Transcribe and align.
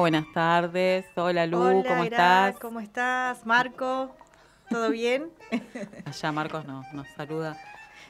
Buenas 0.04 0.30
tardes. 0.34 1.06
Hola 1.16 1.48
Lu, 1.48 1.82
¿cómo 1.88 2.04
estás? 2.04 2.60
¿Cómo 2.60 2.82
estás? 2.82 3.46
Marco, 3.46 4.14
¿todo 4.70 4.90
bien? 4.90 5.30
Allá 6.06 6.32
Marcos 6.34 6.66
nos, 6.66 6.92
nos 6.92 7.08
saluda. 7.16 7.58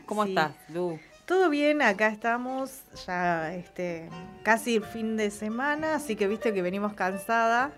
¿Cómo 0.07 0.23
estás, 0.23 0.53
Lu? 0.69 0.99
Todo 1.27 1.51
bien, 1.51 1.83
acá 1.83 2.07
estamos 2.07 2.81
ya 3.05 3.53
este 3.53 4.09
casi 4.41 4.77
el 4.77 4.83
fin 4.83 5.17
de 5.17 5.29
semana, 5.29 5.93
así 5.93 6.15
que 6.15 6.27
viste 6.27 6.51
que 6.51 6.63
venimos 6.63 6.93
cansada, 6.93 7.69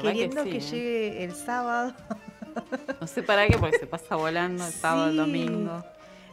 queriendo 0.00 0.42
que, 0.44 0.56
¿eh? 0.56 0.60
llegue 0.60 1.24
el 1.24 1.34
sábado. 1.34 1.92
No 2.98 3.06
sé 3.06 3.22
para 3.22 3.46
qué, 3.46 3.58
porque 3.58 3.78
se 3.78 3.86
pasa 3.86 4.16
volando 4.16 4.64
el 4.66 4.72
sábado, 4.72 5.10
el 5.10 5.18
domingo. 5.18 5.84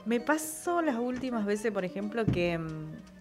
Me 0.05 0.21
pasó 0.21 0.81
las 0.81 0.95
últimas 0.95 1.45
veces, 1.45 1.73
por 1.73 1.83
ejemplo, 1.83 2.25
que 2.25 2.57
mm, 2.57 3.16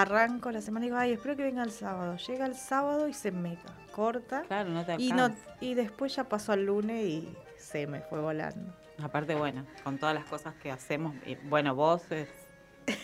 arranco 0.00 0.50
la 0.50 0.60
semana 0.60 0.86
y 0.86 0.88
digo, 0.88 0.98
ay, 0.98 1.12
espero 1.12 1.36
que 1.36 1.42
venga 1.42 1.62
el 1.62 1.70
sábado. 1.70 2.16
Llega 2.16 2.46
el 2.46 2.54
sábado 2.54 3.08
y 3.08 3.12
se 3.12 3.30
me 3.30 3.58
corta. 3.92 4.42
Claro, 4.42 4.70
no 4.70 4.84
te 4.84 4.96
y, 4.98 5.12
no, 5.12 5.34
y 5.60 5.74
después 5.74 6.14
ya 6.16 6.24
pasó 6.24 6.52
al 6.52 6.66
lunes 6.66 7.04
y 7.04 7.36
se 7.56 7.86
me 7.86 8.00
fue 8.00 8.20
volando. 8.20 8.74
Aparte, 9.02 9.34
bueno, 9.34 9.64
con 9.82 9.98
todas 9.98 10.14
las 10.14 10.24
cosas 10.24 10.54
que 10.56 10.70
hacemos, 10.70 11.14
bueno, 11.44 11.74
vos 11.74 12.02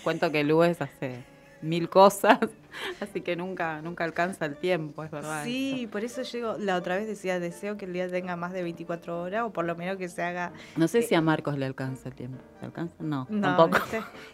cuento 0.05 0.31
que 0.31 0.45
Luis 0.45 0.81
hace 0.81 1.25
mil 1.63 1.89
cosas, 1.89 2.39
así 3.01 3.21
que 3.21 3.37
nunca, 3.37 3.81
nunca 3.83 4.05
alcanza 4.05 4.47
el 4.47 4.57
tiempo, 4.57 5.05
es 5.05 5.11
verdad. 5.11 5.45
Sí, 5.45 5.89
por 5.91 6.05
eso 6.05 6.23
llego, 6.23 6.57
la 6.59 6.77
otra 6.77 6.97
vez 6.97 7.07
decía, 7.07 7.39
deseo 7.41 7.77
que 7.77 7.85
el 7.85 7.93
día 7.93 8.09
tenga 8.09 8.37
más 8.37 8.53
de 8.53 8.63
24 8.63 9.23
horas 9.23 9.45
o 9.45 9.51
por 9.53 9.65
lo 9.65 9.77
menos 9.77 9.97
que 9.97 10.09
se 10.09 10.23
haga... 10.23 10.53
No 10.77 10.89
sé 10.89 11.03
si 11.03 11.15
a 11.15 11.21
Marcos 11.21 11.59
le 11.59 11.67
alcanza 11.67 12.09
el 12.09 12.15
tiempo, 12.15 12.39
¿le 12.61 12.67
alcanza? 12.67 12.95
No, 13.01 13.27
tampoco. 13.41 13.79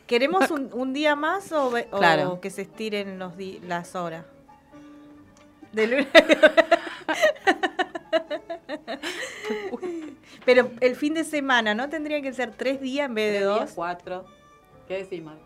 ¿Queremos 0.06 0.50
un, 0.50 0.92
día 0.92 1.16
más 1.16 1.52
o, 1.52 1.72
que 2.40 2.50
se 2.50 2.62
estiren 2.62 3.18
los 3.18 3.34
las 3.66 3.94
horas? 3.94 4.24
De 5.72 5.86
lunes. 5.86 6.06
Pero 10.44 10.70
el 10.80 10.96
fin 10.96 11.14
de 11.14 11.24
semana, 11.24 11.74
¿no? 11.74 11.88
Tendría 11.88 12.22
que 12.22 12.32
ser 12.32 12.52
tres 12.52 12.80
días 12.80 13.08
en 13.08 13.14
vez 13.14 13.32
de 13.32 13.40
dos. 13.40 13.72
cuatro. 13.74 14.24
¿Qué 14.86 14.98
decís, 14.98 15.22
Marcos? 15.22 15.45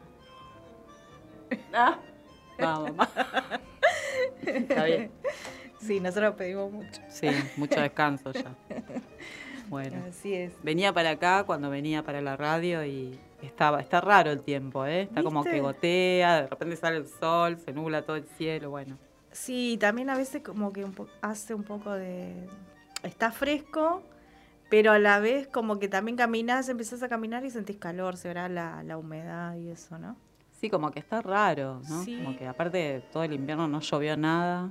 Ah, 1.72 1.98
vamos, 2.58 2.96
vamos. 2.96 3.14
Está 4.44 4.84
bien. 4.84 5.10
Sí, 5.80 6.00
nosotros 6.00 6.34
pedimos 6.36 6.70
mucho. 6.70 7.00
Sí, 7.08 7.28
mucho 7.56 7.80
descanso 7.80 8.32
ya. 8.32 8.54
Bueno, 9.68 10.04
así 10.08 10.34
es. 10.34 10.52
Venía 10.62 10.92
para 10.92 11.10
acá 11.10 11.44
cuando 11.44 11.70
venía 11.70 12.02
para 12.02 12.20
la 12.20 12.36
radio 12.36 12.84
y 12.84 13.18
estaba, 13.40 13.80
está 13.80 14.00
raro 14.00 14.30
el 14.30 14.42
tiempo, 14.42 14.84
¿eh? 14.84 15.02
Está 15.02 15.22
como 15.22 15.44
que 15.44 15.60
gotea, 15.60 16.42
de 16.42 16.48
repente 16.48 16.76
sale 16.76 16.96
el 16.96 17.08
sol, 17.08 17.56
se 17.56 17.72
nubla 17.72 18.02
todo 18.02 18.16
el 18.16 18.24
cielo, 18.24 18.70
bueno. 18.70 18.98
Sí, 19.30 19.76
también 19.80 20.10
a 20.10 20.16
veces 20.16 20.42
como 20.42 20.72
que 20.72 20.84
hace 21.22 21.54
un 21.54 21.62
poco 21.62 21.92
de... 21.92 22.48
Está 23.04 23.30
fresco, 23.30 24.02
pero 24.68 24.90
a 24.90 24.98
la 24.98 25.20
vez 25.20 25.46
como 25.46 25.78
que 25.78 25.88
también 25.88 26.16
caminas, 26.16 26.68
empezás 26.68 27.02
a 27.04 27.08
caminar 27.08 27.44
y 27.44 27.50
sentís 27.50 27.76
calor, 27.76 28.16
se 28.16 28.28
verá 28.28 28.48
la, 28.48 28.82
la 28.82 28.98
humedad 28.98 29.54
y 29.56 29.70
eso, 29.70 29.98
¿no? 29.98 30.16
Sí, 30.60 30.68
como 30.68 30.90
que 30.90 30.98
está 30.98 31.22
raro, 31.22 31.80
¿no? 31.88 32.04
Como 32.04 32.36
que 32.36 32.46
aparte 32.46 33.02
todo 33.10 33.24
el 33.24 33.32
invierno 33.32 33.66
no 33.66 33.80
llovió 33.80 34.14
nada. 34.14 34.70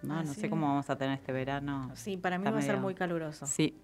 No, 0.00 0.22
no 0.22 0.32
sé 0.32 0.48
cómo 0.48 0.68
vamos 0.68 0.88
a 0.90 0.96
tener 0.96 1.18
este 1.18 1.32
verano. 1.32 1.90
Sí, 1.94 2.16
para 2.16 2.38
mí 2.38 2.44
va 2.48 2.56
a 2.56 2.62
ser 2.62 2.76
muy 2.76 2.94
caluroso. 2.94 3.44
Sí, 3.44 3.76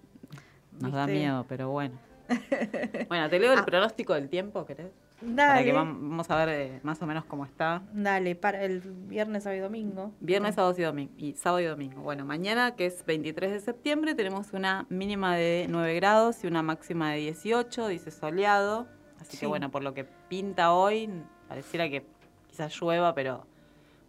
nos 0.79 0.93
da 0.93 1.05
miedo, 1.07 1.45
pero 1.49 1.69
bueno. 1.71 1.99
bueno, 3.09 3.29
te 3.29 3.37
leo 3.37 3.51
el 3.51 3.59
ah. 3.59 3.65
pronóstico 3.65 4.13
del 4.13 4.29
tiempo, 4.29 4.65
¿querés? 4.65 4.93
Dale. 5.19 5.35
Para 5.35 5.63
que 5.65 5.73
vamos 5.73 6.31
a 6.31 6.45
ver 6.45 6.49
eh, 6.49 6.79
más 6.83 7.01
o 7.01 7.05
menos 7.05 7.25
cómo 7.25 7.43
está. 7.43 7.83
Dale, 7.91 8.35
para 8.35 8.63
el 8.63 8.79
viernes, 8.79 9.43
sábado 9.43 9.59
y 9.59 9.61
domingo. 9.61 10.13
Viernes, 10.21 10.55
sábado 10.55 10.73
y 10.77 10.83
domingo. 10.83 11.11
Y 11.17 11.33
sábado 11.33 11.59
y 11.59 11.65
domingo. 11.65 12.01
Bueno, 12.01 12.23
mañana, 12.23 12.77
que 12.77 12.85
es 12.85 13.05
23 13.05 13.51
de 13.51 13.59
septiembre, 13.59 14.15
tenemos 14.15 14.53
una 14.53 14.85
mínima 14.87 15.35
de 15.35 15.67
9 15.69 15.95
grados 15.95 16.45
y 16.45 16.47
una 16.47 16.63
máxima 16.63 17.11
de 17.11 17.17
18, 17.17 17.89
dice 17.89 18.11
soleado. 18.11 18.87
Así 19.27 19.37
que 19.37 19.47
bueno, 19.47 19.71
por 19.71 19.83
lo 19.83 19.93
que 19.93 20.03
pinta 20.03 20.73
hoy, 20.73 21.09
pareciera 21.47 21.89
que 21.89 22.05
quizás 22.47 22.79
llueva, 22.79 23.15
pero 23.15 23.45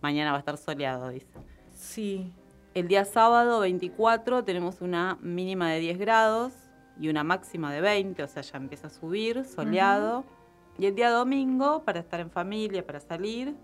mañana 0.03 0.31
va 0.31 0.37
a 0.37 0.41
estar 0.41 0.59
soleado, 0.59 1.09
dice. 1.09 1.27
Sí. 1.73 2.33
El 2.75 2.89
día 2.89 3.07
sábado 3.07 3.61
24 3.61 4.45
tenemos 4.45 4.83
una 4.83 5.19
mínima 5.23 5.71
de 5.71 5.81
10 5.81 5.99
grados 5.99 6.53
y 7.01 7.09
una 7.09 7.25
máxima 7.25 7.73
de 7.73 7.81
20, 7.81 8.23
o 8.23 8.29
sea, 8.29 8.43
ya 8.43 8.59
empieza 8.59 8.89
a 8.89 8.91
subir, 8.91 9.45
soleado. 9.45 10.25
Y 10.79 10.85
el 10.85 10.95
día 10.95 11.11
domingo, 11.11 11.83
para 11.85 12.01
estar 12.01 12.21
en 12.21 12.31
familia, 12.31 12.87
para 12.87 13.01
salir, 13.01 13.55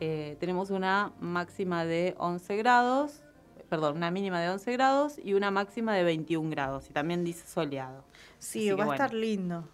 eh, 0.00 0.36
tenemos 0.40 0.68
una 0.68 1.12
máxima 1.20 1.86
de 1.86 2.14
11 2.18 2.56
grados, 2.58 3.22
perdón, 3.70 3.96
una 3.96 4.10
mínima 4.10 4.40
de 4.40 4.50
11 4.50 4.72
grados 4.72 5.18
y 5.22 5.32
una 5.32 5.50
máxima 5.50 5.94
de 5.94 6.04
21 6.04 6.50
grados. 6.50 6.90
Y 6.90 6.92
también 6.92 7.24
dice 7.24 7.46
soleado. 7.46 8.04
Sí, 8.38 8.70
va 8.72 8.84
a 8.84 8.92
estar 8.92 9.14
lindo. 9.14 9.64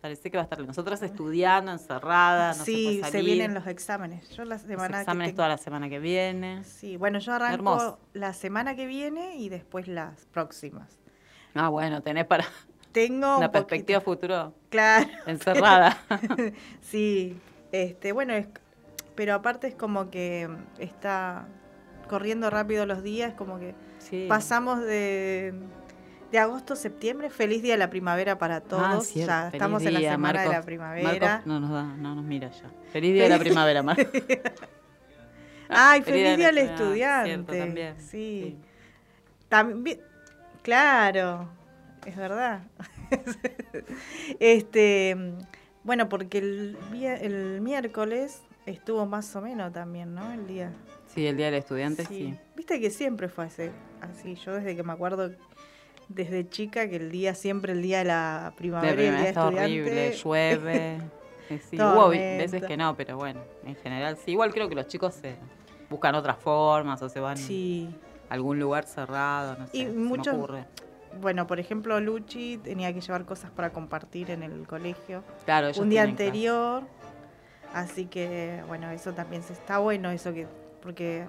Parece 0.00 0.30
que 0.30 0.38
va 0.38 0.42
a 0.42 0.44
estar 0.44 0.58
Nosotras 0.60 1.02
estudiando, 1.02 1.72
encerradas, 1.72 2.58
no 2.58 2.64
sí, 2.64 3.02
se, 3.04 3.22
vienen 3.22 3.52
los 3.52 3.66
exámenes. 3.66 4.30
Yo 4.30 4.44
la 4.44 4.58
semana 4.58 4.88
los 4.88 5.00
exámenes 5.00 5.34
toda 5.34 5.48
la 5.48 5.58
semana 5.58 5.90
que 5.90 5.98
viene. 5.98 6.64
Sí, 6.64 6.96
bueno, 6.96 7.18
yo 7.18 7.34
arranco 7.34 7.98
la 8.14 8.32
semana 8.32 8.74
que 8.74 8.86
viene 8.86 9.36
y 9.36 9.50
después 9.50 9.88
las 9.88 10.24
próximas. 10.26 10.98
Ah, 11.54 11.68
bueno, 11.68 12.02
tenés 12.02 12.24
para 12.26 12.46
tengo 12.92 13.36
una 13.36 13.52
perspectiva 13.52 14.00
futuro. 14.00 14.54
Claro. 14.70 15.06
Encerrada. 15.26 15.98
sí, 16.80 17.38
este, 17.72 18.12
bueno, 18.12 18.32
es, 18.32 18.46
pero 19.14 19.34
aparte 19.34 19.66
es 19.66 19.74
como 19.74 20.10
que 20.10 20.48
está 20.78 21.46
corriendo 22.08 22.48
rápido 22.48 22.86
los 22.86 23.02
días, 23.02 23.34
como 23.34 23.58
que 23.58 23.74
pasamos 24.28 24.80
de 24.80 25.54
de 26.30 26.38
agosto 26.38 26.74
a 26.74 26.76
septiembre. 26.76 27.30
Feliz 27.30 27.62
día 27.62 27.74
de 27.74 27.78
la 27.78 27.90
primavera 27.90 28.38
para 28.38 28.56
ah, 28.56 28.60
todos. 28.60 29.14
ya 29.14 29.48
estamos 29.48 29.82
en 29.84 29.94
la 29.94 30.00
semana 30.00 30.42
de 30.42 30.48
la 30.48 30.62
primavera. 30.62 31.42
no 31.44 31.60
nos 31.60 31.70
da, 31.70 31.82
no 31.84 32.14
nos 32.14 32.24
mira 32.24 32.50
ya. 32.50 32.70
Feliz 32.92 33.14
día 33.14 33.24
de 33.24 33.28
la 33.30 33.38
primavera, 33.38 33.82
Marcos. 33.82 34.06
Ay, 35.68 36.02
feliz, 36.02 36.36
día 36.36 36.46
del 36.48 36.58
estudiante. 36.58 37.58
también. 37.58 37.94
Sí. 38.00 38.58
También, 39.48 40.00
claro, 40.62 41.48
es 42.04 42.16
verdad. 42.16 42.62
este, 44.40 45.16
bueno, 45.84 46.08
porque 46.08 46.38
el, 46.38 46.78
el 46.92 47.60
miércoles 47.60 48.42
estuvo 48.66 49.06
más 49.06 49.34
o 49.36 49.40
menos 49.40 49.72
también, 49.72 50.14
¿no? 50.14 50.32
El 50.32 50.46
día. 50.46 50.72
Sí, 51.06 51.26
el 51.26 51.36
día 51.36 51.46
del 51.46 51.56
estudiante, 51.56 52.04
sí. 52.04 52.36
Viste 52.56 52.80
que 52.80 52.90
siempre 52.90 53.28
fue 53.28 53.46
así, 53.46 53.70
así. 54.00 54.34
Yo 54.36 54.54
desde 54.54 54.76
que 54.76 54.82
me 54.82 54.92
acuerdo 54.92 55.30
desde 56.10 56.48
chica 56.48 56.88
que 56.88 56.96
el 56.96 57.10
día, 57.10 57.34
siempre 57.34 57.72
el 57.72 57.82
día 57.82 57.98
de 57.98 58.04
la 58.04 58.52
primavera, 58.56 58.92
el 58.92 58.98
día 58.98 59.28
está 59.28 59.46
horrible, 59.46 60.12
llueve. 60.12 60.98
sí, 61.70 61.76
hubo 61.76 62.08
veces 62.08 62.62
que 62.64 62.76
no, 62.76 62.96
pero 62.96 63.16
bueno, 63.16 63.40
en 63.64 63.76
general 63.76 64.16
sí. 64.16 64.32
Igual 64.32 64.52
creo 64.52 64.68
que 64.68 64.74
los 64.74 64.88
chicos 64.88 65.14
se 65.14 65.36
buscan 65.88 66.14
otras 66.16 66.36
formas 66.36 67.00
o 67.00 67.08
se 67.08 67.20
van 67.20 67.38
a 67.38 68.34
algún 68.34 68.58
lugar 68.58 68.84
cerrado, 68.86 69.56
no 69.56 69.66
sé. 69.68 69.78
Y 69.78 69.86
muchos, 69.86 70.36
bueno, 71.20 71.46
por 71.46 71.58
ejemplo, 71.60 72.00
Luchi 72.00 72.58
tenía 72.58 72.92
que 72.92 73.00
llevar 73.00 73.24
cosas 73.24 73.50
para 73.50 73.72
compartir 73.72 74.30
en 74.30 74.42
el 74.42 74.66
colegio. 74.66 75.22
Claro, 75.44 75.70
un 75.80 75.90
día 75.90 76.02
anterior. 76.02 76.84
Así 77.72 78.06
que, 78.06 78.62
bueno, 78.66 78.90
eso 78.90 79.12
también 79.12 79.44
se 79.44 79.52
está 79.52 79.78
bueno, 79.78 80.10
eso 80.10 80.32
que, 80.32 80.48
porque 80.82 81.24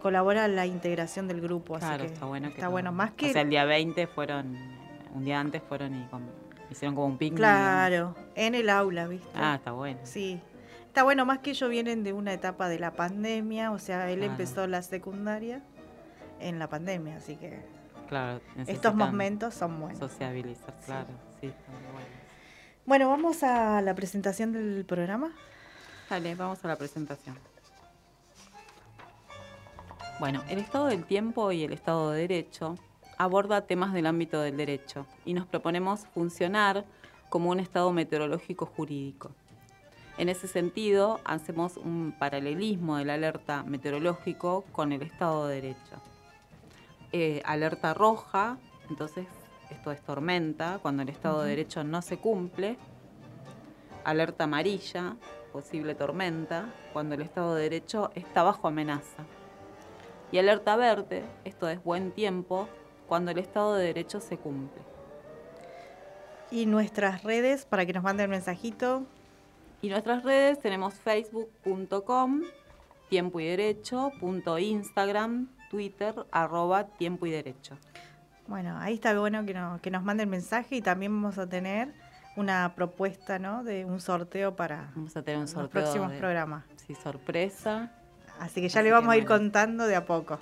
colabora 0.00 0.48
la 0.48 0.66
integración 0.66 1.28
del 1.28 1.40
grupo. 1.40 1.78
Claro, 1.78 2.04
está 2.04 2.26
bueno. 2.26 2.48
Está 2.48 2.68
bueno, 2.68 2.90
más 2.90 3.12
que... 3.12 3.30
O 3.30 3.32
sea, 3.32 3.42
el 3.42 3.50
día 3.50 3.64
20 3.64 4.06
fueron, 4.08 4.56
un 5.14 5.24
día 5.24 5.38
antes 5.38 5.62
fueron 5.62 5.94
y 5.94 6.08
hicieron 6.70 6.94
como 6.94 7.06
un 7.06 7.18
picnic. 7.18 7.38
Claro, 7.38 8.16
en 8.34 8.54
el 8.54 8.68
aula, 8.68 9.06
¿viste? 9.06 9.28
Ah, 9.34 9.56
está 9.56 9.72
bueno. 9.72 10.00
Sí. 10.04 10.40
Está 10.86 11.04
bueno, 11.04 11.24
más 11.24 11.38
que 11.38 11.50
ellos 11.50 11.70
vienen 11.70 12.02
de 12.02 12.12
una 12.12 12.32
etapa 12.32 12.68
de 12.68 12.80
la 12.80 12.94
pandemia, 12.94 13.70
o 13.70 13.78
sea, 13.78 14.10
él 14.10 14.24
empezó 14.24 14.66
la 14.66 14.82
secundaria 14.82 15.62
en 16.40 16.58
la 16.58 16.68
pandemia, 16.68 17.16
así 17.16 17.36
que 17.36 17.60
claro, 18.08 18.40
estos 18.66 18.96
momentos 18.96 19.54
son 19.54 19.78
buenos. 19.78 20.00
Sociabilizar, 20.00 20.74
claro, 20.84 21.06
sí, 21.40 21.46
está 21.46 21.70
bueno. 21.92 22.08
Bueno, 22.86 23.08
vamos 23.08 23.44
a 23.44 23.80
la 23.82 23.94
presentación 23.94 24.52
del 24.52 24.84
programa. 24.84 25.32
Dale, 26.08 26.34
vamos 26.34 26.64
a 26.64 26.66
la 26.66 26.74
presentación. 26.74 27.38
Bueno, 30.20 30.42
el 30.50 30.58
estado 30.58 30.88
del 30.88 31.06
tiempo 31.06 31.50
y 31.50 31.64
el 31.64 31.72
estado 31.72 32.10
de 32.10 32.20
derecho 32.20 32.74
aborda 33.16 33.66
temas 33.66 33.94
del 33.94 34.04
ámbito 34.04 34.42
del 34.42 34.58
derecho 34.58 35.06
y 35.24 35.32
nos 35.32 35.46
proponemos 35.46 36.00
funcionar 36.12 36.84
como 37.30 37.48
un 37.48 37.58
estado 37.58 37.90
meteorológico 37.90 38.66
jurídico. 38.66 39.30
En 40.18 40.28
ese 40.28 40.46
sentido, 40.46 41.20
hacemos 41.24 41.78
un 41.78 42.14
paralelismo 42.18 42.98
del 42.98 43.08
alerta 43.08 43.62
meteorológico 43.62 44.66
con 44.72 44.92
el 44.92 45.00
estado 45.00 45.48
de 45.48 45.54
derecho. 45.54 46.02
Eh, 47.12 47.40
alerta 47.46 47.94
roja, 47.94 48.58
entonces 48.90 49.26
esto 49.70 49.90
es 49.90 50.02
tormenta, 50.02 50.80
cuando 50.82 51.02
el 51.02 51.08
estado 51.08 51.40
de 51.44 51.48
derecho 51.48 51.82
no 51.82 52.02
se 52.02 52.18
cumple. 52.18 52.76
Alerta 54.04 54.44
amarilla, 54.44 55.16
posible 55.50 55.94
tormenta, 55.94 56.74
cuando 56.92 57.14
el 57.14 57.22
Estado 57.22 57.54
de 57.54 57.62
Derecho 57.62 58.10
está 58.14 58.42
bajo 58.42 58.68
amenaza. 58.68 59.24
Y 60.32 60.38
alerta 60.38 60.76
verde, 60.76 61.24
esto 61.44 61.68
es 61.68 61.82
buen 61.82 62.12
tiempo, 62.12 62.68
cuando 63.08 63.32
el 63.32 63.38
Estado 63.38 63.74
de 63.74 63.86
Derecho 63.86 64.20
se 64.20 64.38
cumple. 64.38 64.80
Y 66.52 66.66
nuestras 66.66 67.24
redes, 67.24 67.64
para 67.64 67.84
que 67.84 67.92
nos 67.92 68.04
manden 68.04 68.24
el 68.24 68.30
mensajito. 68.30 69.04
Y 69.82 69.88
nuestras 69.88 70.22
redes 70.22 70.60
tenemos 70.60 70.94
facebook.com, 70.94 72.42
tiempo 73.08 73.40
y 73.40 73.46
derecho, 73.46 74.12
punto 74.20 74.58
Instagram, 74.58 75.48
Twitter, 75.70 76.14
arroba 76.30 76.84
tiempo 76.84 77.26
y 77.26 77.30
derecho. 77.30 77.76
Bueno, 78.46 78.78
ahí 78.78 78.94
está 78.94 79.18
bueno 79.18 79.44
que, 79.46 79.56
que 79.82 79.90
nos 79.90 80.02
manden 80.02 80.28
mensaje 80.28 80.76
y 80.76 80.82
también 80.82 81.12
vamos 81.12 81.38
a 81.38 81.48
tener 81.48 81.92
una 82.36 82.74
propuesta, 82.74 83.38
¿no? 83.38 83.64
De 83.64 83.84
un 83.84 84.00
sorteo 84.00 84.54
para 84.54 84.90
vamos 84.94 85.16
a 85.16 85.22
tener 85.22 85.40
un 85.40 85.48
sorteo 85.48 85.62
los 85.62 85.70
próximos 85.70 86.12
programas. 86.12 86.64
Sí, 86.86 86.94
sorpresa. 86.94 87.92
Así 88.40 88.60
que 88.60 88.68
ya 88.68 88.82
le 88.82 88.90
vamos 88.90 89.12
a 89.12 89.16
ir 89.16 89.24
contando 89.24 89.86
de 89.86 89.94
a 89.94 90.04
poco. 90.04 90.40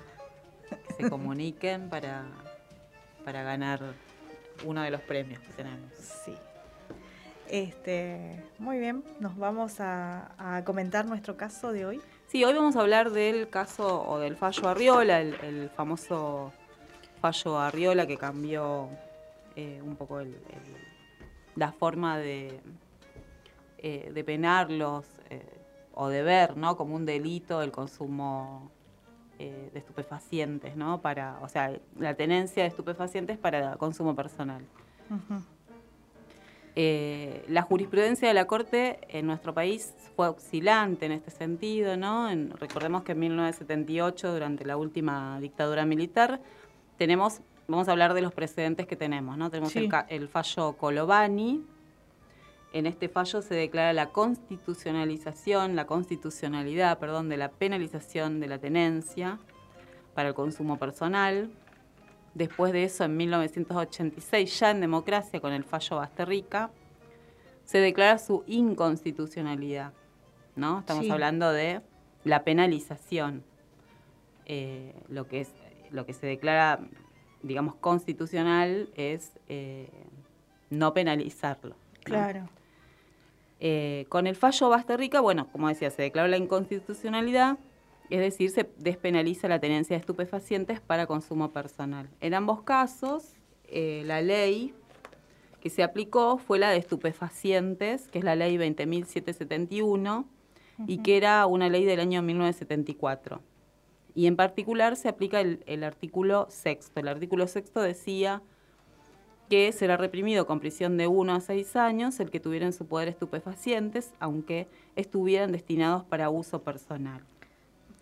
Que 0.86 0.94
se 0.94 1.10
comuniquen 1.10 1.90
para, 1.90 2.24
para 3.24 3.42
ganar 3.42 3.80
uno 4.64 4.82
de 4.82 4.90
los 4.90 5.02
premios 5.02 5.40
que 5.40 5.52
tenemos. 5.52 5.92
Sí. 6.24 6.34
Este, 7.50 8.42
muy 8.58 8.78
bien, 8.78 9.04
nos 9.20 9.36
vamos 9.36 9.76
a, 9.80 10.62
comentar 10.64 11.06
nuestro 11.06 11.36
caso 11.36 11.72
de 11.72 11.86
hoy. 11.86 12.00
Sí, 12.28 12.44
hoy 12.44 12.54
vamos 12.54 12.76
a 12.76 12.80
hablar 12.80 13.10
del 13.10 13.48
caso 13.48 14.08
o 14.08 14.18
del 14.18 14.36
fallo 14.36 14.68
Arriola, 14.68 15.20
el, 15.20 15.70
famoso 15.74 16.52
fallo 17.20 17.58
Arriola 17.58 18.06
que 18.06 18.16
cambió 18.16 18.88
eh, 19.56 19.80
un 19.82 19.96
poco 19.96 20.20
el 20.20 20.36
la 21.58 21.72
forma 21.72 22.18
de, 22.18 22.60
eh, 23.78 24.10
de 24.14 24.24
penarlos 24.24 25.04
eh, 25.28 25.57
o 26.00 26.08
de 26.08 26.22
ver 26.22 26.56
¿no? 26.56 26.76
como 26.76 26.94
un 26.94 27.04
delito 27.04 27.60
el 27.60 27.72
consumo 27.72 28.70
eh, 29.40 29.68
de 29.72 29.78
estupefacientes, 29.80 30.76
¿no? 30.76 31.00
Para, 31.00 31.38
o 31.42 31.48
sea, 31.48 31.72
la 31.98 32.14
tenencia 32.14 32.62
de 32.62 32.68
estupefacientes 32.68 33.36
para 33.36 33.76
consumo 33.76 34.14
personal. 34.14 34.62
la 36.76 37.62
jurisprudencia 37.62 38.28
de 38.28 38.34
la 38.34 38.46
Corte 38.46 39.00
en 39.08 39.26
nuestro 39.26 39.52
país 39.52 39.92
fue 40.14 40.28
oscilante 40.28 41.06
en 41.06 41.12
este 41.12 41.32
sentido, 41.32 41.96
¿no? 41.96 42.28
recordemos 42.54 43.02
que 43.02 43.12
en 43.12 43.18
1978, 43.18 44.32
durante 44.32 44.64
la 44.64 44.76
última 44.76 45.40
dictadura 45.40 45.84
militar, 45.84 46.40
tenemos 46.96 47.40
vamos 47.66 47.88
a 47.88 47.90
hablar 47.90 48.14
de 48.14 48.22
los 48.22 48.32
precedentes 48.32 48.86
que 48.86 48.96
tenemos, 48.96 49.36
¿no? 49.36 49.50
Tenemos 49.50 49.74
el, 49.76 50.28
fallo 50.28 50.72
Colovani. 50.74 51.64
En 52.72 52.86
este 52.86 53.08
fallo 53.08 53.40
se 53.40 53.54
declara 53.54 53.92
la 53.92 54.10
constitucionalización, 54.10 55.74
la 55.74 55.86
constitucionalidad, 55.86 56.98
perdón, 56.98 57.28
de 57.28 57.36
la 57.36 57.50
penalización 57.50 58.40
de 58.40 58.46
la 58.48 58.58
tenencia 58.58 59.38
para 60.14 60.28
el 60.28 60.34
consumo 60.34 60.78
personal. 60.78 61.50
Después 62.34 62.72
de 62.72 62.84
eso, 62.84 63.04
en 63.04 63.16
1986, 63.16 64.60
ya 64.60 64.70
en 64.70 64.80
democracia, 64.80 65.40
con 65.40 65.52
el 65.52 65.64
fallo 65.64 65.96
Basterrica, 65.96 66.70
se 67.64 67.78
declara 67.78 68.18
su 68.18 68.44
inconstitucionalidad. 68.46 69.92
¿no? 70.56 70.80
Estamos 70.80 71.08
hablando 71.10 71.50
de 71.52 71.80
la 72.24 72.44
penalización. 72.44 73.44
Eh, 74.44 74.94
lo, 75.08 75.26
que 75.26 75.42
es, 75.42 75.52
lo 75.90 76.06
que 76.06 76.14
se 76.14 76.26
declara 76.26 76.80
digamos, 77.42 77.76
constitucional 77.76 78.88
es 78.94 79.38
eh, 79.48 79.88
no 80.70 80.92
penalizarlo. 80.94 81.76
Claro. 82.02 82.48
Eh, 83.60 84.06
con 84.08 84.26
el 84.26 84.36
fallo 84.36 84.68
Basterrica, 84.68 85.20
bueno, 85.20 85.48
como 85.50 85.68
decía, 85.68 85.90
se 85.90 86.02
declaró 86.02 86.28
la 86.28 86.36
inconstitucionalidad, 86.36 87.58
es 88.10 88.20
decir, 88.20 88.50
se 88.50 88.68
despenaliza 88.78 89.48
la 89.48 89.58
tenencia 89.58 89.94
de 89.96 90.00
estupefacientes 90.00 90.80
para 90.80 91.06
consumo 91.06 91.50
personal. 91.52 92.08
En 92.20 92.34
ambos 92.34 92.62
casos, 92.62 93.34
eh, 93.64 94.02
la 94.06 94.22
ley 94.22 94.72
que 95.60 95.70
se 95.70 95.82
aplicó 95.82 96.38
fue 96.38 96.58
la 96.58 96.70
de 96.70 96.78
estupefacientes, 96.78 98.08
que 98.08 98.18
es 98.18 98.24
la 98.24 98.36
ley 98.36 98.56
20.771, 98.56 100.24
y 100.86 100.98
que 100.98 101.16
era 101.16 101.44
una 101.46 101.68
ley 101.68 101.84
del 101.84 101.98
año 101.98 102.22
1974 102.22 103.42
y 104.18 104.26
en 104.26 104.34
particular 104.34 104.96
se 104.96 105.08
aplica 105.08 105.40
el, 105.40 105.84
artículo 105.84 106.48
sexto. 106.50 106.98
El 106.98 107.06
artículo 107.06 107.46
sexto 107.46 107.80
decía 107.80 108.42
que 109.48 109.72
será 109.72 109.96
reprimido 109.96 110.46
con 110.46 110.60
prisión 110.60 110.96
de 110.96 111.06
1 111.06 111.34
a 111.34 111.40
6 111.40 111.76
años 111.76 112.20
el 112.20 112.30
que 112.30 112.40
tuviera 112.40 112.66
en 112.66 112.72
su 112.72 112.86
poder 112.86 113.08
estupefacientes, 113.08 114.12
aunque 114.20 114.68
estuvieran 114.96 115.52
destinados 115.52 116.04
para 116.04 116.30
uso 116.30 116.62
personal. 116.62 117.22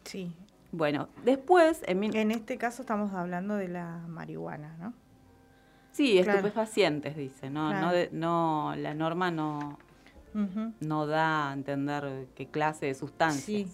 Sí. 0.04 0.32
Bueno, 0.72 1.08
después... 1.24 1.82
En, 1.86 2.02
en 2.02 2.30
este 2.30 2.58
caso 2.58 2.82
estamos 2.82 3.12
hablando 3.12 3.56
de 3.56 3.68
la 3.68 3.98
marihuana, 4.08 4.76
¿no? 4.78 4.92
Sí, 5.92 6.18
estupefacientes, 6.18 7.16
dice, 7.16 7.48
¿no? 7.48 7.72
No, 8.12 8.74
la 8.76 8.92
norma 8.92 9.30
no, 9.30 9.78
no 10.80 11.06
da 11.06 11.50
a 11.50 11.52
entender 11.54 12.26
qué 12.34 12.48
clase 12.48 12.86
de 12.86 12.94
sustancias. 12.94 13.42
Sí. 13.44 13.68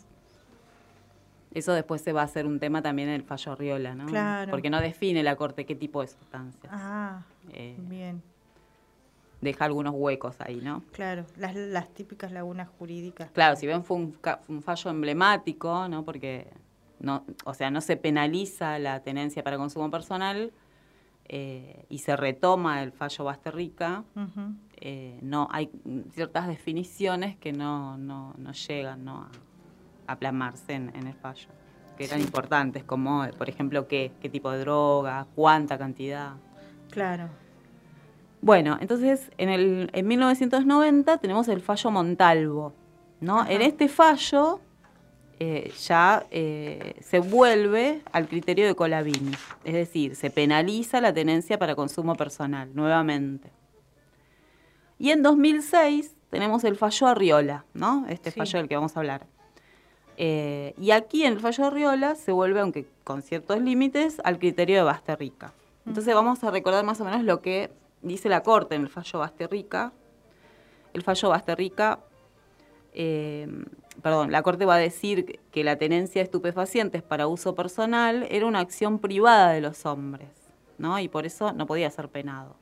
Eso 1.52 1.72
después 1.72 2.00
se 2.00 2.12
va 2.12 2.22
a 2.22 2.24
hacer 2.24 2.46
un 2.46 2.60
tema 2.60 2.80
también 2.80 3.08
en 3.08 3.16
el 3.16 3.24
fallo 3.24 3.56
Riola, 3.56 3.94
¿no? 3.94 4.06
Claro. 4.06 4.50
Porque 4.50 4.70
no 4.70 4.80
define 4.80 5.22
la 5.22 5.36
Corte 5.36 5.66
qué 5.66 5.74
tipo 5.74 6.00
de 6.00 6.06
sustancia. 6.06 6.70
Ah, 6.72 7.22
eh, 7.52 7.76
bien. 7.78 8.22
Deja 9.40 9.64
algunos 9.64 9.94
huecos 9.96 10.36
ahí, 10.40 10.60
¿no? 10.62 10.84
Claro, 10.92 11.26
las, 11.36 11.88
típicas 11.94 12.30
lagunas 12.30 12.68
jurídicas. 12.78 13.30
Claro, 13.32 13.56
si 13.56 13.66
bien 13.66 13.82
fue 13.82 13.96
un, 13.96 14.62
fallo 14.62 14.90
emblemático, 14.90 15.88
¿no? 15.88 16.04
Porque, 16.04 16.46
no, 17.00 17.24
o 17.44 17.52
sea, 17.52 17.70
no 17.70 17.80
se 17.80 17.96
penaliza 17.96 18.78
la 18.78 19.00
tenencia 19.00 19.42
para 19.42 19.56
consumo 19.56 19.90
personal 19.90 20.52
eh, 21.24 21.86
y 21.88 21.98
se 21.98 22.16
retoma 22.16 22.84
el 22.84 22.92
fallo 22.92 23.24
Basterrica, 23.24 24.04
eh, 24.76 25.18
no, 25.22 25.48
hay 25.50 25.70
ciertas 26.12 26.46
definiciones 26.46 27.36
que 27.36 27.52
no, 27.52 27.98
no, 27.98 28.34
no 28.38 28.52
llegan, 28.52 29.04
¿no? 29.04 29.28
a 30.06 30.16
plasmarse 30.16 30.74
en, 30.74 31.06
el 31.06 31.14
fallo, 31.14 31.48
que 31.96 32.04
eran 32.04 32.20
importantes, 32.20 32.84
como, 32.84 33.26
por 33.38 33.48
ejemplo, 33.48 33.88
qué, 33.88 34.12
qué 34.20 34.28
tipo 34.28 34.50
de 34.50 34.58
droga, 34.58 35.26
cuánta 35.34 35.78
cantidad. 35.78 36.34
Claro. 36.92 37.28
Bueno, 38.40 38.76
entonces 38.80 39.30
en, 39.38 39.48
el, 39.48 39.90
en 39.92 40.06
1990 40.06 41.18
tenemos 41.18 41.48
el 41.48 41.60
fallo 41.60 41.90
Montalvo. 41.90 42.72
¿no? 43.20 43.46
En 43.48 43.62
este 43.62 43.88
fallo 43.88 44.60
eh, 45.38 45.72
ya 45.86 46.26
eh, 46.30 46.94
se 47.00 47.20
vuelve 47.20 48.02
al 48.12 48.28
criterio 48.28 48.66
de 48.66 48.74
Colavini, 48.74 49.32
es 49.64 49.74
decir, 49.74 50.16
se 50.16 50.30
penaliza 50.30 51.00
la 51.00 51.12
tenencia 51.12 51.58
para 51.58 51.74
consumo 51.74 52.14
personal 52.14 52.74
nuevamente. 52.74 53.50
Y 54.98 55.10
en 55.10 55.22
2006 55.22 56.14
tenemos 56.30 56.64
el 56.64 56.76
fallo 56.76 57.06
Arriola, 57.08 57.64
¿no? 57.74 58.06
este 58.08 58.30
fallo 58.30 58.58
del 58.58 58.68
que 58.68 58.76
vamos 58.76 58.96
a 58.96 59.00
hablar. 59.00 59.26
Eh, 60.16 60.74
y 60.78 60.90
aquí 60.90 61.24
en 61.24 61.32
el 61.34 61.40
fallo 61.40 61.64
de 61.64 61.70
Riola 61.70 62.14
se 62.14 62.32
vuelve, 62.32 62.60
aunque 62.60 62.86
con 63.02 63.22
ciertos 63.22 63.60
límites, 63.60 64.20
al 64.24 64.38
criterio 64.38 64.76
de 64.76 64.82
Basterrica. 64.82 65.52
Entonces 65.86 66.14
vamos 66.14 66.42
a 66.44 66.50
recordar 66.50 66.84
más 66.84 67.00
o 67.00 67.04
menos 67.04 67.22
lo 67.24 67.40
que 67.40 67.70
dice 68.02 68.28
la 68.28 68.42
Corte 68.42 68.74
en 68.74 68.82
el 68.82 68.88
fallo 68.88 69.18
Basterrica. 69.18 69.92
El 70.92 71.02
fallo 71.02 71.30
Basterrica 71.30 72.00
eh, 72.94 73.48
perdón, 74.02 74.32
la 74.32 74.42
Corte 74.42 74.64
va 74.64 74.76
a 74.76 74.78
decir 74.78 75.40
que 75.50 75.64
la 75.64 75.76
tenencia 75.76 76.20
de 76.20 76.24
estupefacientes 76.24 77.02
para 77.02 77.26
uso 77.26 77.54
personal 77.54 78.26
era 78.30 78.46
una 78.46 78.60
acción 78.60 78.98
privada 78.98 79.52
de 79.52 79.60
los 79.60 79.84
hombres, 79.86 80.28
¿no? 80.78 80.98
Y 80.98 81.08
por 81.08 81.26
eso 81.26 81.52
no 81.52 81.66
podía 81.66 81.90
ser 81.90 82.08
penado. 82.08 82.56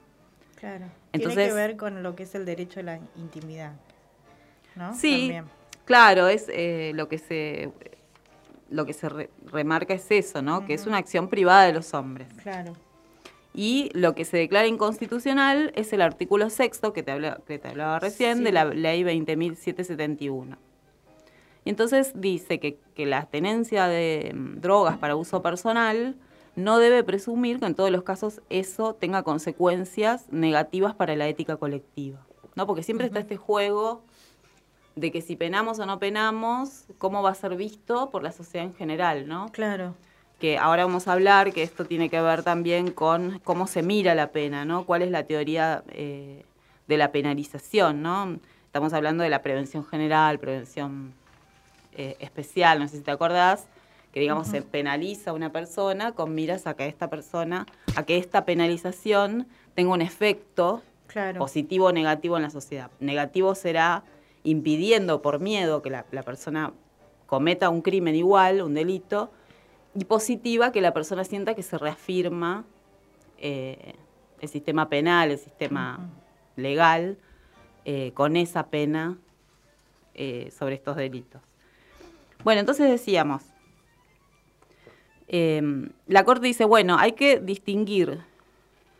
Claro. 0.56 0.86
Entonces, 1.12 1.36
Tiene 1.36 1.48
que 1.48 1.54
ver 1.54 1.76
con 1.76 2.02
lo 2.02 2.14
que 2.14 2.24
es 2.24 2.34
el 2.34 2.44
derecho 2.44 2.80
a 2.80 2.82
la 2.82 3.00
intimidad, 3.16 3.72
¿no? 4.76 4.94
Sí, 4.94 5.32
claro, 5.84 6.28
es 6.28 6.46
eh, 6.48 6.92
lo 6.94 7.08
que 7.08 7.18
se 7.18 7.72
lo 8.68 8.86
que 8.86 8.92
se 8.92 9.08
remarca 9.46 9.94
es 9.94 10.08
eso, 10.10 10.42
¿no? 10.42 10.64
Que 10.64 10.74
es 10.74 10.86
una 10.86 10.98
acción 10.98 11.28
privada 11.28 11.64
de 11.64 11.72
los 11.72 11.92
hombres. 11.92 12.28
Claro. 12.40 12.74
Y 13.52 13.90
lo 13.94 14.14
que 14.14 14.24
se 14.24 14.36
declara 14.36 14.68
inconstitucional 14.68 15.72
es 15.74 15.92
el 15.92 16.02
artículo 16.02 16.50
sexto 16.50 16.92
que 16.92 17.02
te, 17.02 17.12
que 17.46 17.58
te 17.58 17.68
hablaba 17.68 17.98
recién 17.98 18.44
de 18.44 18.52
la 18.52 18.64
ley 18.64 19.02
20.771. 19.02 20.56
Y 21.64 21.70
entonces 21.70 22.12
dice 22.14 22.58
que, 22.58 22.78
la 22.96 23.24
tenencia 23.26 23.86
de 23.86 24.32
mm, 24.34 24.60
drogas 24.60 24.98
para 24.98 25.16
uso 25.16 25.42
personal 25.42 26.16
no 26.54 26.78
debe 26.78 27.02
presumir 27.02 27.58
que 27.58 27.66
en 27.66 27.74
todos 27.74 27.90
los 27.90 28.02
casos 28.02 28.42
eso 28.50 28.94
tenga 28.94 29.22
consecuencias 29.22 30.30
negativas 30.30 30.94
para 30.94 31.16
la 31.16 31.26
ética 31.28 31.56
colectiva. 31.56 32.26
¿no? 32.56 32.66
Porque 32.66 32.82
siempre 32.82 33.06
está 33.06 33.20
este 33.20 33.36
juego 33.36 34.02
de 34.96 35.10
que 35.10 35.22
si 35.22 35.36
penamos 35.36 35.78
o 35.78 35.86
no 35.86 35.98
penamos, 35.98 36.84
cómo 36.98 37.22
va 37.22 37.30
a 37.30 37.34
ser 37.34 37.56
visto 37.56 38.10
por 38.10 38.22
la 38.22 38.32
sociedad 38.32 38.66
en 38.66 38.74
general, 38.74 39.26
¿no? 39.28 39.46
Claro. 39.52 39.94
Que 40.40 40.58
ahora 40.58 40.84
vamos 40.84 41.06
a 41.06 41.12
hablar, 41.12 41.52
que 41.52 41.62
esto 41.62 41.84
tiene 41.84 42.08
que 42.08 42.20
ver 42.20 42.42
también 42.42 42.90
con 42.90 43.40
cómo 43.44 43.66
se 43.66 43.82
mira 43.82 44.14
la 44.14 44.32
pena, 44.32 44.64
¿no? 44.64 44.86
¿Cuál 44.86 45.02
es 45.02 45.10
la 45.10 45.24
teoría 45.24 45.84
eh, 45.90 46.44
de 46.88 46.96
la 46.96 47.12
penalización, 47.12 48.02
¿no? 48.02 48.38
Estamos 48.64 48.92
hablando 48.92 49.22
de 49.22 49.30
la 49.30 49.42
prevención 49.42 49.84
general, 49.84 50.38
prevención 50.38 51.12
eh, 51.96 52.16
especial, 52.20 52.78
no 52.78 52.88
sé 52.88 52.96
si 52.96 53.02
te 53.02 53.10
acordás, 53.10 53.66
que 54.12 54.20
digamos 54.20 54.48
se 54.48 54.62
penaliza 54.62 55.30
a 55.30 55.34
una 55.34 55.52
persona 55.52 56.12
con 56.12 56.34
miras 56.34 56.66
a 56.66 56.74
que 56.74 56.86
esta 56.86 57.10
persona, 57.10 57.66
a 57.94 58.04
que 58.04 58.16
esta 58.16 58.44
penalización 58.44 59.46
tenga 59.74 59.92
un 59.92 60.00
efecto 60.00 60.82
positivo 61.38 61.86
o 61.86 61.92
negativo 61.92 62.36
en 62.36 62.42
la 62.44 62.50
sociedad. 62.50 62.90
Negativo 63.00 63.54
será 63.54 64.04
impidiendo 64.44 65.22
por 65.22 65.40
miedo 65.40 65.82
que 65.82 65.90
la, 65.90 66.04
persona 66.04 66.72
cometa 67.26 67.68
un 67.68 67.82
crimen 67.82 68.14
igual, 68.14 68.62
un 68.62 68.74
delito, 68.74 69.30
y 69.94 70.04
positiva 70.04 70.72
que 70.72 70.80
la 70.80 70.92
persona 70.92 71.24
sienta 71.24 71.54
que 71.54 71.62
se 71.62 71.78
reafirma 71.78 72.64
eh, 73.38 73.94
el 74.40 74.48
sistema 74.48 74.88
penal, 74.88 75.30
el 75.30 75.38
sistema 75.38 76.08
legal, 76.56 77.18
eh, 77.84 78.12
con 78.14 78.36
esa 78.36 78.66
pena 78.66 79.18
sobre 80.50 80.74
estos 80.74 80.96
delitos. 80.96 81.40
Bueno, 82.44 82.60
entonces 82.60 82.90
decíamos, 82.90 83.42
la 86.06 86.24
Corte 86.24 86.46
dice, 86.46 86.66
bueno, 86.66 86.98
hay 86.98 87.12
que 87.12 87.40
distinguir 87.40 88.20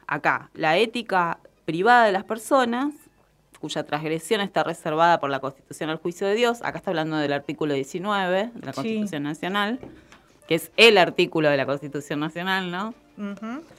acá 0.06 0.50
la 0.54 0.78
ética 0.78 1.38
privada 1.64 2.04
de 2.04 2.12
las 2.12 2.24
personas, 2.24 2.92
cuya 3.60 3.84
transgresión 3.84 4.40
está 4.40 4.64
reservada 4.64 5.20
por 5.20 5.30
la 5.30 5.38
Constitución 5.38 5.88
al 5.88 5.98
juicio 5.98 6.26
de 6.26 6.34
Dios, 6.34 6.62
acá 6.62 6.78
está 6.78 6.90
hablando 6.90 7.16
del 7.16 7.32
artículo 7.32 7.74
19 7.74 8.50
de 8.52 8.66
la 8.66 8.72
Constitución 8.72 9.22
Nacional, 9.22 9.78
que 10.50 10.56
es 10.56 10.72
el 10.76 10.98
artículo 10.98 11.48
de 11.48 11.56
la 11.56 11.64
Constitución 11.64 12.18
Nacional, 12.18 12.72
¿no? 12.72 12.92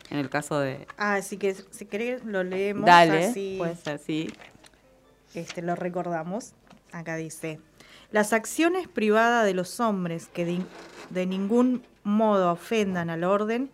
En 0.09 0.17
el 0.17 0.29
caso 0.29 0.57
de... 0.57 0.87
Ah, 0.97 1.15
así 1.15 1.35
que 1.35 1.53
si 1.53 1.85
querés 1.85 2.23
lo 2.23 2.45
leemos 2.45 2.85
Dale, 2.85 3.25
así. 3.25 3.55
puede 3.57 3.75
ser, 3.75 3.99
sí. 3.99 4.31
Este, 5.33 5.61
lo 5.61 5.75
recordamos. 5.75 6.53
Acá 6.93 7.17
dice, 7.17 7.59
las 8.11 8.31
acciones 8.31 8.87
privadas 8.87 9.45
de 9.45 9.53
los 9.53 9.81
hombres 9.81 10.29
que 10.29 10.63
de, 11.09 11.25
ningún 11.25 11.83
modo 12.05 12.53
ofendan 12.53 13.09
al 13.09 13.25
orden 13.25 13.69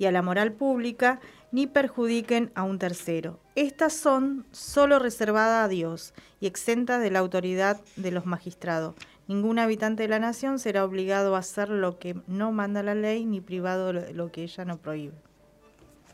y 0.00 0.06
a 0.06 0.10
la 0.10 0.20
moral 0.20 0.50
pública, 0.50 1.20
ni 1.52 1.68
perjudiquen 1.68 2.50
a 2.56 2.64
un 2.64 2.80
tercero. 2.80 3.38
Estas 3.54 3.92
son 3.92 4.44
solo 4.50 4.98
reservadas 4.98 5.66
a 5.66 5.68
Dios 5.68 6.14
y 6.40 6.48
exentas 6.48 7.00
de 7.00 7.12
la 7.12 7.20
autoridad 7.20 7.80
de 7.94 8.10
los 8.10 8.26
magistrados. 8.26 8.96
Ningún 9.26 9.58
habitante 9.58 10.02
de 10.02 10.08
la 10.08 10.18
nación 10.18 10.58
será 10.58 10.84
obligado 10.84 11.36
a 11.36 11.38
hacer 11.38 11.68
lo 11.68 11.98
que 11.98 12.16
no 12.26 12.50
manda 12.52 12.82
la 12.82 12.94
ley, 12.94 13.24
ni 13.24 13.40
privado 13.40 13.92
de 13.92 14.12
lo 14.12 14.32
que 14.32 14.42
ella 14.42 14.64
no 14.64 14.78
prohíbe. 14.78 15.14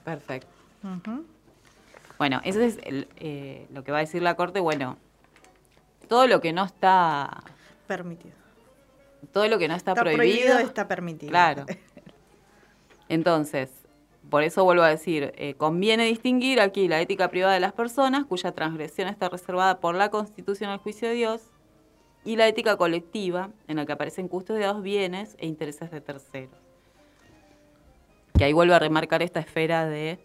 Perfecto. 0.04 0.48
Bueno, 2.18 2.40
eso 2.44 2.60
es 2.60 2.78
eh, 2.84 3.66
lo 3.72 3.84
que 3.84 3.92
va 3.92 3.98
a 3.98 4.00
decir 4.00 4.22
la 4.22 4.36
Corte. 4.36 4.60
Bueno, 4.60 4.98
todo 6.08 6.26
lo 6.26 6.40
que 6.40 6.52
no 6.52 6.64
está 6.64 7.42
permitido. 7.86 8.34
Todo 9.32 9.48
lo 9.48 9.58
que 9.58 9.68
no 9.68 9.74
está, 9.74 9.94
prohibido, 9.94 10.58
está 10.58 10.86
permitido. 10.86 11.30
Claro. 11.30 11.66
Entonces, 13.08 13.70
por 14.30 14.42
eso 14.42 14.64
vuelvo 14.64 14.82
a 14.82 14.88
decir, 14.88 15.32
eh, 15.36 15.54
conviene 15.54 16.04
distinguir 16.04 16.60
aquí 16.60 16.88
la 16.88 17.00
ética 17.00 17.28
privada 17.28 17.54
de 17.54 17.60
las 17.60 17.72
personas, 17.72 18.24
cuya 18.24 18.52
transgresión 18.52 19.08
está 19.08 19.28
reservada 19.28 19.80
por 19.80 19.94
la 19.94 20.10
Constitución 20.10 20.70
al 20.70 20.78
juicio 20.78 21.08
de 21.08 21.14
Dios, 21.14 21.42
y 22.26 22.36
la 22.36 22.48
ética 22.48 22.76
colectiva, 22.76 23.50
en 23.68 23.76
la 23.76 23.86
que 23.86 23.92
aparecen 23.92 24.26
custodiados 24.26 24.82
bienes 24.82 25.36
e 25.38 25.46
intereses 25.46 25.90
de 25.92 26.00
terceros. 26.00 26.58
Que 28.36 28.44
ahí 28.44 28.52
vuelvo 28.52 28.74
a 28.74 28.80
remarcar 28.80 29.22
esta 29.22 29.40
esfera 29.40 29.86
de 29.86 30.18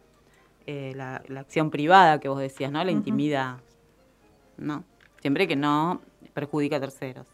eh, 0.66 0.94
la, 0.96 1.24
acción 1.40 1.70
privada 1.70 2.20
que 2.20 2.28
vos 2.28 2.40
decías, 2.40 2.72
¿no? 2.72 2.84
La 2.84 2.92
intimidad, 2.92 3.58
¿no? 4.58 4.84
Siempre 5.22 5.48
que 5.48 5.56
no 5.56 6.02
perjudica 6.34 6.78
a 6.78 6.80
terceros. 6.80 7.28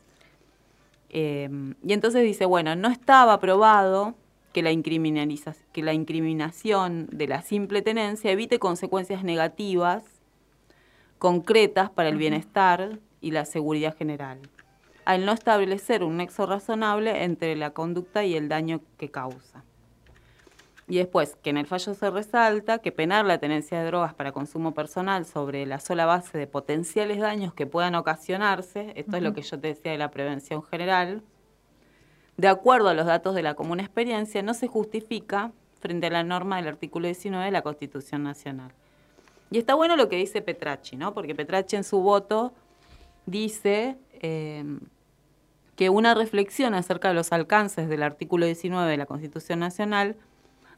Em, 1.10 1.76
y 1.82 1.94
entonces 1.94 2.22
dice, 2.24 2.46
bueno, 2.46 2.76
no 2.76 2.90
estaba 2.90 3.40
probado 3.40 4.16
que 4.52 4.62
la, 4.62 4.72
que 5.72 5.82
la 5.82 5.94
incriminación 5.94 7.08
de 7.12 7.28
la 7.28 7.42
simple 7.42 7.82
tenencia 7.82 8.32
evite 8.32 8.60
consecuencias 8.60 9.24
negativas 9.24 10.04
concretas 11.20 11.90
para 11.90 12.10
el 12.10 12.18
bienestar 12.18 13.00
y 13.22 13.32
la 13.32 13.46
seguridad 13.46 13.96
general, 13.96 14.40
al 15.08 15.26
no 15.26 15.32
establecer 15.32 16.04
un 16.04 16.18
nexo 16.18 16.46
razonable 16.46 17.24
entre 17.24 17.56
la 17.56 17.70
conducta 17.70 18.26
y 18.26 18.36
el 18.36 18.50
daño 18.50 18.82
que 18.98 19.10
causa. 19.10 19.64
Y 20.90 20.98
después, 20.98 21.38
que 21.42 21.50
en 21.50 21.56
el 21.56 21.66
fallo 21.66 21.94
se 21.94 22.10
resalta 22.10 22.80
que 22.80 22.92
penar 22.92 23.24
la 23.24 23.38
tenencia 23.38 23.80
de 23.80 23.86
drogas 23.86 24.14
para 24.14 24.34
consumo 24.34 24.74
personal 24.74 25.26
sobre 25.26 25.66
la 25.66 25.80
sola 25.80 26.06
base 26.06 26.38
de 26.38 26.46
potenciales 26.46 27.20
daños 27.20 27.54
que 27.54 27.66
puedan 27.66 27.96
ocasionarse, 27.96 28.92
esto 28.98 29.16
es 29.16 29.24
lo 29.24 29.34
que 29.34 29.44
yo 29.44 29.58
te 29.58 29.70
decía 29.70 29.94
de 29.94 29.98
la 29.98 30.12
prevención 30.12 30.62
general, 30.62 31.24
de 32.36 32.50
acuerdo 32.50 32.90
a 32.90 32.94
los 32.94 33.06
datos 33.06 33.34
de 33.34 33.44
la 33.44 33.54
común 33.54 33.80
experiencia, 33.80 34.44
no 34.44 34.54
se 34.54 34.68
justifica 34.68 35.54
frente 35.80 36.08
a 36.08 36.10
la 36.10 36.26
norma 36.26 36.58
del 36.58 36.68
artículo 36.68 37.06
19 37.06 37.46
de 37.46 37.52
la 37.52 37.62
Constitución 37.62 38.24
Nacional. 38.24 38.74
Y 39.52 39.58
está 39.58 39.74
bueno 39.74 39.96
lo 39.96 40.10
que 40.10 40.18
dice 40.18 40.42
Petracci, 40.42 40.98
¿no? 40.98 41.14
Porque 41.14 41.34
Petracci 41.34 41.78
en 41.78 41.86
su 41.86 42.02
voto 42.02 42.52
dice 43.26 43.96
eh, 44.22 44.66
que 45.78 45.90
una 45.92 46.16
reflexión 46.16 46.74
acerca 46.74 47.08
de 47.08 47.14
los 47.14 47.32
alcances 47.32 47.88
del 47.88 48.02
artículo 48.02 48.48
19 48.48 48.90
de 48.90 48.98
la 48.98 49.06
Constitución 49.06 49.60
Nacional 49.60 50.18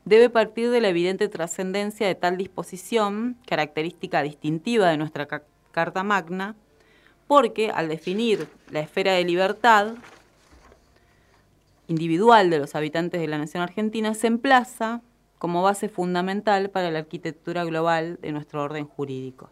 debe 0.04 0.30
partir 0.30 0.70
de 0.70 0.82
la 0.82 0.90
evidente 0.90 1.30
trascendencia 1.30 2.06
de 2.06 2.16
tal 2.16 2.36
disposición, 2.36 3.38
característica 3.48 4.22
distintiva 4.22 4.90
de 4.90 4.98
nuestra 4.98 5.26
Carta 5.72 6.04
Magna, 6.04 6.56
porque 7.28 7.72
al 7.72 7.88
definir 7.88 8.48
la 8.72 8.82
esfera 8.82 9.14
de 9.14 9.24
libertad 9.24 9.94
individual 11.88 12.50
de 12.50 12.60
los 12.60 12.76
habitantes 12.76 13.22
de 13.22 13.28
la 13.28 13.38
nación 13.38 13.64
argentina, 13.64 14.14
se 14.14 14.28
emplaza 14.28 15.02
como 15.38 15.64
base 15.64 15.88
fundamental 15.88 16.70
para 16.72 16.92
la 16.92 17.00
arquitectura 17.00 17.64
global 17.64 18.20
de 18.22 18.34
nuestro 18.34 18.62
orden 18.62 18.86
jurídico. 18.86 19.50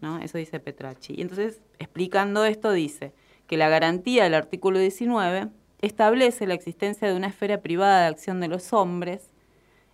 ¿no? 0.00 0.18
Eso 0.18 0.36
dice 0.36 0.58
Petracci. 0.58 1.14
Y 1.16 1.22
entonces, 1.22 1.60
explicando 1.78 2.44
esto, 2.44 2.72
dice 2.72 3.12
que 3.48 3.56
la 3.56 3.68
garantía 3.68 4.22
del 4.22 4.34
artículo 4.34 4.78
19 4.78 5.48
establece 5.80 6.46
la 6.46 6.54
existencia 6.54 7.08
de 7.08 7.16
una 7.16 7.26
esfera 7.26 7.60
privada 7.60 8.02
de 8.02 8.06
acción 8.06 8.38
de 8.40 8.46
los 8.46 8.72
hombres 8.72 9.32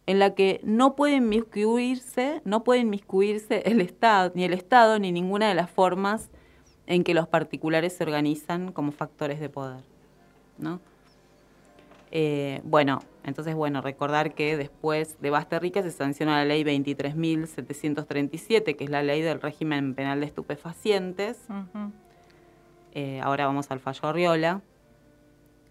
en 0.07 0.19
la 0.19 0.35
que 0.35 0.61
no 0.63 0.97
pueden 0.97 1.31
miscuirse, 1.31 2.43
no 2.45 2.65
pueden 2.65 2.91
miscuirse 2.91 3.63
el 3.65 3.81
Estado, 3.81 4.33
ni 4.35 4.45
el 4.45 4.53
Estado, 4.53 4.99
ni 4.99 5.13
ninguna 5.13 5.49
de 5.49 5.55
las 5.55 5.71
formas 5.71 6.29
en 6.87 7.05
que 7.05 7.15
los 7.15 7.27
particulares 7.27 7.95
se 7.95 8.05
organizan 8.05 8.71
como 8.73 8.93
factores 8.93 9.41
de 9.41 9.49
poder. 9.49 9.83
¿no? 10.59 10.79
Eh, 12.11 12.61
bueno, 12.65 13.01
entonces, 13.25 13.55
bueno, 13.55 13.81
recordar 13.81 14.35
que 14.35 14.59
después 14.59 15.19
de 15.21 15.31
Basterrica 15.31 15.83
se 15.83 15.91
sanciona 15.91 16.37
la 16.39 16.45
ley 16.45 16.63
23.737, 16.63 18.77
que 18.77 18.85
es 18.85 18.91
la 18.91 19.03
ley 19.03 19.23
del 19.23 19.41
régimen 19.41 19.95
penal 19.95 20.21
de 20.21 20.27
estupefacientes. 20.27 21.39
Eh, 22.95 23.21
ahora 23.23 23.47
vamos 23.47 23.71
al 23.71 23.81
fallo 23.81 24.09
Arriola 24.09 24.63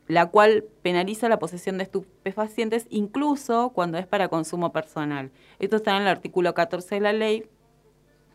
la 0.08 0.28
cual 0.28 0.66
penaliza 0.82 1.30
la 1.30 1.40
posesión 1.40 1.78
de 1.78 1.84
estupefacientes 1.84 2.88
incluso 2.90 3.72
cuando 3.74 3.98
es 3.98 4.08
para 4.08 4.28
consumo 4.28 4.72
personal. 4.72 5.32
Esto 5.60 5.78
está 5.78 5.96
en 5.96 6.04
el 6.04 6.08
artículo 6.08 6.54
14 6.54 6.96
de 6.96 7.02
la 7.02 7.14
ley, 7.14 7.46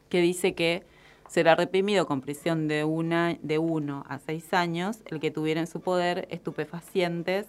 que 0.08 0.20
dice 0.20 0.54
que 0.54 0.84
será 1.28 1.54
reprimido 1.54 2.06
con 2.06 2.22
prisión 2.22 2.68
de, 2.68 3.38
de 3.42 3.58
uno 3.58 4.04
a 4.08 4.18
seis 4.18 4.54
años 4.54 5.00
el 5.06 5.20
que 5.20 5.30
tuviera 5.30 5.60
en 5.60 5.66
su 5.66 5.80
poder 5.80 6.26
estupefacientes. 6.30 7.46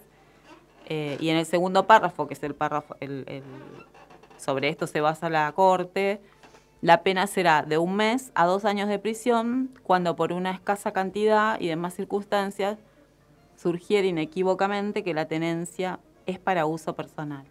Eh, 0.92 1.18
y 1.20 1.30
en 1.30 1.38
el 1.38 1.46
segundo 1.46 1.86
párrafo, 1.86 2.28
que 2.28 2.34
es 2.34 2.44
el 2.44 2.56
párrafo, 2.56 2.96
sobre 4.38 4.70
esto 4.70 4.88
se 4.88 5.02
basa 5.02 5.30
la 5.30 5.52
Corte, 5.52 6.20
la 6.82 7.04
pena 7.04 7.28
será 7.28 7.64
de 7.64 7.78
un 7.78 7.96
mes 7.96 8.32
a 8.36 8.46
dos 8.46 8.66
años 8.66 8.88
de 8.88 9.00
prisión 9.00 9.72
cuando 9.84 10.16
por 10.16 10.32
una 10.32 10.52
escasa 10.52 10.92
cantidad 10.92 11.60
y 11.60 11.68
demás 11.68 11.94
circunstancias 11.94 12.78
surgiera 13.58 14.08
inequívocamente 14.08 15.04
que 15.04 15.14
la 15.14 15.28
tenencia 15.28 16.00
es 16.26 16.40
para 16.40 16.66
uso 16.66 16.96
personal. 16.96 17.46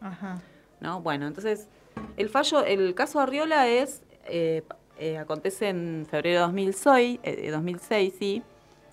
Ajá. 0.00 0.40
¿No? 0.80 1.02
Bueno, 1.02 1.26
entonces, 1.26 1.68
el 2.16 2.30
fallo, 2.30 2.64
el 2.64 2.94
caso 2.94 3.20
Arriola 3.20 3.68
es, 3.68 4.02
eh, 4.24 4.62
eh, 4.98 5.18
acontece 5.18 5.68
en 5.68 6.06
febrero 6.10 6.40
de 6.40 6.46
2006, 6.46 7.20
2006, 7.50 8.14
sí, 8.18 8.42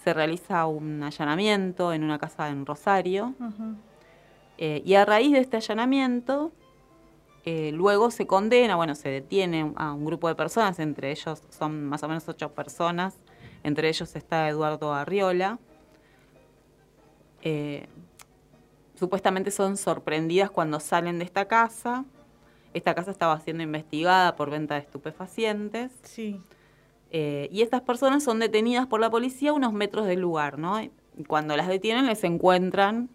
se 0.03 0.13
realiza 0.13 0.65
un 0.65 1.03
allanamiento 1.03 1.94
en 1.94 2.03
una 2.03 2.17
casa 2.17 2.50
en 2.50 2.65
Rosario, 2.65 3.34
eh, 4.58 4.82
y 4.86 4.96
a 4.96 5.06
raíz 5.06 5.34
de 5.34 5.39
este 5.39 5.58
allanamiento, 5.58 6.51
luego 7.74 8.12
se 8.12 8.27
condena, 8.27 8.75
bueno, 8.75 8.94
se 8.94 9.10
detiene 9.10 9.72
a 9.77 9.94
un 9.94 10.06
grupo 10.06 10.27
de 10.27 10.36
personas, 10.36 10.80
entre 10.80 11.12
ellos 11.12 11.42
son 11.50 11.86
más 11.86 12.04
o 12.04 12.08
menos 12.10 12.27
ocho 12.27 12.51
personas, 12.51 13.20
entre 13.63 13.88
ellos 13.88 14.16
está 14.16 14.50
Eduardo 14.50 14.94
Arriola, 14.94 15.60
eh, 17.50 17.88
supuestamente 18.96 19.51
son 19.51 19.77
sorprendidas 19.77 20.51
cuando 20.51 20.80
salen 20.80 21.20
de 21.20 21.25
esta 21.25 21.46
casa. 21.46 22.04
Esta 22.74 22.94
casa 22.94 23.12
estaba 23.12 23.39
siendo 23.39 23.63
investigada 23.63 24.36
por 24.36 24.50
venta 24.50 24.75
de 24.75 24.82
estupefacientes. 24.82 25.92
Sí. 26.04 26.42
Eh, 27.12 27.48
y 27.51 27.62
estas 27.62 27.82
personas 27.82 28.24
son 28.24 28.39
detenidas 28.39 28.88
por 28.88 29.00
la 29.00 29.10
policía 29.10 29.51
a 29.51 29.54
unos 29.54 29.72
metros 29.72 30.08
del 30.08 30.20
lugar, 30.20 30.60
¿no? 30.60 30.77
cuando 31.27 31.56
las 31.56 31.68
detienen 31.68 32.06
les 32.06 32.24
encuentran 32.24 33.10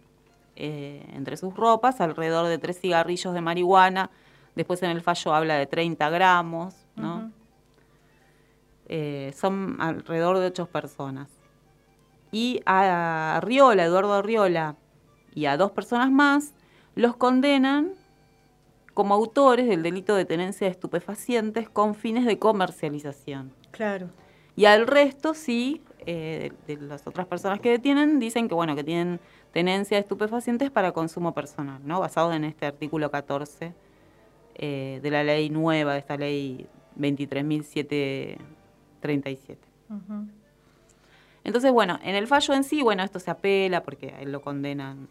eh, 0.55 1.05
entre 1.13 1.37
sus 1.37 1.55
ropas 1.55 2.01
alrededor 2.01 2.47
de 2.47 2.57
tres 2.57 2.79
cigarrillos 2.79 3.33
de 3.33 3.41
marihuana. 3.41 4.09
Después 4.55 4.83
en 4.83 4.91
el 4.91 5.01
fallo 5.01 5.33
habla 5.33 5.55
de 5.55 5.65
30 5.65 6.09
gramos, 6.09 6.75
¿no? 6.95 7.31
son 9.35 9.77
alrededor 9.79 10.37
de 10.37 10.47
ocho 10.47 10.67
personas 10.67 11.27
y 12.33 12.61
a 12.65 13.39
Riola, 13.43 13.85
Eduardo 13.85 14.21
Riola, 14.23 14.75
y 15.35 15.45
a 15.45 15.55
dos 15.55 15.71
personas 15.71 16.11
más, 16.11 16.53
los 16.95 17.15
condenan 17.15 17.93
como 18.95 19.13
autores 19.13 19.67
del 19.67 19.83
delito 19.83 20.15
de 20.15 20.25
tenencia 20.25 20.65
de 20.65 20.71
estupefacientes 20.71 21.69
con 21.69 21.93
fines 21.93 22.25
de 22.25 22.39
comercialización. 22.39 23.53
Claro. 23.71 24.09
Y 24.55 24.65
al 24.65 24.87
resto, 24.87 25.35
sí, 25.35 25.83
eh, 26.05 26.51
de 26.67 26.77
las 26.77 27.05
otras 27.05 27.27
personas 27.27 27.59
que 27.59 27.69
detienen, 27.69 28.19
dicen 28.19 28.47
que, 28.47 28.55
bueno, 28.55 28.75
que 28.75 28.83
tienen 28.83 29.19
tenencia 29.51 29.97
de 29.97 30.01
estupefacientes 30.01 30.71
para 30.71 30.91
consumo 30.91 31.33
personal, 31.33 31.81
¿no? 31.85 31.99
Basado 31.99 32.33
en 32.33 32.45
este 32.45 32.65
artículo 32.65 33.11
14 33.11 33.73
eh, 34.55 34.99
de 35.01 35.11
la 35.11 35.23
ley 35.23 35.49
nueva, 35.49 35.93
de 35.93 35.99
esta 35.99 36.17
ley 36.17 36.67
23.737. 36.97 39.57
Uh 39.89 40.27
entonces, 41.43 41.71
bueno, 41.71 41.99
en 42.03 42.15
el 42.15 42.27
fallo 42.27 42.53
en 42.53 42.63
sí, 42.63 42.81
bueno, 42.81 43.03
esto 43.03 43.19
se 43.19 43.29
apela 43.29 43.83
porque 43.83 44.15
él 44.19 44.31
lo 44.31 44.41
condenan, 44.41 45.09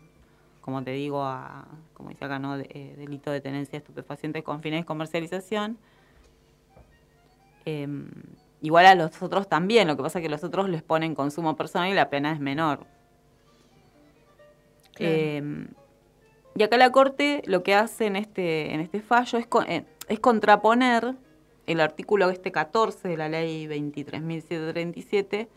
como 0.63 0.83
te 0.83 0.93
digo, 0.93 1.23
a, 1.23 1.67
como 1.93 2.09
dice 2.09 2.25
acá, 2.25 2.39
¿no? 2.39 2.57
Eh, 2.57 2.95
delito 2.97 3.31
de 3.31 3.41
tenencia 3.41 3.73
de 3.73 3.79
estupefacientes 3.79 4.43
con 4.43 4.63
fines 4.63 4.81
de 4.81 4.87
comercialización. 4.87 5.77
Em, 7.65 8.09
igual 8.63 8.87
a 8.87 8.95
los 8.95 9.23
otros 9.23 9.47
también, 9.47 9.87
lo 9.87 9.97
que 9.97 10.03
pasa 10.03 10.21
es 10.21 10.23
que 10.23 10.31
los 10.31 10.43
otros 10.43 10.71
les 10.71 10.83
ponen 10.83 11.15
consumo 11.15 11.55
personal 11.55 11.91
y 11.91 11.95
la 11.95 12.09
pena 12.09 12.33
es 12.33 12.41
menor. 12.41 12.87
Em, 14.99 15.69
y 16.55 16.63
acá 16.63 16.77
la 16.77 16.93
Corte 16.93 17.43
lo 17.47 17.63
que 17.63 17.75
hace 17.75 18.07
en 18.07 18.17
este, 18.17 18.75
en 18.75 18.81
este 18.81 19.01
fallo 19.01 19.39
es, 19.39 19.47
eh, 19.67 19.85
es 20.09 20.21
contraponer 20.21 21.15
el 21.67 21.81
artículo 21.81 22.29
este 22.31 22.53
14 22.53 23.09
de 23.09 23.17
la 23.17 23.29
ley 23.29 23.67
23.737 23.67 25.49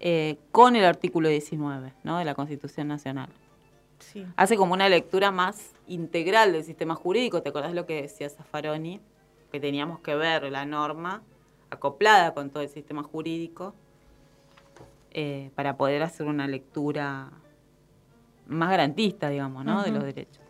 eh, 0.00 0.38
con 0.50 0.76
el 0.76 0.84
artículo 0.84 1.28
19 1.28 1.92
¿no? 2.04 2.18
de 2.18 2.24
la 2.24 2.34
Constitución 2.34 2.88
Nacional. 2.88 3.28
Hace 4.36 4.56
como 4.56 4.72
una 4.72 4.88
lectura 4.88 5.30
más 5.30 5.74
integral 5.86 6.52
del 6.52 6.64
sistema 6.64 6.94
jurídico. 6.94 7.42
¿Te 7.42 7.50
acordás 7.50 7.74
lo 7.74 7.84
que 7.84 8.00
decía 8.02 8.30
Zaffaroni? 8.30 9.00
Que 9.52 9.60
teníamos 9.60 10.00
que 10.00 10.14
ver 10.14 10.44
la 10.44 10.64
norma 10.64 11.22
acoplada 11.68 12.32
con 12.32 12.50
todo 12.50 12.62
el 12.62 12.70
sistema 12.70 13.02
jurídico 13.02 13.74
eh, 15.12 15.50
para 15.54 15.76
poder 15.76 16.02
hacer 16.02 16.26
una 16.26 16.48
lectura 16.48 17.30
más 18.50 18.70
garantista, 18.70 19.30
digamos, 19.30 19.64
¿no? 19.64 19.82
de 19.82 19.90
los 19.90 20.04
derechos. 20.04 20.42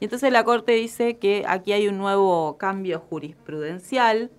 Y 0.00 0.04
entonces 0.06 0.32
la 0.32 0.42
Corte 0.42 0.72
dice 0.72 1.18
que 1.18 1.44
aquí 1.46 1.72
hay 1.72 1.86
un 1.86 1.98
nuevo 1.98 2.56
cambio 2.58 2.98
jurisprudencial 2.98 4.30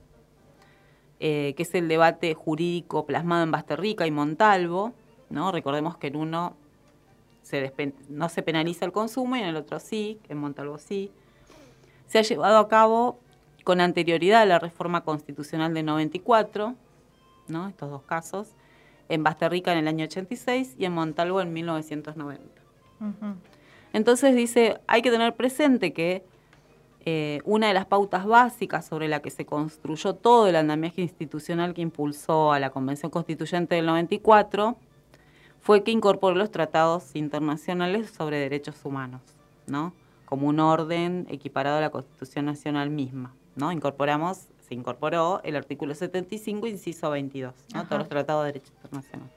eh, 1.26 1.54
que 1.56 1.64
es 1.64 1.74
el 1.74 1.88
debate 1.88 2.34
jurídico 2.34 3.06
plasmado 3.06 3.44
en 3.44 3.52
Basterrica 3.52 4.06
y 4.06 4.12
Montalvo. 4.12 4.92
¿no? 5.30 5.54
Recordemos 5.54 5.96
que 5.96 6.08
en 6.08 6.18
uno 6.18 6.58
no 8.10 8.28
se 8.28 8.42
penaliza 8.42 8.84
el 8.84 8.92
consumo 8.92 9.38
y 9.38 9.40
en 9.40 9.46
el 9.46 9.56
otro 9.56 9.80
sí, 9.80 10.20
en 10.28 10.38
Montalvo 10.38 10.78
sí. 10.78 11.12
Se 12.08 12.20
ha 12.20 12.24
llevado 12.24 12.58
a 12.58 12.68
cabo 12.68 13.20
con 13.64 13.80
anterioridad 13.80 14.42
a 14.42 14.46
la 14.46 14.60
reforma 14.60 15.06
constitucional 15.06 15.74
de 15.74 15.84
94, 15.84 16.76
¿no? 17.48 17.70
estos 17.70 17.90
dos 17.90 18.04
casos, 18.04 18.50
en 19.08 19.24
Basterrica 19.24 19.72
en 19.72 19.78
el 19.78 19.88
año 19.88 20.04
86 20.04 20.76
y 20.78 20.84
en 20.84 20.92
Montalvo 20.92 21.40
en 21.40 21.54
1990. 21.54 22.63
Entonces 23.94 24.36
dice, 24.36 24.80
hay 24.88 25.02
que 25.02 25.12
tener 25.12 25.36
presente 25.36 25.94
que 25.94 26.24
eh, 27.06 27.42
una 27.44 27.68
de 27.68 27.74
las 27.74 27.86
pautas 27.86 28.26
básicas 28.26 28.86
sobre 28.86 29.10
la 29.10 29.22
que 29.22 29.30
se 29.30 29.46
construyó 29.46 30.16
todo 30.16 30.48
el 30.48 30.56
andamiaje 30.56 31.02
institucional 31.02 31.74
que 31.74 31.82
impulsó 31.82 32.54
a 32.54 32.60
la 32.60 32.70
Convención 32.70 33.12
Constituyente 33.12 33.76
del 33.76 33.86
94 33.86 34.78
fue 35.60 35.84
que 35.84 35.92
incorporó 35.92 36.36
los 36.36 36.50
tratados 36.50 37.16
internacionales 37.16 38.10
sobre 38.10 38.38
derechos 38.38 38.76
humanos, 38.86 39.22
¿no? 39.68 39.94
Como 40.26 40.48
un 40.48 40.60
orden 40.62 41.28
equiparado 41.30 41.78
a 41.78 41.82
la 41.82 41.90
Constitución 41.90 42.46
Nacional 42.46 42.90
misma, 42.90 43.34
¿no? 43.56 43.72
Incorporamos, 43.72 44.48
se 44.68 44.74
incorporó 44.74 45.42
el 45.44 45.58
artículo 45.58 45.96
75, 45.96 46.68
inciso 46.68 47.10
22, 47.10 47.54
¿no? 47.74 47.84
Todos 47.86 48.00
los 48.00 48.10
tratados 48.10 48.46
de 48.46 48.54
derecho 48.54 48.72
internacional. 48.76 49.30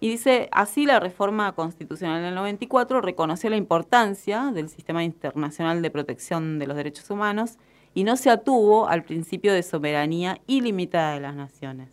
Y 0.00 0.10
dice, 0.10 0.48
así 0.52 0.86
la 0.86 1.00
reforma 1.00 1.52
constitucional 1.52 2.22
del 2.22 2.34
94 2.34 3.00
reconoció 3.00 3.50
la 3.50 3.56
importancia 3.56 4.52
del 4.52 4.68
sistema 4.68 5.02
internacional 5.02 5.82
de 5.82 5.90
protección 5.90 6.58
de 6.58 6.66
los 6.66 6.76
derechos 6.76 7.10
humanos 7.10 7.58
y 7.94 8.04
no 8.04 8.16
se 8.16 8.30
atuvo 8.30 8.88
al 8.88 9.02
principio 9.02 9.52
de 9.52 9.62
soberanía 9.62 10.40
ilimitada 10.46 11.14
de 11.14 11.20
las 11.20 11.34
naciones. 11.34 11.88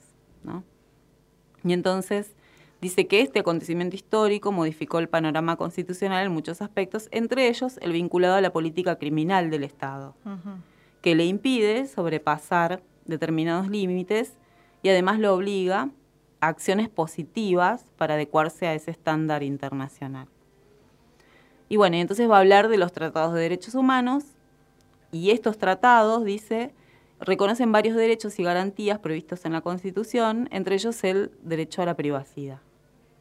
Y 1.64 1.74
entonces 1.74 2.36
dice 2.80 3.08
que 3.08 3.22
este 3.22 3.40
acontecimiento 3.40 3.96
histórico 3.96 4.52
modificó 4.52 5.00
el 5.00 5.10
panorama 5.10 5.56
constitucional 5.56 6.28
en 6.28 6.32
muchos 6.32 6.62
aspectos, 6.62 7.08
entre 7.12 7.48
ellos 7.48 7.80
el 7.82 7.92
vinculado 7.92 8.36
a 8.36 8.42
la 8.42 8.54
política 8.54 8.98
criminal 8.98 9.50
del 9.50 9.64
Estado, 9.64 10.16
que 11.02 11.16
le 11.16 11.26
impide 11.26 11.88
sobrepasar 11.88 12.84
determinados 13.06 13.68
límites 13.68 14.38
y 14.84 14.90
además 14.90 15.18
lo 15.18 15.34
obliga 15.34 15.90
acciones 16.48 16.90
positivas 16.90 17.86
para 17.98 18.16
adecuarse 18.16 18.68
a 18.68 18.74
ese 18.74 18.92
estándar 18.92 19.44
internacional. 19.44 20.28
Y 21.68 21.78
bueno, 21.78 21.96
entonces 21.98 22.30
va 22.30 22.38
a 22.38 22.40
hablar 22.42 22.68
de 22.68 22.78
los 22.78 22.92
tratados 22.92 23.34
de 23.34 23.42
derechos 23.42 23.76
humanos 23.76 24.26
y 25.12 25.32
estos 25.32 25.58
tratados, 25.58 26.24
dice, 26.24 26.74
reconocen 27.20 27.72
varios 27.72 27.96
derechos 27.96 28.38
y 28.40 28.44
garantías 28.44 29.00
previstos 29.00 29.46
en 29.46 29.54
la 29.54 29.62
Constitución, 29.62 30.48
entre 30.52 30.76
ellos 30.76 31.04
el 31.04 31.32
derecho 31.42 31.82
a 31.82 31.86
la 31.86 31.96
privacidad, 31.96 32.60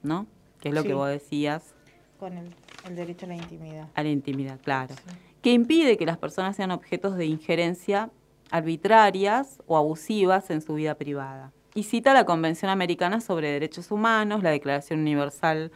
¿no? 0.02 0.26
Que 0.60 0.68
es 0.68 0.74
lo 0.74 0.82
que 0.82 0.94
vos 0.94 1.08
decías. 1.08 1.74
Con 2.18 2.37
el, 2.37 2.50
derecho 2.94 3.26
a 3.26 3.30
la 3.30 3.37
intimidad. 3.37 3.88
A 3.94 4.02
la 4.02 4.08
intimidad, 4.10 4.60
claro. 4.62 4.94
Que 5.40 5.52
impide 5.52 5.96
que 5.96 6.06
las 6.06 6.18
personas 6.18 6.56
sean 6.56 6.70
objetos 6.70 7.16
de 7.16 7.26
injerencia 7.26 8.10
arbitrarias 8.50 9.62
o 9.66 9.78
abusivas 9.78 10.50
en 10.50 10.60
su 10.60 10.74
vida 10.74 10.94
privada 10.94 11.53
y 11.74 11.82
cita 11.82 12.14
la 12.14 12.24
Convención 12.24 12.70
Americana 12.70 13.20
sobre 13.20 13.50
Derechos 13.50 13.90
Humanos, 13.90 14.42
la 14.42 14.50
Declaración 14.50 15.00
Universal 15.00 15.72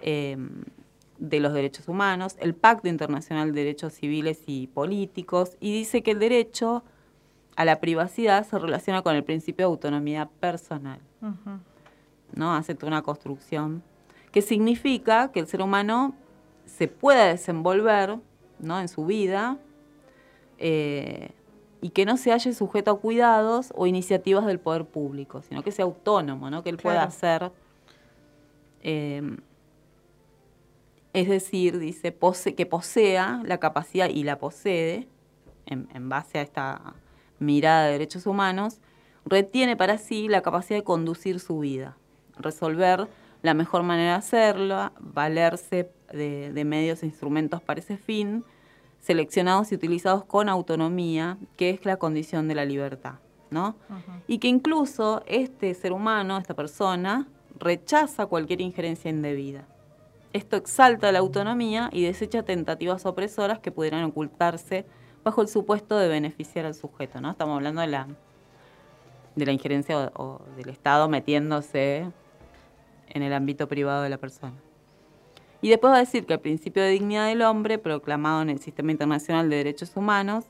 em, 0.00 0.64
de 1.18 1.40
los 1.40 1.52
Derechos 1.52 1.86
Humanos, 1.86 2.36
el 2.40 2.54
Pacto 2.54 2.88
Internacional 2.88 3.52
de 3.52 3.60
Derechos 3.60 3.92
Civiles 3.92 4.42
y 4.46 4.68
Políticos, 4.68 5.56
y 5.60 5.72
dice 5.72 6.02
que 6.02 6.12
el 6.12 6.18
derecho 6.18 6.82
a 7.56 7.64
la 7.64 7.78
privacidad 7.78 8.46
se 8.46 8.58
relaciona 8.58 9.02
con 9.02 9.14
el 9.14 9.22
principio 9.22 9.66
de 9.66 9.72
autonomía 9.72 10.28
personal. 10.40 10.98
¿no? 12.34 12.54
Hace 12.54 12.74
toda 12.74 12.88
una 12.88 13.02
construcción 13.02 13.82
que 14.32 14.42
significa 14.42 15.30
que 15.30 15.40
el 15.40 15.46
ser 15.46 15.62
humano 15.62 16.14
se 16.66 16.88
pueda 16.88 17.26
desenvolver 17.26 18.18
¿no? 18.58 18.80
en 18.80 18.88
su 18.88 19.06
vida 19.06 19.58
eh, 20.58 21.30
y 21.84 21.90
que 21.90 22.06
no 22.06 22.16
se 22.16 22.32
halle 22.32 22.54
sujeto 22.54 22.92
a 22.92 22.98
cuidados 22.98 23.70
o 23.76 23.86
iniciativas 23.86 24.46
del 24.46 24.58
poder 24.58 24.86
público, 24.86 25.42
sino 25.42 25.62
que 25.62 25.70
sea 25.70 25.84
autónomo, 25.84 26.48
¿no? 26.48 26.62
que 26.62 26.70
él 26.70 26.78
pueda 26.78 27.02
hacer. 27.02 27.52
Em, 28.80 29.36
es 31.12 31.28
decir, 31.28 31.78
dice, 31.78 32.16
que 32.56 32.64
posea 32.64 33.42
la 33.44 33.58
capacidad 33.58 34.08
y 34.08 34.22
la 34.22 34.38
posee, 34.38 35.08
en, 35.66 36.08
base 36.08 36.38
a 36.38 36.40
esta 36.40 36.94
mirada 37.38 37.84
de 37.84 37.92
derechos 37.92 38.26
humanos, 38.26 38.80
retiene 39.26 39.76
para 39.76 39.98
sí 39.98 40.26
la 40.26 40.40
capacidad 40.40 40.78
de 40.78 40.84
conducir 40.84 41.38
su 41.38 41.58
vida, 41.58 41.98
resolver 42.38 43.08
la 43.42 43.52
mejor 43.52 43.82
manera 43.82 44.12
de 44.12 44.16
hacerlo, 44.16 44.90
valerse 45.00 45.90
de, 46.10 46.50
de 46.50 46.64
medios 46.64 47.02
e 47.02 47.06
instrumentos 47.06 47.60
para 47.60 47.80
ese 47.80 47.98
fin, 47.98 48.42
seleccionados 49.04 49.70
y 49.70 49.74
utilizados 49.74 50.24
con 50.24 50.48
autonomía, 50.48 51.36
que 51.58 51.68
es 51.68 51.84
la 51.84 51.98
condición 51.98 52.48
de 52.48 52.54
la 52.54 52.64
libertad, 52.64 53.16
¿no? 53.50 53.76
Y 54.26 54.38
que 54.38 54.48
incluso 54.48 55.22
este 55.26 55.74
ser 55.74 55.92
humano, 55.92 56.38
esta 56.38 56.54
persona, 56.54 57.28
rechaza 57.58 58.24
cualquier 58.24 58.62
injerencia 58.62 59.10
indebida. 59.10 59.66
Esto 60.32 60.56
exalta 60.56 61.12
la 61.12 61.18
autonomía 61.18 61.90
y 61.92 62.02
desecha 62.02 62.44
tentativas 62.44 63.04
opresoras 63.04 63.58
que 63.58 63.70
pudieran 63.70 64.04
ocultarse 64.04 64.86
bajo 65.22 65.42
el 65.42 65.48
supuesto 65.48 65.98
de 65.98 66.08
beneficiar 66.08 66.64
al 66.64 66.74
sujeto, 66.74 67.20
¿no? 67.20 67.30
Estamos 67.30 67.56
hablando 67.56 67.82
de 67.82 67.88
la, 67.88 68.08
de 69.36 69.46
la 69.46 69.52
injerencia 69.52 70.12
o 70.16 70.40
del 70.56 70.70
Estado 70.70 71.10
metiéndose 71.10 72.10
en 73.10 73.22
el 73.22 73.34
ámbito 73.34 73.68
privado 73.68 74.02
de 74.02 74.08
la 74.08 74.16
persona. 74.16 74.63
Y 75.64 75.70
después 75.70 75.92
va 75.92 75.96
a 75.96 76.00
decir 76.00 76.26
que 76.26 76.34
el 76.34 76.40
principio 76.40 76.82
de 76.82 76.90
dignidad 76.90 77.26
del 77.26 77.40
hombre, 77.40 77.78
proclamado 77.78 78.42
en 78.42 78.50
el 78.50 78.60
Sistema 78.60 78.92
Internacional 78.92 79.48
de 79.48 79.56
Derechos 79.56 79.96
Humanos, 79.96 80.44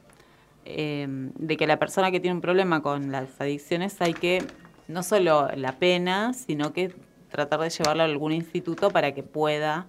eh, 0.66 1.06
de 1.08 1.58
que 1.58 1.68
la 1.68 1.78
persona 1.78 2.12
que 2.12 2.20
tiene 2.20 2.36
un 2.36 2.42
problema 2.42 2.82
con 2.82 3.12
las 3.12 3.40
adicciones 3.40 4.02
hay 4.02 4.14
que 4.14 4.44
no 4.88 5.04
solo 5.04 5.50
la 5.56 5.74
pena, 5.74 6.34
sino 6.34 6.74
que 6.74 6.96
tratar 7.30 7.60
de 7.60 7.70
llevarlo 7.70 8.02
a 8.04 8.06
algún 8.06 8.32
instituto 8.32 8.92
para 8.92 9.14
que 9.14 9.24
pueda 9.24 9.88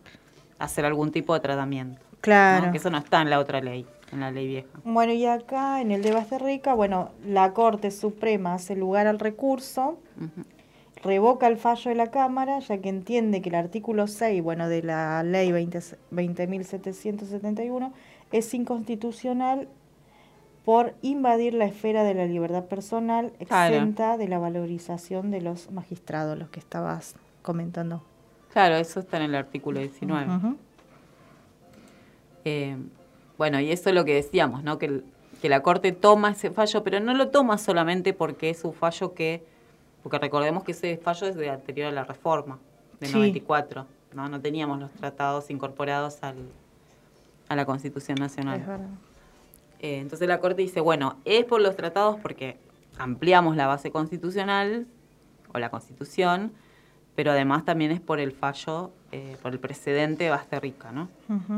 hacer 0.58 0.84
algún 0.84 1.12
tipo 1.12 1.34
de 1.34 1.40
tratamiento. 1.40 2.00
Claro. 2.20 2.72
Que 2.72 2.78
eso 2.78 2.90
no 2.90 2.98
está 2.98 3.22
en 3.22 3.30
la 3.30 3.38
otra 3.38 3.60
ley, 3.60 3.86
en 4.12 4.20
la 4.20 4.30
ley 4.30 4.48
vieja. 4.48 4.68
Bueno, 4.84 5.12
y 5.12 5.26
acá 5.26 5.80
en 5.80 5.92
el 5.92 6.02
de 6.02 6.12
Basterrica, 6.12 6.74
bueno, 6.74 7.10
la 7.24 7.52
Corte 7.52 7.90
Suprema 7.90 8.54
hace 8.54 8.74
lugar 8.74 9.06
al 9.06 9.20
recurso, 9.20 10.00
revoca 11.02 11.46
el 11.46 11.56
fallo 11.56 11.90
de 11.90 11.94
la 11.94 12.10
Cámara, 12.10 12.58
ya 12.58 12.78
que 12.78 12.88
entiende 12.88 13.42
que 13.42 13.50
el 13.50 13.54
artículo 13.54 14.08
6, 14.08 14.42
bueno, 14.42 14.68
de 14.68 14.82
la 14.82 15.22
ley 15.22 15.50
20.771 15.50 17.92
es 18.32 18.52
inconstitucional 18.54 19.68
por 20.66 20.94
invadir 21.00 21.54
la 21.54 21.64
esfera 21.64 22.02
de 22.02 22.12
la 22.12 22.26
libertad 22.26 22.64
personal 22.64 23.32
exenta 23.38 24.16
de 24.16 24.26
la 24.26 24.40
valorización 24.40 25.30
de 25.30 25.40
los 25.40 25.70
magistrados, 25.70 26.36
los 26.36 26.48
que 26.48 26.58
estabas 26.58 27.14
comentando. 27.42 28.02
Claro, 28.52 28.74
eso 28.74 28.98
está 28.98 29.18
en 29.18 29.22
el 29.22 29.36
artículo 29.36 29.78
19. 29.78 30.56
Eh, 32.44 32.76
bueno, 33.38 33.60
y 33.60 33.70
eso 33.70 33.90
es 33.90 33.94
lo 33.94 34.04
que 34.04 34.14
decíamos, 34.14 34.64
¿no? 34.64 34.76
Que, 34.76 35.04
que 35.40 35.48
la 35.48 35.62
Corte 35.62 35.92
toma 35.92 36.32
ese 36.32 36.50
fallo, 36.50 36.82
pero 36.82 36.98
no 36.98 37.14
lo 37.14 37.28
toma 37.28 37.58
solamente 37.58 38.12
porque 38.12 38.50
es 38.50 38.64
un 38.64 38.72
fallo 38.72 39.14
que, 39.14 39.44
porque 40.02 40.18
recordemos 40.18 40.64
que 40.64 40.72
ese 40.72 40.96
fallo 40.96 41.28
es 41.28 41.36
de 41.36 41.48
anterior 41.48 41.86
a 41.86 41.92
la 41.92 42.02
reforma, 42.02 42.58
de 42.98 43.08
94, 43.08 43.86
¿no? 44.14 44.28
No 44.28 44.40
teníamos 44.40 44.80
los 44.80 44.90
tratados 44.90 45.48
incorporados 45.48 46.24
al, 46.24 46.38
a 47.48 47.54
la 47.54 47.64
Constitución 47.64 48.18
Nacional. 48.18 48.58
Es 48.58 48.66
verdad. 48.66 48.88
Eh, 49.80 49.98
entonces 49.98 50.28
la 50.28 50.40
Corte 50.40 50.62
dice, 50.62 50.80
bueno, 50.80 51.16
es 51.24 51.44
por 51.44 51.60
los 51.60 51.76
tratados 51.76 52.16
porque 52.20 52.58
ampliamos 52.98 53.56
la 53.56 53.66
base 53.66 53.90
constitucional 53.90 54.86
o 55.52 55.58
la 55.58 55.70
Constitución, 55.70 56.52
pero 57.14 57.30
además 57.32 57.64
también 57.64 57.90
es 57.90 58.00
por 58.00 58.20
el 58.20 58.32
fallo, 58.32 58.90
eh, 59.12 59.36
por 59.42 59.52
el 59.52 59.58
precedente 59.58 60.24
de 60.24 60.30
Basterrica, 60.30 60.92
¿no? 60.92 61.08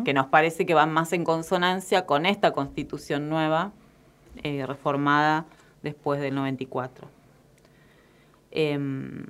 Que 0.04 0.14
nos 0.14 0.26
parece 0.26 0.66
que 0.66 0.74
van 0.74 0.92
más 0.92 1.12
en 1.12 1.24
consonancia 1.24 2.07
con 2.07 2.26
esta 2.26 2.52
Constitución 2.52 3.28
nueva, 3.28 3.72
eh, 4.42 4.64
reformada 4.66 5.46
después 5.83 6.20
del 6.20 6.35
94. 6.35 7.09
Em, 8.50 9.26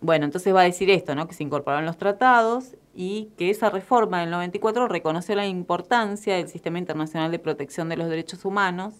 bueno, 0.00 0.24
entonces 0.24 0.54
va 0.54 0.60
a 0.60 0.64
decir 0.64 0.90
esto, 0.90 1.14
¿no? 1.14 1.26
Que 1.26 1.34
se 1.34 1.42
incorporaron 1.42 1.84
los 1.86 1.98
tratados 1.98 2.76
y 2.94 3.30
que 3.36 3.50
esa 3.50 3.70
reforma 3.70 4.20
del 4.20 4.30
94 4.30 4.88
reconoció 4.88 5.34
la 5.36 5.46
importancia 5.46 6.36
del 6.36 6.48
sistema 6.48 6.78
internacional 6.78 7.30
de 7.30 7.38
protección 7.38 7.88
de 7.88 7.96
los 7.96 8.08
derechos 8.08 8.44
humanos 8.44 8.94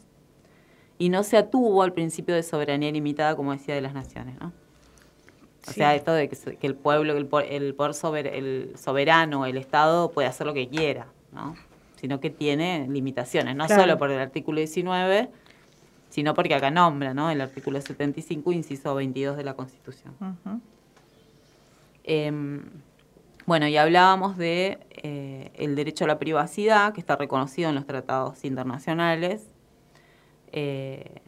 y 0.99 1.09
no 1.09 1.23
se 1.23 1.37
atuvo 1.37 1.83
al 1.83 1.93
principio 1.93 2.35
de 2.35 2.43
soberanía 2.43 2.93
limitada, 2.93 3.35
como 3.35 3.53
decía, 3.53 3.75
de 3.75 3.81
las 3.81 3.95
naciones, 3.95 4.39
¿no? 4.39 4.53
O 5.69 5.73
sea, 5.73 5.95
esto 5.95 6.13
de 6.13 6.29
que, 6.29 6.67
el 6.67 6.75
pueblo, 6.75 7.13
el, 7.13 7.29
el 7.51 7.75
poder 7.75 8.27
el 8.27 8.73
soberano, 8.77 9.45
el 9.45 9.57
Estado 9.57 10.11
puede 10.11 10.27
hacer 10.27 10.47
lo 10.47 10.55
que 10.55 10.69
quiera, 10.69 11.07
¿no? 11.33 11.55
Sino 11.97 12.19
que 12.19 12.31
tiene 12.31 12.87
limitaciones, 12.89 13.57
no 13.57 13.69
solo 13.69 13.99
por 13.99 14.11
el 14.11 14.19
artículo 14.19 14.59
19, 14.59 15.29
sino 16.09 16.35
porque 16.35 16.55
acá 16.55 16.71
nombra, 16.71 17.13
¿no? 17.13 17.31
El 17.31 17.41
artículo 17.41 17.81
75, 17.81 18.53
inciso 18.53 18.95
22 18.95 19.37
de 19.37 19.45
la 19.45 19.55
Constitución. 19.55 20.15
Bueno, 23.51 23.67
y 23.67 23.77
hablábamos 23.77 24.37
de 24.37 24.79
eh, 24.93 25.51
el 25.57 25.75
derecho 25.75 26.05
a 26.05 26.07
la 26.07 26.21
privacidad, 26.21 26.95
que 26.95 27.01
está 27.01 27.17
reconocido 27.17 27.69
en 27.69 27.75
los 27.75 27.85
tratados 27.85 28.45
internacionales. 28.45 29.45
Eh, 30.53 31.21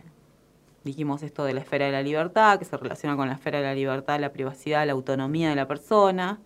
dijimos 0.85 1.25
esto 1.25 1.43
de 1.43 1.53
la 1.53 1.63
esfera 1.63 1.87
de 1.87 1.91
la 1.91 2.01
libertad, 2.01 2.61
que 2.61 2.65
se 2.65 2.77
relaciona 2.77 3.17
con 3.17 3.27
la 3.27 3.35
esfera 3.35 3.59
de 3.59 3.65
la 3.65 3.75
libertad, 3.75 4.21
la 4.21 4.33
privacidad, 4.33 4.87
la 4.87 4.93
autonomía 4.93 5.49
de 5.49 5.57
la 5.57 5.67
persona. 5.67 6.39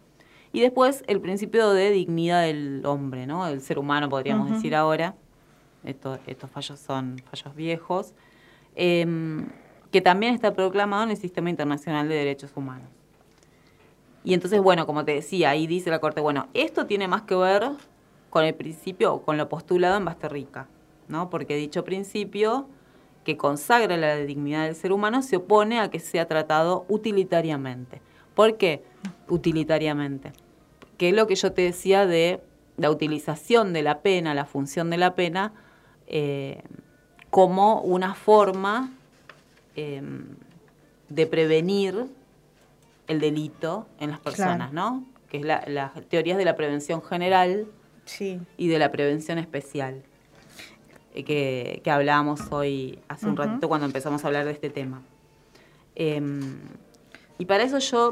Y 0.50 0.62
después 0.62 1.04
el 1.08 1.20
principio 1.20 1.68
de 1.72 1.90
dignidad 1.90 2.40
del 2.40 2.80
hombre, 2.86 3.26
¿no? 3.26 3.44
Del 3.44 3.60
ser 3.60 3.78
humano, 3.78 4.08
podríamos 4.08 4.50
decir 4.50 4.74
ahora. 4.74 5.14
estos 5.84 6.50
fallos 6.52 6.80
son 6.80 7.20
fallos 7.30 7.54
viejos. 7.54 8.14
Em, 8.76 9.50
que 9.90 10.00
también 10.00 10.32
está 10.32 10.54
proclamado 10.54 11.02
en 11.02 11.10
el 11.10 11.18
Sistema 11.18 11.50
Internacional 11.50 12.08
de 12.08 12.14
Derechos 12.14 12.52
Humanos. 12.56 12.95
Y 14.26 14.34
entonces, 14.34 14.60
bueno, 14.60 14.86
como 14.86 15.04
te 15.04 15.12
decía, 15.12 15.50
ahí 15.50 15.68
dice 15.68 15.88
la 15.88 16.00
Corte, 16.00 16.20
bueno, 16.20 16.48
esto 16.52 16.86
tiene 16.86 17.06
más 17.06 17.22
que 17.22 17.36
ver 17.36 17.70
con 18.28 18.44
el 18.44 18.56
principio 18.56 19.22
con 19.22 19.36
lo 19.36 19.48
postulado 19.48 19.96
en 19.96 20.04
Basterrica, 20.04 20.66
¿no? 21.06 21.30
Porque 21.30 21.54
dicho 21.54 21.84
principio 21.84 22.66
que 23.22 23.36
consagra 23.36 23.96
la 23.96 24.16
dignidad 24.16 24.64
del 24.64 24.74
ser 24.74 24.90
humano 24.90 25.22
se 25.22 25.36
opone 25.36 25.78
a 25.78 25.90
que 25.90 26.00
sea 26.00 26.26
tratado 26.26 26.86
utilitariamente. 26.88 28.02
¿Por 28.34 28.56
qué 28.56 28.82
utilitariamente? 29.28 30.32
Que 30.98 31.10
es 31.10 31.14
lo 31.14 31.28
que 31.28 31.36
yo 31.36 31.52
te 31.52 31.62
decía 31.62 32.04
de 32.04 32.40
la 32.78 32.90
utilización 32.90 33.72
de 33.72 33.82
la 33.82 34.00
pena, 34.00 34.34
la 34.34 34.44
función 34.44 34.90
de 34.90 34.96
la 34.96 35.14
pena, 35.14 35.52
eh, 36.08 36.64
como 37.30 37.80
una 37.80 38.16
forma 38.16 38.92
em, 39.76 40.34
de 41.10 41.28
prevenir 41.28 42.06
el 43.06 43.20
delito 43.20 43.86
en 44.00 44.10
las 44.10 44.20
personas, 44.20 44.72
¿no? 44.72 45.04
Que 45.28 45.38
es 45.38 45.44
las 45.44 45.68
la 45.68 45.92
teorías 46.08 46.38
de 46.38 46.44
la 46.44 46.56
prevención 46.56 47.02
general 47.02 47.66
y 48.56 48.68
de 48.68 48.78
la 48.78 48.92
prevención 48.92 49.38
especial, 49.38 50.02
eh, 51.14 51.24
que, 51.24 51.80
que, 51.82 51.90
hablábamos 51.90 52.40
hoy 52.50 53.00
hace 53.08 53.26
un 53.26 53.36
ratito 53.36 53.68
cuando 53.68 53.86
empezamos 53.86 54.24
a 54.24 54.28
hablar 54.28 54.44
de 54.44 54.52
este 54.52 54.70
tema. 54.70 55.02
Em, 55.96 56.60
y 57.38 57.46
para 57.46 57.64
eso 57.64 57.78
yo 57.78 58.10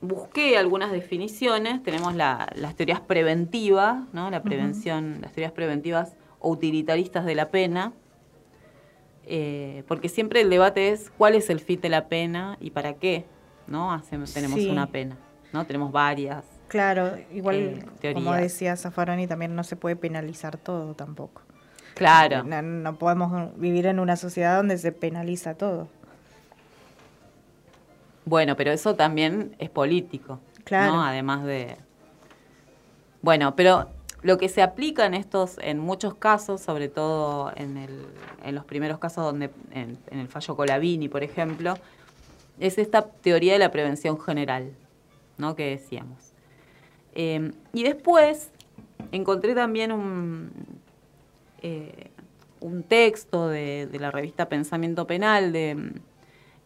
busqué 0.00 0.56
algunas 0.56 0.92
definiciones. 0.92 1.82
Tenemos 1.82 2.14
las 2.14 2.76
teorías 2.76 3.00
preventivas, 3.00 4.02
¿no? 4.12 4.30
La 4.30 4.42
prevención, 4.42 5.18
las 5.22 5.32
teorías 5.32 5.52
preventivas 5.52 6.14
o 6.38 6.50
utilitaristas 6.50 7.24
de 7.24 7.34
la 7.34 7.50
pena. 7.50 7.92
Eh, 9.28 9.82
porque 9.88 10.08
siempre 10.08 10.42
el 10.42 10.50
debate 10.50 10.90
es 10.90 11.10
cuál 11.18 11.34
es 11.34 11.50
el 11.50 11.58
fin 11.58 11.80
de 11.80 11.88
la 11.88 12.06
pena 12.08 12.56
y 12.60 12.70
para 12.70 12.94
qué, 12.94 13.24
¿no? 13.66 13.92
Hacemos, 13.92 14.32
tenemos 14.32 14.60
una 14.60 14.86
pena, 14.86 15.16
¿no? 15.52 15.64
Tenemos 15.66 15.92
varias. 15.92 16.44
Claro, 16.68 17.16
igual 17.32 17.80
eh, 18.02 18.12
como 18.12 18.32
decía 18.34 18.76
Zaffaroni, 18.76 19.26
también 19.26 19.54
no 19.54 19.62
se 19.64 19.76
puede 19.76 19.96
penalizar 19.96 20.56
todo 20.56 20.94
tampoco. 20.94 21.42
Claro. 21.94 22.42
no 22.42 22.98
podemos 22.98 23.58
vivir 23.58 23.86
en 23.86 24.00
una 24.00 24.16
sociedad 24.16 24.58
donde 24.58 24.76
se 24.76 24.92
penaliza 24.92 25.54
todo. 25.54 25.88
Bueno, 28.26 28.56
pero 28.56 28.72
eso 28.72 28.96
también 28.96 29.54
es 29.58 29.70
político. 29.70 30.40
Claro. 30.64 31.00
Además 31.00 31.44
de. 31.44 31.76
Bueno, 33.22 33.56
pero 33.56 33.88
lo 34.22 34.36
que 34.36 34.48
se 34.48 34.60
aplica 34.60 35.06
en 35.06 35.14
estos, 35.14 35.56
en 35.62 35.78
muchos 35.78 36.14
casos, 36.14 36.60
sobre 36.60 36.88
todo 36.88 37.52
en, 37.56 37.76
el, 37.76 38.06
en 38.44 38.54
los 38.54 38.64
primeros 38.64 38.98
casos 38.98 39.24
donde, 39.24 39.50
en, 39.70 39.98
el 40.10 40.28
fallo 40.28 40.56
Colavini, 40.56 41.08
por 41.08 41.22
ejemplo, 41.22 41.78
es 42.58 42.78
esta 42.78 43.06
teoría 43.06 43.52
de 43.54 43.58
la 43.58 43.70
prevención 43.70 44.18
general, 44.20 44.72
¿no? 45.38 45.54
Que 45.54 45.70
decíamos. 45.70 46.32
Em, 47.14 47.52
y 47.72 47.82
después 47.82 48.50
encontré 49.12 49.54
también 49.54 49.92
un, 49.92 50.50
eh, 51.62 52.10
un 52.60 52.82
texto 52.82 53.48
de, 53.48 53.86
de 53.86 53.98
la 53.98 54.10
revista 54.10 54.48
Pensamiento 54.48 55.06
Penal 55.06 55.52
de 55.52 55.92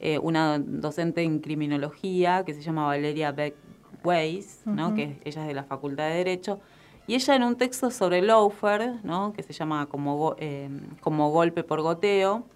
eh, 0.02 0.18
una 0.18 0.58
docente 0.58 1.22
en 1.22 1.40
criminología 1.40 2.42
que 2.46 2.54
se 2.54 2.62
llama 2.62 2.86
Valeria 2.86 3.32
Beck 3.32 3.54
Weiss, 4.02 4.62
¿no? 4.64 4.94
que 4.94 5.20
ella 5.24 5.42
es 5.42 5.48
de 5.48 5.52
la 5.52 5.64
Facultad 5.64 6.08
de 6.08 6.14
Derecho, 6.14 6.58
y 7.06 7.16
ella 7.16 7.36
en 7.36 7.42
un 7.42 7.56
texto 7.56 7.90
sobre 7.90 8.22
Loafer, 8.22 8.94
¿no? 9.04 9.34
que 9.34 9.42
se 9.42 9.52
llama 9.52 9.84
como, 9.90 10.36
eh, 10.38 10.70
como 11.02 11.30
golpe 11.30 11.64
por 11.64 11.82
goteo, 11.82 12.46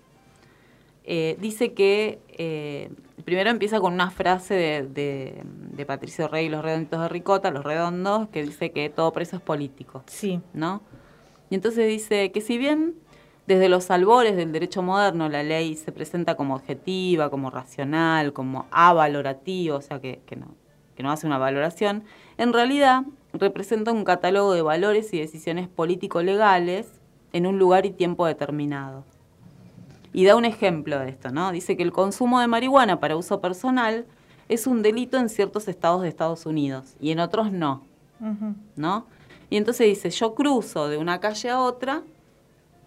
eh, 1.04 1.36
dice 1.38 1.74
que 1.74 2.18
primero 3.24 3.50
empieza 3.50 3.80
con 3.80 3.92
una 3.94 4.10
frase 4.10 4.54
de, 4.54 5.42
de, 5.44 5.86
Patricio 5.86 6.28
Rey, 6.28 6.48
Los 6.48 6.62
Redonditos 6.64 7.00
de 7.00 7.08
Ricota, 7.08 7.50
Los 7.50 7.64
Redondos, 7.64 8.28
que 8.28 8.42
dice 8.42 8.72
que 8.72 8.90
todo 8.90 9.12
preso 9.12 9.36
es 9.36 9.42
político. 9.42 10.02
Sí. 10.06 10.40
¿No? 10.52 10.82
Y 11.50 11.54
entonces 11.54 11.86
dice 11.86 12.32
que 12.32 12.40
si 12.40 12.58
bien 12.58 12.94
desde 13.46 13.68
los 13.68 13.90
albores 13.90 14.36
del 14.36 14.52
derecho 14.52 14.82
moderno 14.82 15.28
la 15.28 15.42
ley 15.42 15.76
se 15.76 15.92
presenta 15.92 16.34
como 16.34 16.54
objetiva, 16.54 17.30
como 17.30 17.50
racional, 17.50 18.32
como 18.32 18.66
avalorativo, 18.70 19.76
o 19.76 19.82
sea 19.82 20.00
que, 20.00 20.22
no, 20.36 20.54
que 20.96 21.02
no 21.02 21.10
hace 21.10 21.26
una 21.26 21.38
valoración. 21.38 22.04
En 22.38 22.52
realidad 22.52 23.02
representa 23.32 23.92
un 23.92 24.04
catálogo 24.04 24.54
de 24.54 24.62
valores 24.62 25.12
y 25.12 25.20
decisiones 25.20 25.68
político-legales 25.68 27.00
en 27.32 27.46
un 27.46 27.58
lugar 27.58 27.84
y 27.84 27.90
tiempo 27.90 28.26
determinado. 28.26 29.04
Y 30.14 30.24
da 30.24 30.36
un 30.36 30.44
ejemplo 30.44 30.98
de 31.00 31.10
esto, 31.10 31.30
¿no? 31.30 31.52
Dice 31.52 31.76
que 31.76 31.82
el 31.82 31.92
consumo 31.92 32.40
de 32.40 32.46
marihuana 32.46 33.00
para 33.00 33.16
uso 33.16 33.40
personal 33.40 34.06
es 34.48 34.66
un 34.66 34.80
delito 34.80 35.18
en 35.18 35.28
ciertos 35.28 35.68
estados 35.68 36.02
de 36.02 36.08
Estados 36.08 36.46
Unidos 36.46 36.94
y 37.00 37.10
en 37.10 37.18
otros 37.18 37.52
no, 37.52 37.82
¿no? 38.76 39.06
Y 39.50 39.56
entonces 39.56 39.86
dice, 39.88 40.10
yo 40.10 40.34
cruzo 40.34 40.88
de 40.88 40.98
una 40.98 41.18
calle 41.18 41.50
a 41.50 41.60
otra 41.60 42.02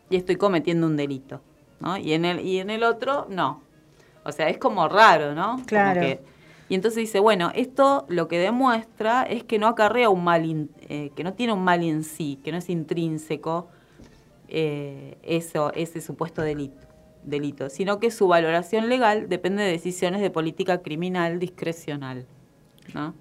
y 0.09 0.15
estoy 0.15 0.37
cometiendo 0.37 0.87
un 0.87 0.95
delito, 0.95 1.41
¿no? 1.81 1.97
Y 1.97 2.13
en 2.13 2.23
el, 2.23 2.39
y 2.39 2.59
en 2.59 2.69
el 2.69 2.83
otro, 2.83 3.27
no. 3.29 3.61
O 4.23 4.31
sea, 4.31 4.47
es 4.49 4.57
como 4.57 4.87
raro, 4.87 5.35
¿no? 5.35 5.61
Claro. 5.65 6.01
y 6.69 6.75
entonces 6.75 6.97
dice, 6.97 7.19
bueno, 7.19 7.51
esto 7.55 8.05
lo 8.07 8.29
que 8.29 8.39
demuestra 8.39 9.23
es 9.23 9.43
que 9.43 9.59
no 9.59 9.67
acarrea 9.67 10.09
un 10.09 10.23
mal, 10.23 10.69
eh, 10.81 11.11
que 11.13 11.23
no 11.25 11.33
tiene 11.33 11.51
un 11.51 11.63
mal 11.63 11.83
en 11.83 12.03
sí, 12.03 12.39
que 12.41 12.53
no 12.53 12.57
es 12.57 12.69
intrínseco 12.69 13.67
eh, 14.47 15.17
eso, 15.23 15.73
ese 15.73 15.99
supuesto 15.99 16.41
delito, 16.41 16.86
delito, 17.27 17.69
sino 17.69 17.99
que 17.99 18.09
su 18.09 18.27
valoración 18.27 18.89
legal 18.89 19.29
depende 19.29 19.63
de 19.63 19.71
decisiones 19.71 20.21
de 20.21 20.29
política 20.29 20.81
criminal 20.81 21.39
discrecional, 21.39 22.25
¿no? 22.93 23.13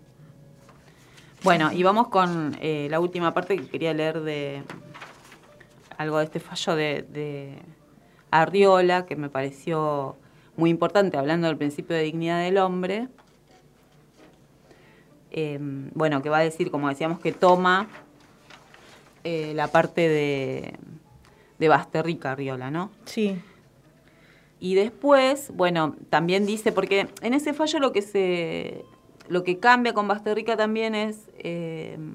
Bueno, 1.43 1.71
y 1.73 1.83
vamos 1.83 2.09
con 2.09 2.57
eh, 2.61 2.89
la 2.91 2.99
última 2.99 3.35
parte 3.35 3.57
que 3.57 3.67
quería 3.69 3.93
leer 3.93 4.21
de, 4.21 4.63
algo 5.99 6.19
de 6.19 6.25
este 6.25 6.41
fallo 6.41 6.75
de, 6.75 7.59
Arriola, 8.31 9.07
que 9.07 9.17
me 9.17 9.29
pareció 9.29 10.17
muy 10.57 10.71
importante, 10.71 11.17
hablando 11.17 11.47
del 11.47 11.57
principio 11.57 11.95
de 11.95 12.03
dignidad 12.03 12.43
del 12.43 12.59
hombre. 12.59 13.09
Em, 15.31 15.91
bueno, 15.95 16.23
que 16.23 16.31
va 16.31 16.39
a 16.39 16.43
decir, 16.43 16.71
como 16.71 16.89
decíamos, 16.89 17.21
que 17.21 17.33
toma 17.33 17.89
eh, 19.23 19.53
la 19.55 19.69
parte 19.69 20.09
de, 20.09 20.75
de 21.59 21.69
Basterrica, 21.69 22.33
Arriola, 22.33 22.71
¿no? 22.71 22.91
Sí. 23.05 23.41
Y 24.59 24.75
después, 24.75 25.51
bueno, 25.55 25.97
también 26.11 26.47
dice, 26.47 26.73
porque 26.73 27.09
en 27.21 27.35
ese 27.35 27.53
fallo 27.53 27.79
lo 27.79 27.93
que 27.93 28.03
se 28.03 28.85
lo 29.29 29.43
que 29.43 29.59
cambia 29.59 29.93
con 29.93 30.07
Basterrica 30.07 30.57
también 30.57 30.95
es 30.95 31.29
em, 31.39 32.15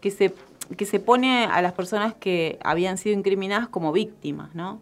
que 0.00 0.10
se 0.10 0.34
que 0.76 0.86
se 0.86 0.98
pone 0.98 1.44
a 1.44 1.60
las 1.62 1.72
personas 1.72 2.14
que 2.14 2.58
habían 2.62 2.98
sido 2.98 3.14
incriminadas 3.14 3.68
como 3.68 3.92
víctimas, 3.92 4.54
¿no? 4.54 4.80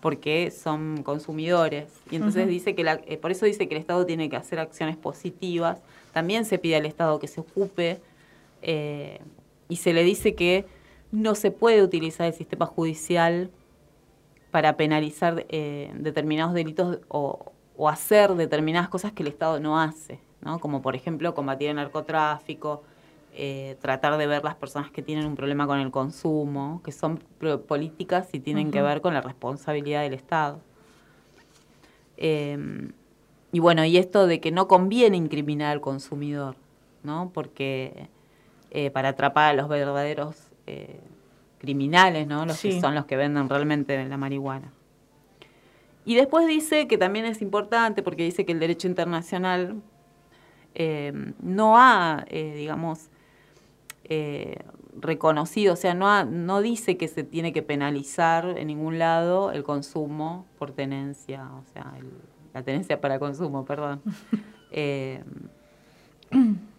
Porque 0.00 0.50
son 0.50 1.02
consumidores. 1.02 1.88
Y 2.10 2.16
entonces 2.16 2.46
dice 2.46 2.74
que, 2.74 2.84
la, 2.84 3.00
eh, 3.06 3.16
por 3.16 3.30
eso 3.30 3.46
dice 3.46 3.66
que 3.66 3.74
el 3.74 3.80
Estado 3.80 4.04
tiene 4.04 4.28
que 4.28 4.36
hacer 4.36 4.58
acciones 4.58 4.96
positivas. 4.96 5.80
También 6.12 6.44
se 6.44 6.58
pide 6.58 6.76
al 6.76 6.86
Estado 6.86 7.18
que 7.18 7.28
se 7.28 7.40
ocupe 7.40 8.00
eh, 8.60 9.20
y 9.68 9.76
se 9.76 9.94
le 9.94 10.04
dice 10.04 10.34
que 10.34 10.66
no 11.10 11.34
se 11.34 11.50
puede 11.50 11.82
utilizar 11.82 12.26
el 12.26 12.34
sistema 12.34 12.66
judicial 12.66 13.50
para 14.54 14.76
penalizar 14.76 15.46
eh, 15.48 15.90
determinados 15.96 16.54
delitos 16.54 17.00
o, 17.08 17.50
o, 17.76 17.88
hacer 17.88 18.32
determinadas 18.34 18.88
cosas 18.88 19.10
que 19.10 19.24
el 19.24 19.26
Estado 19.26 19.58
no 19.58 19.80
hace, 19.80 20.20
¿no? 20.42 20.60
Como 20.60 20.80
por 20.80 20.94
ejemplo 20.94 21.34
combatir 21.34 21.70
el 21.70 21.74
narcotráfico, 21.74 22.84
eh, 23.34 23.76
tratar 23.80 24.16
de 24.16 24.28
ver 24.28 24.44
las 24.44 24.54
personas 24.54 24.92
que 24.92 25.02
tienen 25.02 25.26
un 25.26 25.34
problema 25.34 25.66
con 25.66 25.80
el 25.80 25.90
consumo, 25.90 26.80
que 26.84 26.92
son 26.92 27.18
políticas 27.66 28.28
y 28.32 28.38
tienen 28.38 28.70
que 28.70 28.80
ver 28.80 29.00
con 29.00 29.12
la 29.12 29.22
responsabilidad 29.22 30.02
del 30.02 30.14
Estado. 30.14 30.60
Em, 32.16 32.92
y 33.50 33.58
bueno, 33.58 33.84
y 33.84 33.96
esto 33.96 34.28
de 34.28 34.38
que 34.38 34.52
no 34.52 34.68
conviene 34.68 35.16
incriminar 35.16 35.72
al 35.72 35.80
consumidor, 35.80 36.54
¿no? 37.02 37.32
Porque 37.34 38.08
eh, 38.70 38.92
para 38.92 39.08
atrapar 39.08 39.50
a 39.50 39.54
los 39.54 39.68
verdaderos 39.68 40.36
eh, 40.68 41.00
criminales, 41.64 42.26
¿no? 42.26 42.44
Los 42.44 42.60
que 42.60 42.80
son 42.80 42.94
los 42.94 43.06
que 43.06 43.16
venden 43.16 43.48
realmente 43.48 44.04
la 44.04 44.16
marihuana. 44.18 44.70
Y 46.04 46.14
después 46.14 46.46
dice 46.46 46.86
que 46.86 46.98
también 46.98 47.24
es 47.24 47.40
importante 47.40 48.02
porque 48.02 48.24
dice 48.24 48.44
que 48.44 48.52
el 48.52 48.60
derecho 48.60 48.86
internacional 48.86 49.80
em, 50.74 51.32
no 51.40 51.78
ha, 51.78 52.26
digamos, 52.30 53.08
eh, 54.04 54.58
reconocido, 55.00 55.72
o 55.72 55.76
sea, 55.76 55.94
no, 55.94 56.24
no 56.24 56.60
dice 56.60 56.96
que 56.96 57.08
se 57.08 57.24
tiene 57.24 57.52
que 57.52 57.62
penalizar 57.62 58.58
en 58.58 58.68
ningún 58.68 58.98
lado 58.98 59.50
el 59.50 59.64
consumo 59.64 60.46
por 60.58 60.72
tenencia, 60.72 61.50
o 61.54 61.64
sea, 61.72 61.94
la 62.52 62.62
tenencia 62.62 63.00
para 63.00 63.18
consumo, 63.18 63.64
perdón. 63.64 64.02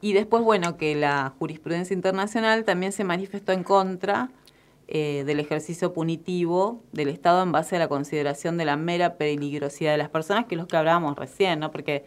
Y 0.00 0.12
después, 0.12 0.44
bueno, 0.44 0.76
que 0.76 0.94
la 0.94 1.34
jurisprudencia 1.38 1.94
internacional 1.94 2.64
también 2.64 2.92
se 2.92 3.04
manifestó 3.04 3.52
en 3.52 3.64
contra 3.64 4.30
eh, 4.86 5.24
del 5.26 5.40
ejercicio 5.40 5.92
punitivo 5.92 6.82
del 6.92 7.08
Estado 7.08 7.42
en 7.42 7.52
base 7.52 7.76
a 7.76 7.78
la 7.78 7.88
consideración 7.88 8.56
de 8.56 8.64
la 8.64 8.76
mera 8.76 9.16
peligrosidad 9.16 9.92
de 9.92 9.98
las 9.98 10.08
personas, 10.08 10.46
que 10.46 10.54
es 10.54 10.60
lo 10.60 10.66
que 10.66 10.76
hablábamos 10.76 11.16
recién, 11.16 11.60
¿no? 11.60 11.70
Porque, 11.70 12.04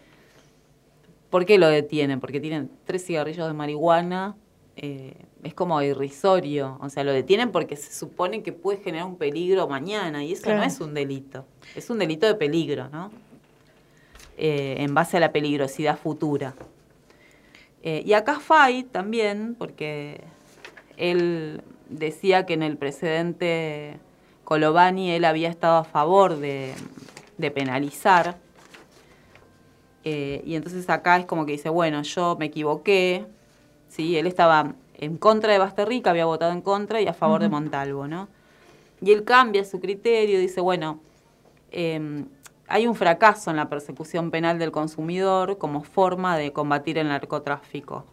¿por 1.30 1.46
qué 1.46 1.58
lo 1.58 1.68
detienen? 1.68 2.20
Porque 2.20 2.40
tienen 2.40 2.72
tres 2.86 3.06
cigarrillos 3.06 3.46
de 3.48 3.54
marihuana, 3.54 4.36
eh, 4.78 5.14
es 5.44 5.54
como 5.54 5.82
irrisorio, 5.82 6.78
o 6.82 6.90
sea, 6.90 7.04
lo 7.04 7.12
detienen 7.12 7.52
porque 7.52 7.76
se 7.76 7.94
supone 7.94 8.42
que 8.42 8.54
puede 8.54 8.80
generar 8.80 9.06
un 9.06 9.18
peligro 9.18 9.68
mañana, 9.68 10.24
y 10.24 10.32
eso 10.32 10.52
no 10.54 10.64
es 10.64 10.80
un 10.80 10.94
delito, 10.94 11.46
es 11.76 11.90
un 11.90 12.00
delito 12.00 12.26
de 12.26 12.36
peligro, 12.36 12.90
¿no? 12.90 13.12
Eh, 14.38 14.78
en 14.80 14.94
base 14.96 15.18
a 15.18 15.20
la 15.20 15.32
peligrosidad 15.32 16.00
futura. 16.00 16.56
Y 17.84 18.14
acá 18.14 18.40
Fay 18.40 18.84
también, 18.84 19.56
porque 19.58 20.24
él 20.98 21.64
decía 21.90 22.46
que 22.46 22.54
en 22.54 22.64
el 22.64 22.78
precedente 22.78 24.00
Colovani 24.44 25.12
él 25.12 25.26
había 25.26 25.50
estado 25.50 25.78
a 25.78 25.84
favor 25.84 26.38
de, 26.38 26.74
penalizar. 27.56 28.38
Eh, 30.04 30.42
y 30.46 30.56
entonces 30.56 30.90
acá 30.90 31.18
es 31.18 31.26
como 31.26 31.46
que 31.46 31.54
dice, 31.54 31.70
bueno, 31.70 32.02
yo 32.04 32.36
me 32.40 32.46
equivoqué, 32.46 33.26
¿sí? 33.88 34.18
Él 34.18 34.28
estaba 34.28 34.76
en 34.96 35.18
contra 35.18 35.54
de 35.54 35.60
Basterrica, 35.60 36.10
había 36.12 36.26
votado 36.26 36.52
en 36.52 36.62
contra 36.62 37.02
y 37.02 37.08
a 37.08 37.14
favor 37.14 37.42
de 37.42 37.50
Montalvo, 37.50 38.08
¿no? 38.08 38.28
Y 39.02 39.12
él 39.12 39.24
cambia 39.24 39.64
su 39.66 39.80
criterio, 39.80 40.40
dice, 40.40 40.62
bueno, 40.62 41.00
em, 41.72 42.28
hay 42.72 42.88
un 42.88 42.96
fracaso 42.96 43.52
en 43.52 43.58
la 43.58 43.68
persecución 43.68 44.32
penal 44.32 44.58
del 44.58 44.72
consumidor 44.72 45.58
como 45.58 45.84
forma 45.84 46.38
de 46.38 46.54
combatir 46.54 46.98
el 46.98 47.10
narcotráfico. 47.10 48.06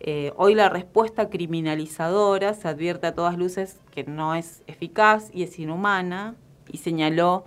Eh, 0.00 0.30
hoy 0.36 0.54
la 0.54 0.68
respuesta 0.68 1.30
criminalizadora 1.30 2.52
se 2.52 2.68
advierte 2.68 3.06
a 3.06 3.14
todas 3.14 3.38
luces 3.38 3.80
que 3.90 4.04
no 4.04 4.34
es 4.34 4.62
eficaz 4.66 5.30
y 5.32 5.42
es 5.42 5.58
inhumana 5.58 6.34
y 6.70 6.78
señaló 6.78 7.46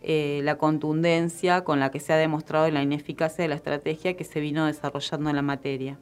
eh, 0.00 0.42
la 0.44 0.58
contundencia 0.58 1.64
con 1.64 1.80
la 1.80 1.90
que 1.90 1.98
se 1.98 2.12
ha 2.12 2.16
demostrado 2.16 2.70
la 2.70 2.82
ineficacia 2.82 3.42
de 3.42 3.48
la 3.48 3.56
estrategia 3.56 4.16
que 4.16 4.24
se 4.24 4.38
vino 4.38 4.66
desarrollando 4.66 5.28
en 5.30 5.36
la 5.36 5.42
materia. 5.42 5.98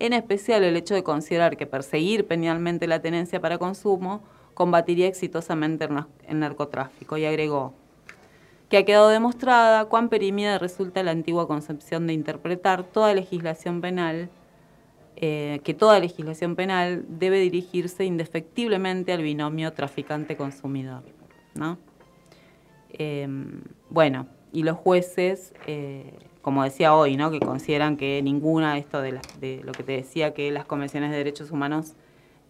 En 0.00 0.14
especial 0.14 0.64
el 0.64 0.76
hecho 0.76 0.94
de 0.94 1.04
considerar 1.04 1.56
que 1.56 1.66
perseguir 1.66 2.26
penalmente 2.26 2.88
la 2.88 3.00
tenencia 3.00 3.40
para 3.40 3.58
consumo 3.58 4.24
combatiría 4.54 5.06
exitosamente 5.06 5.88
el 6.26 6.40
narcotráfico 6.40 7.16
y 7.18 7.24
agregó 7.24 7.85
que 8.68 8.78
ha 8.78 8.84
quedado 8.84 9.08
demostrada 9.08 9.84
cuán 9.86 10.08
perimida 10.08 10.58
resulta 10.58 11.02
la 11.02 11.12
antigua 11.12 11.46
concepción 11.46 12.06
de 12.06 12.12
interpretar 12.12 12.84
toda 12.84 13.14
legislación 13.14 13.80
penal 13.80 14.28
eh, 15.18 15.60
que 15.64 15.72
toda 15.72 15.98
legislación 15.98 16.56
penal 16.56 17.06
debe 17.08 17.38
dirigirse 17.40 18.04
indefectiblemente 18.04 19.14
al 19.14 19.22
binomio 19.22 19.72
traficante-consumidor. 19.72 21.04
¿no? 21.54 21.78
Em, 22.90 23.62
bueno, 23.88 24.26
y 24.52 24.62
los 24.62 24.76
jueces, 24.76 25.54
eh, 25.66 26.12
como 26.42 26.64
decía 26.64 26.94
hoy, 26.94 27.16
¿no? 27.16 27.30
que 27.30 27.40
consideran 27.40 27.96
que 27.96 28.20
ninguna, 28.22 28.76
esto 28.76 29.00
de, 29.00 29.18
de 29.40 29.62
lo 29.64 29.72
que 29.72 29.84
te 29.84 29.92
decía, 29.92 30.34
que 30.34 30.50
las 30.50 30.66
convenciones 30.66 31.10
de 31.10 31.16
derechos 31.16 31.50
humanos 31.50 31.94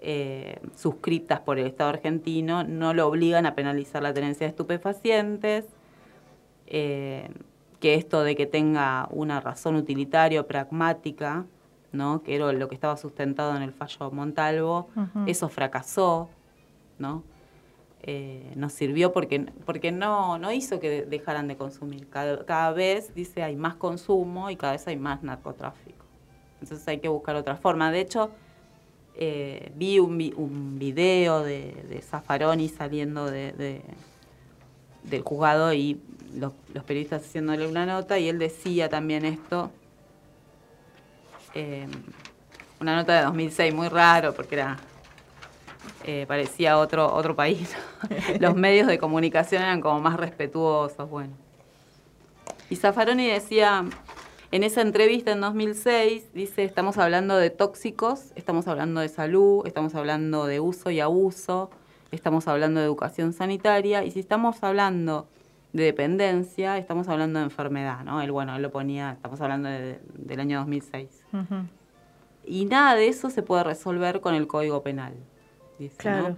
eh, 0.01 0.59
suscritas 0.75 1.41
por 1.41 1.61
el 1.61 1.69
Estado 1.69 1.91
argentino 1.91 2.65
no 2.65 2.95
lo 2.95 3.07
obligan 3.07 3.47
a 3.47 3.55
penalizar 3.55 4.03
la 4.03 4.13
tenencia 4.13 4.45
de 4.45 4.51
estupefacientes, 4.51 5.67
que 6.67 7.95
esto 7.95 8.23
de 8.23 8.37
que 8.37 8.47
tenga 8.47 9.09
una 9.11 9.41
razón 9.41 9.77
utilitaria 9.77 10.41
o 10.41 10.47
pragmática 10.47 11.47
que 12.25 12.35
era 12.35 12.53
lo 12.53 12.69
que 12.69 12.75
estaba 12.75 12.97
sustentado 12.97 13.57
en 13.57 13.63
el 13.63 13.73
fallo 13.73 14.11
Montalvo, 14.11 14.89
eso 15.27 15.49
fracasó, 15.49 16.29
¿no? 16.99 17.23
Eh, 18.03 18.53
nos 18.55 18.73
sirvió 18.73 19.13
porque, 19.13 19.47
porque 19.65 19.91
no, 19.91 20.39
no 20.39 20.53
hizo 20.53 20.79
que 20.79 21.03
dejaran 21.07 21.49
de 21.49 21.57
consumir. 21.57 22.09
Cada, 22.09 22.73
vez, 22.73 23.15
dice, 23.15 23.43
hay 23.43 23.57
más 23.57 23.75
consumo 23.75 24.51
y 24.51 24.57
cada 24.57 24.73
vez 24.73 24.87
hay 24.87 24.97
más 24.97 25.23
narcotráfico. 25.23 26.05
Entonces 26.61 26.87
hay 26.87 26.99
que 26.99 27.09
buscar 27.09 27.35
otra 27.35 27.57
forma. 27.57 27.91
De 27.91 28.01
hecho, 28.01 28.31
eh, 29.15 29.73
vi 29.75 29.99
un, 29.99 30.21
un, 30.37 30.79
video 30.79 31.43
de, 31.43 31.85
de 31.89 32.01
Zaffaroni 32.03 32.69
saliendo 32.69 33.29
de, 33.29 33.83
del 35.07 35.23
juzgado 35.23 35.73
y 35.73 36.01
los, 36.35 36.53
los 36.75 36.85
periodistas 36.85 37.23
haciéndole 37.23 37.67
una 37.67 37.87
nota 37.87 38.19
y 38.19 38.29
él 38.29 38.39
decía 38.39 38.89
también 38.89 39.25
esto, 39.25 39.71
eh, 41.55 41.87
una 42.81 42.97
nota 42.97 43.17
de 43.17 43.25
2006 43.25 43.75
muy 43.75 43.89
raro 43.89 44.35
porque 44.35 44.57
era 44.57 44.77
eh, 46.05 46.25
parecía 46.29 46.79
otro 46.79 47.13
otro 47.13 47.35
país. 47.35 47.75
Los 48.41 48.55
medios 48.55 48.87
de 48.87 48.99
comunicación 48.99 49.63
eran 49.63 49.81
como 49.81 50.01
más 50.01 50.17
respetuosos, 50.17 51.09
bueno. 51.09 51.33
Y 52.69 52.77
Zaffaroni 52.77 53.27
decía 53.27 53.85
en 54.53 54.63
esa 54.63 54.81
entrevista 54.81 55.33
en 55.33 55.41
2006 55.41 56.33
dice, 56.33 56.65
estamos 56.65 56.99
hablando 56.99 57.37
de 57.37 57.51
tóxicos, 57.51 58.33
estamos 58.37 58.69
hablando 58.69 59.01
de 59.01 59.09
salud, 59.09 59.67
estamos 59.67 59.95
hablando 59.95 60.47
de 60.47 60.61
uso 60.61 60.91
y 60.91 61.01
abuso, 61.01 61.71
estamos 62.11 62.49
hablando 62.49 62.81
de 62.81 62.87
educación 62.87 63.33
sanitaria 63.33 64.05
y 64.05 64.11
si 64.11 64.21
estamos 64.21 64.63
hablando 64.63 65.29
de 65.73 65.85
dependencia, 65.85 66.79
estamos 66.79 67.09
hablando 67.09 67.39
de 67.39 67.45
enfermedad, 67.45 68.05
¿no? 68.05 68.23
Él, 68.23 68.33
bueno, 68.33 68.57
él 68.57 68.63
lo 68.63 68.71
ponía, 68.71 69.13
estamos 69.13 69.41
hablando 69.41 69.69
del 69.69 70.41
año 70.41 70.59
2006. 70.61 71.09
Y 72.47 72.65
nada 72.67 72.95
de 72.95 73.09
eso 73.09 73.29
se 73.31 73.43
puede 73.43 73.65
resolver 73.65 74.21
con 74.21 74.35
el 74.35 74.47
Código 74.47 74.83
Penal. 74.83 75.15
claro. 75.97 76.37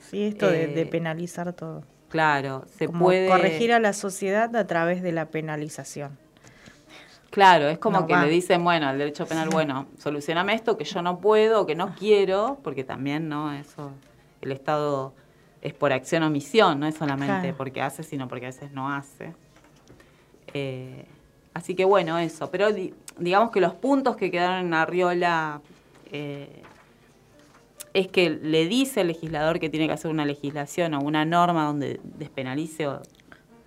Sí, 0.00 0.24
esto 0.24 0.48
de, 0.48 0.80
eh, 0.80 0.86
penalizar 0.86 1.52
todo. 1.54 1.82
Claro, 2.10 2.64
se 2.76 2.88
puede... 2.88 3.26
Corregir 3.26 3.72
a 3.72 3.80
la 3.80 3.94
sociedad 3.94 4.54
a 4.54 4.66
través 4.66 5.02
de 5.02 5.12
la 5.12 5.30
penalización. 5.30 6.18
Claro, 7.30 7.68
es 7.68 7.78
como 7.78 8.06
que 8.06 8.14
le 8.14 8.28
dicen, 8.28 8.62
bueno, 8.62 8.86
al 8.86 8.98
derecho 8.98 9.26
penal, 9.26 9.48
bueno, 9.48 9.86
solucioname 9.98 10.54
esto 10.54 10.76
que 10.76 10.84
yo 10.84 11.02
no 11.02 11.18
puedo, 11.18 11.66
que 11.66 11.74
no 11.74 11.94
quiero, 11.96 12.60
porque 12.62 12.84
también, 12.84 13.28
¿no? 13.28 13.52
Eso, 13.52 13.90
el 14.44 14.52
Estado 14.52 15.14
es 15.62 15.72
por 15.72 15.92
acción 15.92 16.22
o 16.22 16.26
omisión, 16.26 16.78
no 16.78 16.86
es 16.86 16.94
solamente 16.94 17.54
porque 17.54 17.80
hace, 17.80 18.02
sino 18.02 18.28
porque 18.28 18.46
a 18.46 18.48
veces 18.48 18.70
no 18.72 18.92
hace. 18.92 19.34
Eh, 20.52 21.06
así 21.54 21.74
que 21.74 21.84
bueno, 21.84 22.18
eso. 22.18 22.50
Pero 22.50 22.68
digamos 23.18 23.50
que 23.50 23.60
los 23.60 23.74
puntos 23.74 24.16
que 24.16 24.30
quedaron 24.30 24.66
en 24.66 24.74
Arriola 24.74 25.62
eh, 26.12 26.62
es 27.94 28.08
que 28.08 28.28
le 28.28 28.66
dice 28.66 29.00
al 29.00 29.06
legislador 29.06 29.58
que 29.58 29.70
tiene 29.70 29.86
que 29.86 29.94
hacer 29.94 30.10
una 30.10 30.26
legislación 30.26 30.94
o 30.94 31.00
una 31.00 31.24
norma 31.24 31.64
donde 31.64 31.98
despenalice 32.02 32.86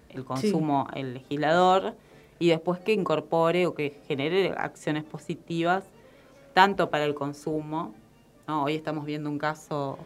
el 0.10 0.24
consumo 0.24 0.88
el 0.94 1.16
legislador 1.16 1.96
y 2.38 2.50
después 2.50 2.80
que 2.80 2.94
incorpore 2.94 3.66
o 3.66 3.74
que 3.74 4.00
genere 4.08 4.54
acciones 4.56 5.04
positivas 5.04 5.84
tanto 6.54 6.90
para 6.90 7.06
el 7.06 7.16
consumo. 7.16 7.96
Hoy 8.48 8.76
estamos 8.76 9.06
viendo 9.06 9.30
un 9.30 9.40
caso 9.40 9.98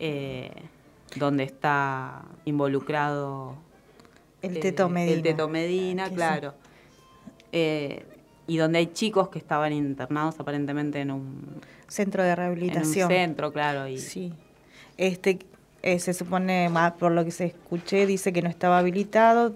eh, 0.00 0.50
donde 1.14 1.44
está 1.44 2.24
involucrado 2.44 3.54
el 4.42 4.56
eh, 4.56 4.60
Teto 4.60 4.88
Medina. 4.88 5.16
El 5.16 5.22
Teto 5.22 5.48
Medina, 5.48 6.10
claro. 6.10 6.54
Eh, 7.52 8.04
y 8.46 8.56
donde 8.56 8.78
hay 8.78 8.86
chicos 8.86 9.28
que 9.28 9.38
estaban 9.38 9.72
internados 9.72 10.40
aparentemente 10.40 11.00
en 11.00 11.10
un 11.10 11.60
centro 11.86 12.22
de 12.22 12.34
rehabilitación. 12.34 13.10
En 13.10 13.20
un 13.20 13.26
centro, 13.26 13.52
claro. 13.52 13.86
Y... 13.86 13.98
Sí. 13.98 14.32
Este 14.96 15.38
eh, 15.82 15.98
se 15.98 16.12
supone, 16.14 16.68
más 16.68 16.92
por 16.92 17.12
lo 17.12 17.24
que 17.24 17.30
se 17.30 17.46
escuché, 17.46 18.06
dice 18.06 18.32
que 18.32 18.42
no 18.42 18.48
estaba 18.48 18.78
habilitado. 18.78 19.54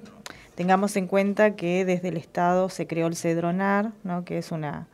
Tengamos 0.55 0.97
en 0.97 1.07
cuenta 1.07 1.57
que 1.57 1.85
desde 1.85 2.09
el 2.09 2.17
Estado 2.17 2.69
se 2.69 2.87
creó 2.87 3.09
el 3.09 3.17
CEDRONAR, 3.17 3.93
¿no? 4.05 4.25
que 4.25 4.39
es 4.39 4.53
una 4.53 4.87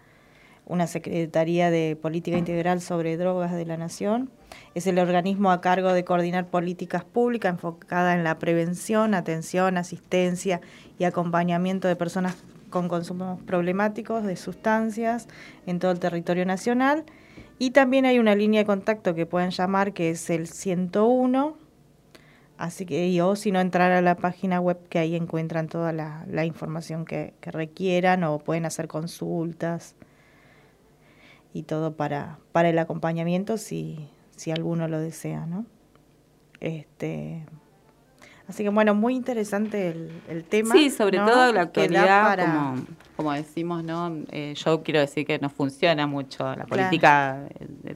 una 0.71 0.87
Secretaría 0.87 1.69
de 1.69 1.99
Política 2.01 2.39
Integral 2.39 2.81
sobre 2.81 3.17
Drogas 3.17 3.53
de 3.53 3.67
la 3.67 3.77
Nación. 3.77 4.31
Es 4.77 4.87
el 4.87 5.01
organismo 5.01 5.51
a 5.51 5.61
cargo 5.61 5.93
de 5.93 6.05
coordinar 6.05 6.47
políticas 6.47 7.05
públicas 7.05 7.51
enfocadas 7.51 8.17
en 8.17 8.23
la 8.23 8.39
prevención, 8.39 9.15
atención, 9.15 9.77
asistencia 9.77 10.61
y 10.97 11.05
acompañamiento 11.05 11.89
de 11.89 11.97
personas 11.97 12.37
con 12.71 12.87
consumos 12.87 13.41
problemáticos 13.43 14.23
de 14.23 14.37
sustancias 14.37 15.27
en 15.67 15.81
todo 15.81 15.91
el 15.91 15.99
territorio 15.99 16.47
nacional. 16.47 17.05
Y 17.59 17.73
también 17.73 18.07
hay 18.07 18.21
una 18.21 18.37
línea 18.37 18.61
de 18.61 18.67
contacto 18.67 19.17
que 19.17 19.27
pueden 19.27 19.51
llamar 19.51 19.93
que 19.93 20.11
es 20.11 20.31
el 20.31 20.47
101. 20.47 21.57
Así 22.59 22.87
que, 22.87 23.13
yo, 23.13 23.35
si 23.35 23.51
no, 23.51 23.59
entrar 23.59 23.91
a 23.91 24.03
la 24.03 24.15
página 24.15 24.61
web 24.61 24.79
que 24.89 25.01
ahí 25.01 25.17
encuentran 25.17 25.67
toda 25.67 25.93
la, 25.93 26.45
información 26.45 27.05
que 27.05 27.35
requieran 27.43 28.23
o 28.23 28.39
pueden 28.39 28.67
hacer 28.67 28.87
consultas 28.87 29.97
y 31.53 31.65
todo 31.65 31.97
para, 31.97 32.39
para 32.53 32.69
el 32.69 32.79
acompañamiento 32.79 33.59
si, 33.59 34.09
si 34.37 34.51
alguno 34.51 34.89
lo 34.89 35.01
desea, 35.01 35.47
¿no? 35.47 35.67
Este, 36.61 37.47
así 38.47 38.63
que 38.63 38.69
bueno, 38.69 38.95
muy 38.95 39.15
interesante 39.15 39.89
el, 39.89 40.13
el 40.29 40.45
tema. 40.45 40.75
Sí, 40.75 40.91
sobre 40.91 41.19
todo 41.19 41.53
la 41.53 41.63
actualidad, 41.63 42.39
como, 42.39 42.87
como, 43.17 43.33
decimos, 43.33 43.83
¿no? 43.83 44.15
Eh, 44.31 44.55
yo 44.57 44.83
quiero 44.83 45.01
decir 45.01 45.27
que 45.27 45.39
no 45.39 45.49
funciona 45.49 46.07
mucho 46.07 46.55
la 46.55 46.67
política 46.67 47.49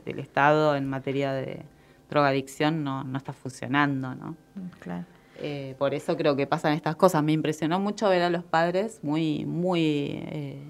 del 0.04 0.18
Estado 0.18 0.76
en 0.76 0.88
materia 0.88 1.32
de, 1.32 1.64
drogadicción 2.14 2.84
no, 2.84 3.04
no 3.04 3.18
está 3.18 3.32
funcionando, 3.32 4.14
¿no? 4.14 4.36
Mm, 4.54 4.68
claro. 4.78 5.04
Eh, 5.40 5.74
por 5.78 5.94
eso 5.94 6.16
creo 6.16 6.36
que 6.36 6.46
pasan 6.46 6.74
estas 6.74 6.96
cosas. 6.96 7.22
Me 7.22 7.32
impresionó 7.32 7.80
mucho 7.80 8.08
ver 8.08 8.22
a 8.22 8.30
los 8.30 8.44
padres 8.44 9.00
muy, 9.02 9.44
muy 9.44 10.22
eh, 10.26 10.62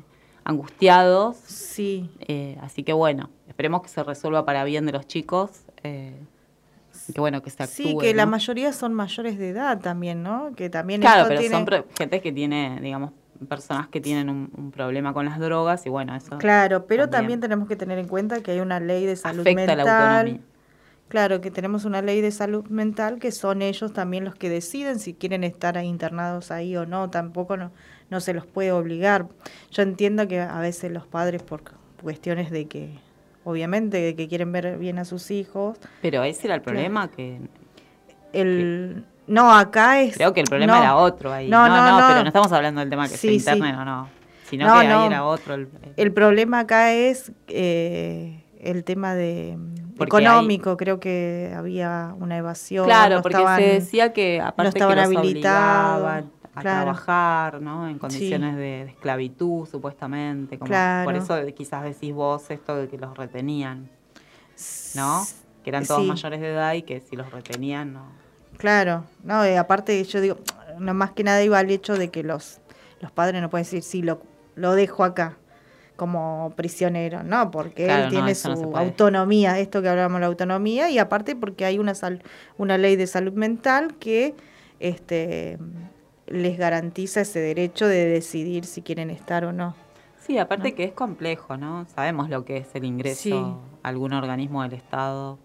angustiados. 0.44 1.36
Sí. 1.36 2.10
Eh, 2.20 2.58
así 2.60 2.82
que 2.82 2.92
bueno, 2.92 3.30
esperemos 3.48 3.82
que 3.82 3.88
se 3.88 4.02
resuelva 4.02 4.44
para 4.44 4.64
bien 4.64 4.86
de 4.86 4.92
los 4.92 5.06
chicos. 5.06 5.50
que 5.82 6.14
bueno, 7.16 7.42
que 7.42 7.50
se 7.50 7.62
actúe. 7.62 7.74
Sí, 7.74 7.96
que 8.00 8.14
la 8.14 8.26
mayoría 8.26 8.72
son 8.72 8.94
mayores 8.94 9.38
de 9.38 9.50
edad 9.50 9.80
también, 9.80 10.22
¿no? 10.22 10.52
Que 10.54 10.70
también 10.70 11.00
claro, 11.00 11.26
pero 11.28 11.42
son 11.42 11.66
gente 11.96 12.20
que 12.20 12.32
tiene, 12.32 12.78
digamos, 12.80 13.12
personas 13.48 13.88
que 13.88 14.00
tienen 14.00 14.28
un, 14.28 14.70
problema 14.70 15.12
con 15.12 15.26
las 15.26 15.38
drogas 15.38 15.84
y 15.86 15.90
bueno, 15.90 16.14
eso. 16.14 16.38
Claro, 16.38 16.86
pero 16.86 17.08
también, 17.08 17.40
tenemos 17.40 17.68
que 17.68 17.76
tener 17.76 17.98
en 17.98 18.08
cuenta 18.08 18.42
que 18.42 18.52
hay 18.52 18.60
una 18.60 18.80
ley 18.80 19.06
de 19.06 19.16
salud 19.16 19.40
afecta 19.40 19.66
mental. 19.66 19.86
La 19.86 20.16
autonomía. 20.16 20.40
Claro, 21.08 21.40
que 21.40 21.50
tenemos 21.50 21.84
una 21.84 22.02
ley 22.02 22.20
de 22.20 22.30
salud 22.30 22.66
mental 22.68 23.18
que 23.18 23.30
son 23.30 23.62
ellos 23.62 23.92
también 23.92 24.24
los 24.24 24.34
que 24.34 24.48
deciden 24.48 24.98
si 24.98 25.14
quieren 25.14 25.44
estar 25.44 25.76
internados 25.84 26.50
ahí 26.50 26.76
o 26.76 26.86
no, 26.86 27.10
tampoco 27.10 27.56
no, 27.56 27.72
no 28.10 28.20
se 28.20 28.34
los 28.34 28.46
puede 28.46 28.72
obligar. 28.72 29.26
Yo 29.70 29.82
entiendo 29.82 30.28
que 30.28 30.40
a 30.40 30.58
veces 30.60 30.92
los 30.92 31.06
padres 31.06 31.42
por 31.42 31.62
cuestiones 32.02 32.50
de 32.50 32.66
que, 32.66 32.98
obviamente, 33.44 33.98
de 33.98 34.14
que 34.14 34.28
quieren 34.28 34.52
ver 34.52 34.78
bien 34.78 34.98
a 34.98 35.04
sus 35.04 35.30
hijos. 35.30 35.78
Pero 36.02 36.22
ese 36.24 36.46
era 36.46 36.54
el 36.54 36.62
problema 36.62 37.10
que... 37.10 37.40
El, 38.32 39.04
no, 39.26 39.56
acá 39.56 40.00
es... 40.00 40.16
Creo 40.16 40.32
que 40.32 40.40
el 40.40 40.46
problema 40.46 40.78
era 40.78 40.96
otro 40.96 41.32
ahí. 41.32 41.48
No 41.48 41.68
no, 41.68 42.00
no, 42.00 42.08
pero 42.08 42.22
no 42.22 42.28
estamos 42.28 42.52
hablando 42.52 42.80
del 42.80 42.90
tema 42.90 43.08
que 43.08 43.16
sí, 43.16 43.40
se 43.40 43.52
interne, 43.52 43.72
no, 43.72 43.84
no. 43.84 44.08
Sino 44.48 44.66
que 44.66 44.86
ahí 44.86 45.06
era 45.06 45.24
otro. 45.24 45.56
El, 45.96 46.12
problema 46.12 46.60
acá 46.60 46.92
es 46.92 47.32
eh, 47.48 48.44
el 48.60 48.84
tema 48.84 49.14
de 49.14 49.56
económico, 49.98 50.76
creo 50.76 51.00
que 51.00 51.52
había 51.56 52.14
una 52.18 52.36
evasión. 52.36 52.84
Claro, 52.84 53.22
porque 53.22 53.44
se 53.56 53.62
decía 53.62 54.12
que 54.12 54.40
aparte 54.40 54.78
no 54.78 54.88
que 54.88 54.96
los 54.96 55.06
obligaban 55.08 56.30
a 56.54 56.60
trabajar, 56.60 57.60
¿no? 57.60 57.88
En 57.88 57.98
condiciones 57.98 58.56
de, 58.56 58.82
esclavitud, 58.82 59.66
supuestamente. 59.66 60.58
Como 60.58 60.72
Por 61.04 61.14
eso 61.14 61.36
quizás 61.54 61.84
decís 61.84 62.12
vos 62.12 62.50
esto 62.50 62.76
de 62.76 62.88
que 62.88 62.98
los 62.98 63.16
retenían, 63.16 63.90
¿no? 64.94 65.24
Que 65.62 65.70
eran 65.70 65.86
todos 65.86 66.04
mayores 66.04 66.40
de 66.40 66.50
edad 66.50 66.74
y 66.74 66.82
que 66.82 67.00
si 67.00 67.16
los 67.16 67.30
retenían, 67.30 67.92
no. 67.92 68.06
Claro, 68.56 69.04
no, 69.24 69.42
aparte 69.58 70.02
yo 70.04 70.20
digo, 70.20 70.36
no 70.78 70.94
más 70.94 71.10
que 71.10 71.24
nada 71.24 71.42
iba 71.42 71.58
al 71.58 71.70
hecho 71.70 71.96
de 71.98 72.10
que 72.10 72.22
los, 72.22 72.60
los 73.00 73.10
padres 73.10 73.42
no 73.42 73.50
pueden 73.50 73.64
decir, 73.64 73.82
sí, 73.82 74.02
lo, 74.02 74.22
lo 74.54 74.74
dejo 74.74 75.02
acá 75.02 75.36
como 75.96 76.52
prisionero, 76.56 77.22
¿no? 77.22 77.50
Porque 77.50 77.86
él 77.86 78.08
tiene 78.10 78.34
su 78.34 78.50
autonomía, 78.74 79.58
esto 79.58 79.80
que 79.80 79.88
hablábamos 79.88 80.16
de 80.16 80.20
la 80.20 80.26
autonomía, 80.26 80.90
y 80.90 80.98
aparte 80.98 81.36
porque 81.36 81.64
hay 81.64 81.78
una, 81.78 81.94
sal, 81.94 82.22
una 82.58 82.78
ley 82.78 82.96
de 82.96 83.06
salud 83.06 83.32
mental 83.32 83.94
que 83.98 84.34
este, 84.80 85.58
les 86.26 86.58
garantiza 86.58 87.20
ese 87.20 87.40
derecho 87.40 87.86
de 87.86 88.06
decidir 88.06 88.64
si 88.64 88.82
quieren 88.82 89.10
estar 89.10 89.44
o 89.44 89.52
no. 89.52 89.74
Sí, 90.26 90.38
aparte 90.38 90.74
que 90.74 90.84
es 90.84 90.92
complejo, 90.92 91.56
¿no? 91.56 91.86
Sabemos 91.94 92.30
lo 92.30 92.44
que 92.46 92.58
es 92.58 92.68
el 92.74 92.84
ingreso 92.84 93.60
a 93.82 93.88
algún 93.88 94.14
organismo 94.14 94.62
del 94.62 94.72
Estado. 94.72 95.38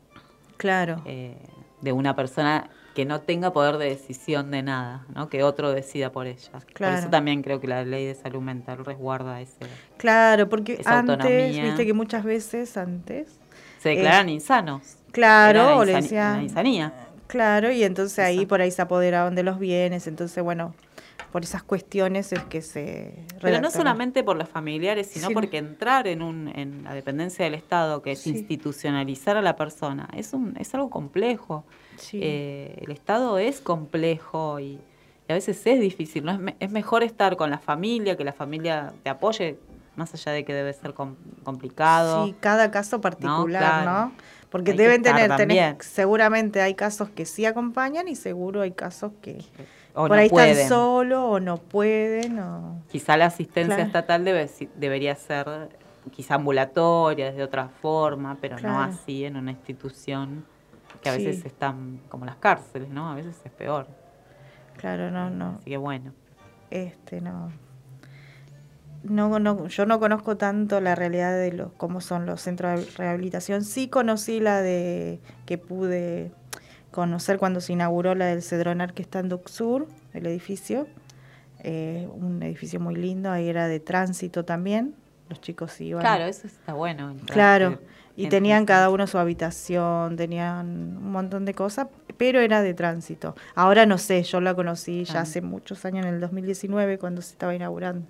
Claro. 0.55 1.01
Eh, 1.05 1.37
de 1.81 1.91
una 1.91 2.15
persona 2.15 2.69
que 2.95 3.05
no 3.05 3.21
tenga 3.21 3.53
poder 3.53 3.77
de 3.77 3.89
decisión 3.89 4.51
de 4.51 4.63
nada, 4.63 5.05
¿no? 5.15 5.29
que 5.29 5.43
otro 5.43 5.71
decida 5.71 6.11
por 6.11 6.27
ella. 6.27 6.59
Claro. 6.73 6.93
Por 6.93 6.99
eso 6.99 7.09
también 7.09 7.41
creo 7.43 7.59
que 7.59 7.67
la 7.67 7.83
ley 7.83 8.05
de 8.05 8.15
salud 8.15 8.41
mental 8.41 8.83
resguarda 8.83 9.39
ese. 9.41 9.59
Claro, 9.97 10.49
porque 10.49 10.81
antes, 10.85 11.61
viste 11.61 11.85
que 11.85 11.93
muchas 11.93 12.23
veces 12.23 12.75
antes. 12.77 13.39
Se 13.79 13.89
declaran 13.89 14.29
eh, 14.29 14.33
insanos. 14.33 14.97
Claro, 15.11 15.77
o 15.77 15.85
le 15.85 15.93
decían. 15.93 16.43
insanía. 16.43 16.93
Claro, 17.29 17.71
y 17.71 17.83
entonces 17.83 18.17
ahí 18.17 18.47
por 18.47 18.59
ahí 18.59 18.71
se 18.71 18.81
apoderaban 18.81 19.35
de 19.35 19.43
los 19.43 19.59
bienes, 19.59 20.07
entonces 20.07 20.43
bueno, 20.43 20.73
por 21.31 21.43
esas 21.43 21.61
cuestiones 21.61 22.33
es 22.33 22.43
que 22.45 22.63
se... 22.63 23.23
Pero 23.39 23.61
no 23.61 23.69
solamente 23.69 24.23
por 24.23 24.35
los 24.35 24.49
familiares, 24.49 25.11
sino 25.11 25.29
porque 25.29 25.59
entrar 25.59 26.07
en, 26.07 26.23
un, 26.23 26.47
en 26.47 26.83
la 26.83 26.95
dependencia 26.95 27.45
del 27.45 27.53
Estado, 27.53 28.01
que 28.01 28.13
es 28.13 28.25
institucionalizar 28.25 29.37
a 29.37 29.43
la 29.43 29.55
persona, 29.55 30.09
es, 30.17 30.33
un, 30.33 30.55
es 30.57 30.73
algo 30.73 30.89
complejo. 30.89 31.65
Eh, 32.13 32.79
el 32.81 32.91
Estado 32.91 33.37
es 33.37 33.61
complejo 33.61 34.59
y, 34.59 34.79
a 35.27 35.33
veces 35.33 35.61
es 35.67 35.79
difícil. 35.79 36.25
¿no? 36.25 36.31
Es, 36.31 36.55
es, 36.59 36.71
mejor 36.71 37.03
estar 37.03 37.37
con 37.37 37.51
la 37.51 37.59
familia, 37.59 38.17
que 38.17 38.23
la 38.23 38.33
familia 38.33 38.91
te 39.03 39.11
apoye, 39.11 39.59
más 39.95 40.11
allá 40.15 40.31
de 40.31 40.43
que 40.43 40.53
debe 40.55 40.73
ser 40.73 40.95
complicado. 40.95 42.25
Sí, 42.25 42.35
cada 42.39 42.71
caso 42.71 43.01
particular, 43.01 43.85
¿no? 43.85 44.11
Porque 44.49 44.73
deben 44.73 45.03
tener, 45.03 45.35
tener, 45.35 45.77
seguramente 45.81 46.61
hay 46.61 46.73
casos 46.73 47.09
que 47.09 47.25
sí 47.25 47.45
acompañan 47.45 48.07
y 48.07 48.15
seguro 48.15 48.61
hay 48.61 48.71
casos 48.71 49.11
que 49.21 49.43
por 49.93 50.13
ahí 50.13 50.25
están 50.25 50.67
solo 50.67 51.29
o 51.29 51.39
no 51.39 51.57
pueden. 51.57 52.39
O... 52.39 52.81
Quizá 52.89 53.15
la 53.15 53.27
asistencia 53.27 53.79
estatal 53.79 54.25
debe, 54.25 54.49
debería 54.75 55.15
ser 55.15 55.69
quizá 56.11 56.35
ambulatoria, 56.35 57.31
de 57.31 57.43
otra 57.43 57.67
forma, 57.67 58.37
pero 58.41 58.57
no 58.59 58.81
así 58.81 59.25
en 59.25 59.37
una 59.37 59.51
institución 59.51 60.45
que 61.01 61.09
a 61.09 61.13
veces 61.13 61.45
están 61.45 62.01
como 62.09 62.25
las 62.25 62.37
cárceles, 62.37 62.89
¿no? 62.89 63.11
A 63.11 63.15
veces 63.15 63.39
es 63.43 63.51
peor. 63.51 63.87
Claro, 64.77 65.11
no, 65.11 65.29
no. 65.29 65.57
Así 65.59 65.69
que 65.69 65.77
bueno. 65.77 66.13
Este, 66.71 67.21
no. 67.21 67.51
No, 69.03 69.39
no, 69.39 69.67
yo 69.67 69.85
no 69.85 69.99
conozco 69.99 70.37
tanto 70.37 70.81
la 70.81 70.95
realidad 70.95 71.37
de 71.37 71.53
los, 71.53 71.71
cómo 71.73 72.01
son 72.01 72.25
los 72.25 72.41
centros 72.41 72.85
de 72.85 72.91
rehabilitación. 72.97 73.63
Sí 73.63 73.87
conocí 73.87 74.39
la 74.39 74.61
de 74.61 75.19
que 75.45 75.57
pude 75.57 76.31
conocer 76.91 77.37
cuando 77.37 77.61
se 77.61 77.73
inauguró 77.73 78.15
la 78.15 78.25
del 78.25 78.41
Cedronar 78.41 78.93
que 78.93 79.01
está 79.01 79.19
en 79.19 79.29
Duxur, 79.29 79.87
el 80.13 80.25
edificio. 80.25 80.87
Eh, 81.61 82.07
un 82.13 82.41
edificio 82.43 82.79
muy 82.79 82.95
lindo, 82.95 83.31
ahí 83.31 83.47
era 83.49 83.67
de 83.67 83.79
tránsito 83.79 84.45
también. 84.45 84.95
Los 85.29 85.41
chicos 85.41 85.79
iban. 85.81 86.01
Claro, 86.01 86.25
eso 86.25 86.47
está 86.47 86.73
bueno. 86.73 87.15
Claro, 87.27 87.79
y 88.15 88.27
tenían 88.27 88.65
cada 88.65 88.89
uno 88.89 89.07
su 89.07 89.17
habitación, 89.17 90.17
tenían 90.17 90.97
un 90.97 91.11
montón 91.11 91.45
de 91.45 91.53
cosas, 91.53 91.87
pero 92.17 92.41
era 92.41 92.61
de 92.61 92.73
tránsito. 92.73 93.35
Ahora 93.55 93.85
no 93.85 93.97
sé, 93.97 94.23
yo 94.23 94.41
la 94.41 94.55
conocí 94.55 95.05
ya 95.05 95.19
ah. 95.19 95.21
hace 95.21 95.41
muchos 95.41 95.85
años, 95.85 96.05
en 96.05 96.15
el 96.15 96.19
2019, 96.19 96.97
cuando 96.97 97.21
se 97.21 97.31
estaba 97.31 97.55
inaugurando. 97.55 98.05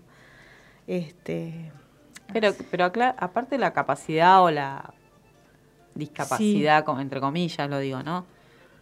Este, 0.90 1.72
pero, 2.34 2.52
pero 2.72 2.92
aparte 3.20 3.60
la 3.60 3.74
capacidad 3.74 4.42
o 4.42 4.50
la 4.50 4.92
discapacidad, 5.94 6.84
entre 7.00 7.20
comillas 7.20 7.70
lo 7.70 7.78
digo, 7.78 8.02
¿no? 8.02 8.26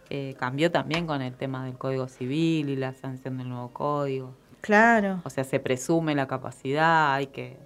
Eh, 0.08 0.34
cambió 0.38 0.70
también 0.70 1.06
con 1.06 1.20
el 1.20 1.34
tema 1.34 1.66
del 1.66 1.76
Código 1.76 2.08
Civil 2.08 2.70
y 2.70 2.76
la 2.76 2.94
sanción 2.94 3.36
del 3.36 3.50
nuevo 3.50 3.68
código. 3.74 4.34
Claro. 4.62 5.20
O 5.24 5.28
sea, 5.28 5.44
se 5.44 5.60
presume 5.60 6.14
la 6.14 6.26
capacidad, 6.26 7.12
hay 7.12 7.26
que 7.26 7.58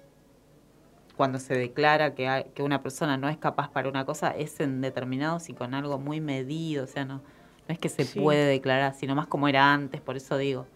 cuando 1.15 1.39
se 1.39 1.53
declara 1.53 2.13
que, 2.13 2.27
hay, 2.27 2.43
que 2.53 2.63
una 2.63 2.83
persona 2.83 3.15
no 3.15 3.29
es 3.29 3.37
capaz 3.37 3.69
para 3.71 3.87
una 3.87 4.03
cosa, 4.05 4.31
es 4.31 4.59
en 4.59 4.81
determinados 4.81 5.47
y 5.47 5.53
con 5.53 5.73
algo 5.73 5.99
muy 5.99 6.19
medido, 6.19 6.83
o 6.83 6.87
sea, 6.87 7.05
no, 7.05 7.15
no 7.15 7.69
es 7.69 7.79
que 7.79 7.87
se 7.87 8.03
puede 8.19 8.45
declarar, 8.45 8.93
sino 8.93 9.15
más 9.15 9.27
como 9.27 9.47
era 9.47 9.73
antes, 9.73 10.01
por 10.01 10.17
eso 10.17 10.37
digo, 10.37 10.67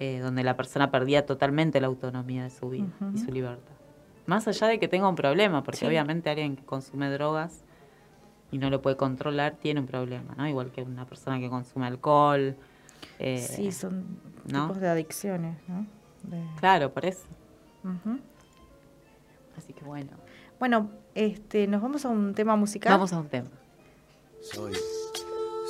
eh, 0.00 0.20
donde 0.20 0.44
la 0.44 0.56
persona 0.56 0.92
perdía 0.92 1.26
totalmente 1.26 1.80
la 1.80 1.88
autonomía 1.88 2.44
de 2.44 2.50
su 2.50 2.70
vida 2.70 2.86
y 3.12 3.18
su 3.18 3.32
libertad. 3.32 3.72
Más 4.26 4.46
allá 4.46 4.68
de 4.68 4.78
que 4.78 4.86
tenga 4.86 5.08
un 5.08 5.16
problema, 5.16 5.64
porque 5.64 5.84
obviamente 5.88 6.30
alguien 6.30 6.54
que 6.54 6.64
consume 6.64 7.10
drogas 7.10 7.64
y 8.52 8.58
no 8.58 8.70
lo 8.70 8.80
puede 8.80 8.96
controlar 8.96 9.56
tiene 9.56 9.80
un 9.80 9.86
problema, 9.86 10.36
¿no? 10.36 10.46
Igual 10.46 10.70
que 10.70 10.82
una 10.82 11.04
persona 11.04 11.40
que 11.40 11.48
consume 11.48 11.88
alcohol. 11.88 12.56
Eh, 13.18 13.38
sí, 13.38 13.72
son 13.72 14.20
tipos 14.46 14.78
de 14.78 14.88
adicciones, 14.88 15.56
¿no? 15.66 15.84
Claro, 16.60 16.92
por 16.92 17.04
eso. 17.04 17.26
Así 19.56 19.72
que 19.72 19.84
bueno. 19.84 20.10
Bueno, 20.60 20.90
este, 21.16 21.66
nos 21.66 21.82
vamos 21.82 22.04
a 22.04 22.08
un 22.08 22.34
tema 22.34 22.54
musical. 22.54 22.92
Vamos 22.92 23.12
a 23.12 23.18
un 23.18 23.28
tema. 23.28 23.50
Soy, 24.42 24.74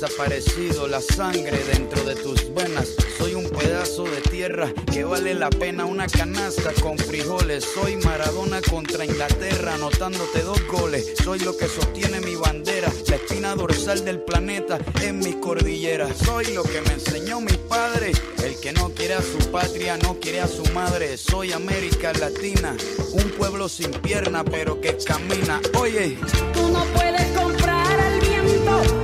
desaparecido, 0.00 0.88
la 0.88 1.00
sangre 1.00 1.56
dentro 1.72 2.02
de 2.02 2.16
tus 2.16 2.52
venas, 2.52 2.94
soy 3.16 3.34
un 3.34 3.48
pedazo 3.48 4.02
de 4.02 4.20
tierra 4.22 4.72
que 4.92 5.04
vale 5.04 5.34
la 5.34 5.50
pena 5.50 5.84
una 5.84 6.08
canasta 6.08 6.72
con 6.82 6.98
frijoles, 6.98 7.64
soy 7.64 7.96
Maradona 7.98 8.60
contra 8.60 9.04
Inglaterra, 9.04 9.74
anotándote 9.74 10.42
dos 10.42 10.60
goles, 10.66 11.14
soy 11.22 11.38
lo 11.40 11.56
que 11.56 11.68
sostiene 11.68 12.20
mi 12.20 12.34
bandera, 12.34 12.92
la 13.08 13.16
espina 13.16 13.54
dorsal 13.54 14.04
del 14.04 14.20
planeta 14.20 14.78
en 15.00 15.20
mis 15.20 15.36
cordilleras, 15.36 16.16
soy 16.18 16.46
lo 16.46 16.64
que 16.64 16.80
me 16.80 16.94
enseñó 16.94 17.40
mi 17.40 17.56
padre, 17.68 18.10
el 18.42 18.58
que 18.58 18.72
no 18.72 18.90
quiere 18.90 19.14
a 19.14 19.22
su 19.22 19.38
patria, 19.52 19.96
no 19.96 20.18
quiere 20.18 20.40
a 20.40 20.48
su 20.48 20.64
madre. 20.72 21.16
Soy 21.16 21.52
América 21.52 22.12
Latina, 22.14 22.76
un 23.12 23.30
pueblo 23.30 23.68
sin 23.68 23.90
pierna, 23.90 24.44
pero 24.44 24.80
que 24.80 24.96
camina. 25.04 25.60
Oye, 25.78 26.18
tú 26.52 26.68
no 26.68 26.84
puedes 26.86 27.26
comprar 27.38 28.00
al 28.00 28.20
viento. 28.20 29.03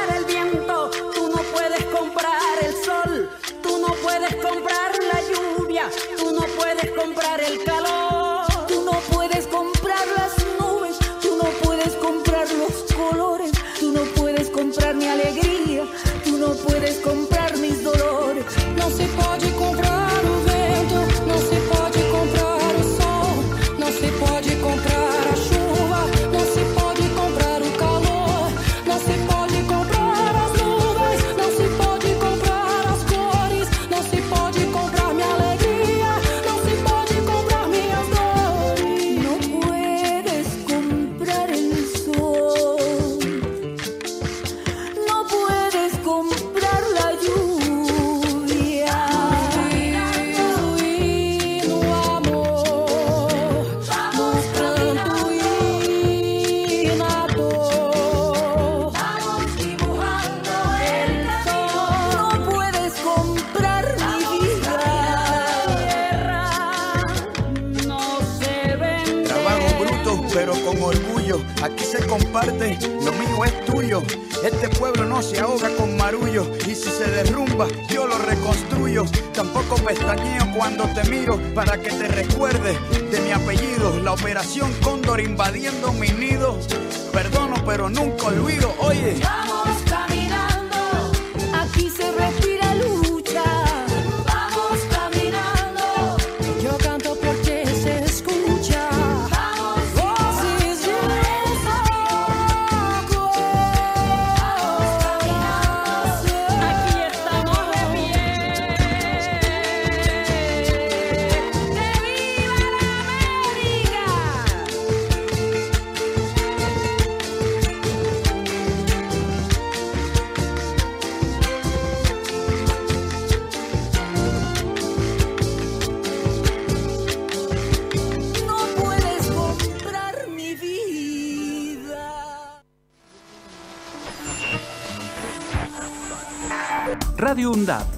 tú 6.17 6.31
no 6.31 6.41
puedes 6.55 6.91
comprar 6.91 7.41
el 7.41 7.63
calor. 7.63 8.00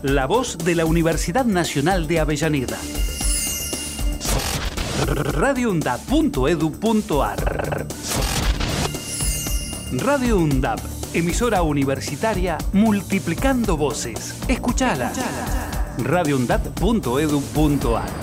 La 0.03 0.27
voz 0.27 0.57
de 0.57 0.75
la 0.75 0.85
Universidad 0.85 1.45
Nacional 1.45 2.05
de 2.07 2.19
Avellaneda. 2.19 2.77
radioundap.edu.ar 5.05 7.87
Radio 9.93 10.39
UNDAP, 10.39 10.79
emisora 11.13 11.61
universitaria 11.61 12.57
multiplicando 12.73 13.77
voces. 13.77 14.35
Escuchala. 14.49 15.13
radioundap.edu.ar 15.99 18.09
La 18.09 18.22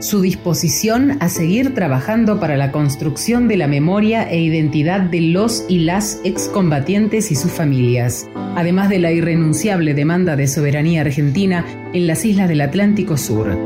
su 0.00 0.22
disposición 0.22 1.18
a 1.20 1.28
seguir 1.28 1.74
trabajando 1.74 2.40
para 2.40 2.56
la 2.56 2.72
construcción 2.72 3.48
de 3.48 3.58
la 3.58 3.68
memoria 3.68 4.28
e 4.28 4.40
identidad 4.40 5.00
de 5.00 5.20
los 5.20 5.64
y 5.68 5.80
las 5.80 6.20
excombatientes 6.24 7.30
y 7.30 7.36
sus 7.36 7.52
familias, 7.52 8.26
además 8.56 8.88
de 8.88 8.98
la 8.98 9.12
irrenunciable 9.12 9.94
demanda 9.94 10.36
de 10.36 10.48
soberanía 10.48 11.02
argentina 11.02 11.66
en 11.92 12.06
las 12.06 12.24
islas 12.24 12.48
del 12.48 12.62
Atlántico 12.62 13.18
Sur. 13.18 13.56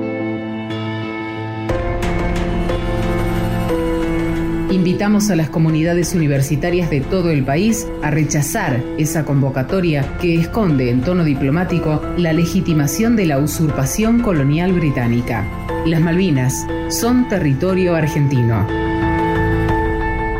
Invitamos 4.72 5.30
a 5.30 5.36
las 5.36 5.48
comunidades 5.48 6.14
universitarias 6.14 6.90
de 6.90 7.00
todo 7.00 7.30
el 7.30 7.44
país 7.44 7.86
a 8.02 8.10
rechazar 8.10 8.82
esa 8.98 9.24
convocatoria 9.24 10.18
que 10.20 10.34
esconde 10.34 10.90
en 10.90 11.00
tono 11.00 11.24
diplomático 11.24 12.02
la 12.18 12.32
legitimación 12.32 13.14
de 13.14 13.26
la 13.26 13.38
usurpación 13.38 14.20
colonial 14.20 14.72
británica. 14.72 15.63
Las 15.84 16.00
Malvinas 16.00 16.66
son 16.88 17.28
territorio 17.28 17.94
argentino. 17.94 18.66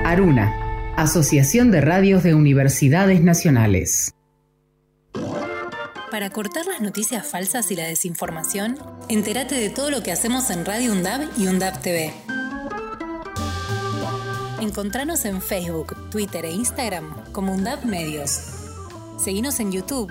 Aruna, 0.02 0.94
Asociación 0.96 1.70
de 1.70 1.82
Radios 1.82 2.22
de 2.22 2.34
Universidades 2.34 3.20
Nacionales. 3.20 4.14
Para 6.10 6.30
cortar 6.30 6.64
las 6.64 6.80
noticias 6.80 7.26
falsas 7.26 7.70
y 7.70 7.76
la 7.76 7.84
desinformación, 7.86 8.78
entérate 9.10 9.56
de 9.56 9.68
todo 9.68 9.90
lo 9.90 10.02
que 10.02 10.12
hacemos 10.12 10.48
en 10.48 10.64
Radio 10.64 10.92
UNDAB 10.92 11.28
y 11.36 11.46
UNDAB 11.46 11.82
TV. 11.82 12.14
Encontranos 14.62 15.26
en 15.26 15.42
Facebook, 15.42 15.94
Twitter 16.10 16.46
e 16.46 16.52
Instagram 16.52 17.32
como 17.32 17.52
UNDAP 17.52 17.84
Medios. 17.84 18.40
Seguinos 19.18 19.60
en 19.60 19.72
YouTube. 19.72 20.10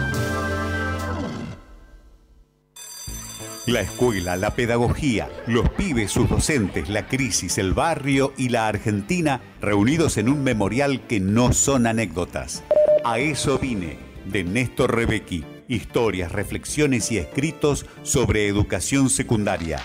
La 3.67 3.81
escuela, 3.81 4.37
la 4.37 4.55
pedagogía, 4.55 5.29
los 5.45 5.69
pibes, 5.69 6.11
sus 6.11 6.27
docentes, 6.27 6.89
la 6.89 7.07
crisis, 7.07 7.59
el 7.59 7.73
barrio 7.73 8.33
y 8.35 8.49
la 8.49 8.67
Argentina 8.67 9.39
reunidos 9.61 10.17
en 10.17 10.29
un 10.29 10.43
memorial 10.43 11.05
que 11.05 11.19
no 11.19 11.53
son 11.53 11.85
anécdotas. 11.85 12.63
A 13.05 13.19
eso 13.19 13.59
vine, 13.59 13.99
de 14.25 14.43
Néstor 14.43 14.95
Rebecki. 14.95 15.45
Historias, 15.67 16.31
reflexiones 16.31 17.11
y 17.11 17.19
escritos 17.19 17.85
sobre 18.01 18.47
educación 18.47 19.11
secundaria. 19.11 19.79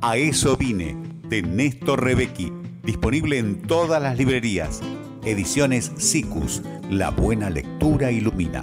A 0.00 0.16
eso 0.16 0.56
vine, 0.56 0.96
de 1.24 1.42
Néstor 1.42 2.04
Rebecki. 2.04 2.52
Disponible 2.84 3.38
en 3.38 3.62
todas 3.62 4.00
las 4.00 4.16
librerías. 4.16 4.80
Ediciones 5.24 5.90
SICUS. 5.96 6.62
La 6.88 7.10
buena 7.10 7.50
lectura 7.50 8.12
ilumina. 8.12 8.62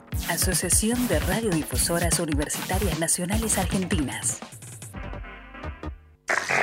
Asociación 0.29 1.07
de 1.07 1.19
Radiodifusoras 1.19 2.19
Universitarias 2.19 2.99
Nacionales 2.99 3.57
Argentinas. 3.57 4.39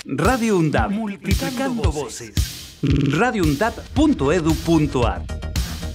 Radio 0.05 0.59
UNDAP. 0.59 0.91
Multiplicando 0.91 1.91
voces. 1.93 2.79
radioundap.edu.ar 2.83 5.23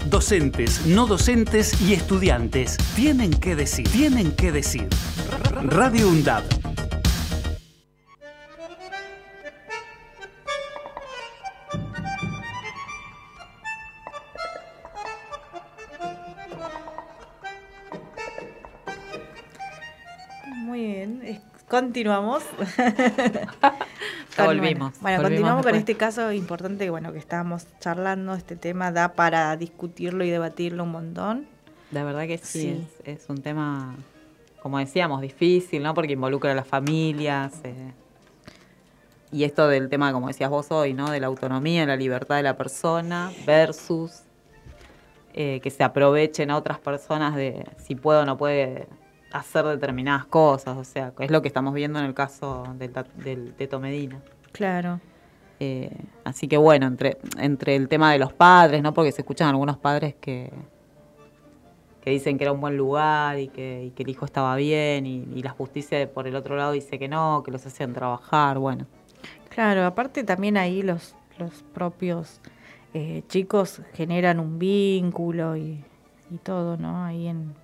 Docentes, 0.10 0.86
no 0.86 1.08
docentes 1.08 1.82
y 1.82 1.94
estudiantes 1.94 2.78
tienen 2.96 3.32
que 3.32 3.56
decir, 3.56 3.90
tienen 3.90 4.36
que 4.36 4.52
decir. 4.52 4.90
Radio 5.64 6.10
UNDAP 6.10 6.44
Continuamos. 21.74 22.44
volvimos. 24.38 24.94
Bueno, 25.02 25.24
continuamos 25.24 25.66
con 25.66 25.74
este 25.74 25.96
caso 25.96 26.32
importante 26.32 26.88
bueno, 26.92 27.12
que 27.12 27.18
estábamos 27.18 27.66
charlando. 27.80 28.36
Este 28.36 28.56
tema 28.56 28.92
da 28.92 29.14
para 29.14 29.58
discutirlo 29.58 30.24
y 30.24 30.30
debatirlo 30.30 30.84
un 30.84 30.92
montón. 30.92 31.48
La 31.90 32.04
verdad 32.04 32.28
que 32.28 32.38
sí, 32.38 32.88
Es, 33.06 33.28
un 33.28 33.42
tema, 33.42 33.96
como 34.62 34.78
decíamos, 34.78 35.22
difícil, 35.22 35.82
¿no? 35.82 35.96
Porque 35.96 36.14
involucra 36.14 36.52
a 36.52 36.54
las 36.54 36.68
familias. 36.68 37.54
Eh, 37.64 37.92
y 39.32 39.44
esto 39.44 39.68
del 39.68 39.90
tema, 39.90 40.14
como 40.14 40.28
decías 40.28 40.52
vos 40.52 40.70
hoy, 40.70 40.94
¿no? 40.94 41.10
De 41.10 41.20
la 41.20 41.26
autonomía, 41.26 41.88
la 41.88 41.96
libertad 41.96 42.36
de 42.36 42.44
la 42.44 42.56
persona 42.56 43.32
versus 43.48 44.22
eh, 45.34 45.60
que 45.64 45.72
se 45.72 45.84
aprovechen 45.84 46.52
a 46.52 46.58
otras 46.58 46.78
personas 46.78 47.36
de 47.36 47.66
si 47.80 47.96
puede 47.96 48.20
o 48.20 48.26
no 48.26 48.38
puede 48.38 48.88
hacer 49.34 49.66
determinadas 49.66 50.26
cosas, 50.26 50.78
o 50.78 50.84
sea, 50.84 51.12
es 51.20 51.32
lo 51.32 51.42
que 51.42 51.48
estamos 51.48 51.74
viendo 51.74 52.00
en 52.00 52.06
el 52.06 52.14
caso 52.14 52.64
del, 52.78 52.94
del 53.18 53.54
Teto 53.56 53.80
Medina. 53.80 54.22
Claro. 54.52 55.02
Eh, 55.60 55.92
así 56.24 56.48
que 56.48 56.58
bueno, 56.58 56.86
entre, 56.86 57.18
entre 57.38 57.76
el 57.76 57.88
tema 57.90 58.12
de 58.12 58.20
los 58.20 58.32
padres, 58.32 58.84
¿no? 58.84 58.94
Porque 58.94 59.12
se 59.12 59.22
escuchan 59.22 59.50
algunos 59.50 59.78
padres 59.78 60.16
que, 60.22 60.52
que 62.02 62.12
dicen 62.12 62.38
que 62.38 62.44
era 62.44 62.52
un 62.52 62.62
buen 62.62 62.78
lugar 62.78 63.40
y 63.40 63.48
que, 63.48 63.92
el 63.98 64.10
hijo 64.10 64.26
estaba 64.26 64.56
bien 64.56 65.08
y, 65.08 65.42
la 65.42 65.50
justicia 65.50 66.08
por 66.12 66.28
el 66.28 66.36
otro 66.36 66.56
lado 66.56 66.74
dice 66.74 67.00
que 67.00 67.08
no, 67.08 67.42
que 67.44 67.52
los 67.52 67.66
hacían 67.66 67.94
trabajar, 67.94 68.60
bueno. 68.60 68.86
Claro, 69.50 69.86
aparte 69.86 70.24
también 70.24 70.58
ahí 70.58 70.84
los, 70.84 71.16
los 71.40 71.64
propios 71.74 72.40
eh, 72.94 73.24
chicos 73.30 73.82
generan 73.94 74.40
un 74.40 74.60
vínculo 74.60 75.58
y, 75.58 75.84
y 76.30 76.38
todo, 76.38 76.78
¿no? 76.78 77.04
Ahí 77.04 77.28
en, 77.28 77.56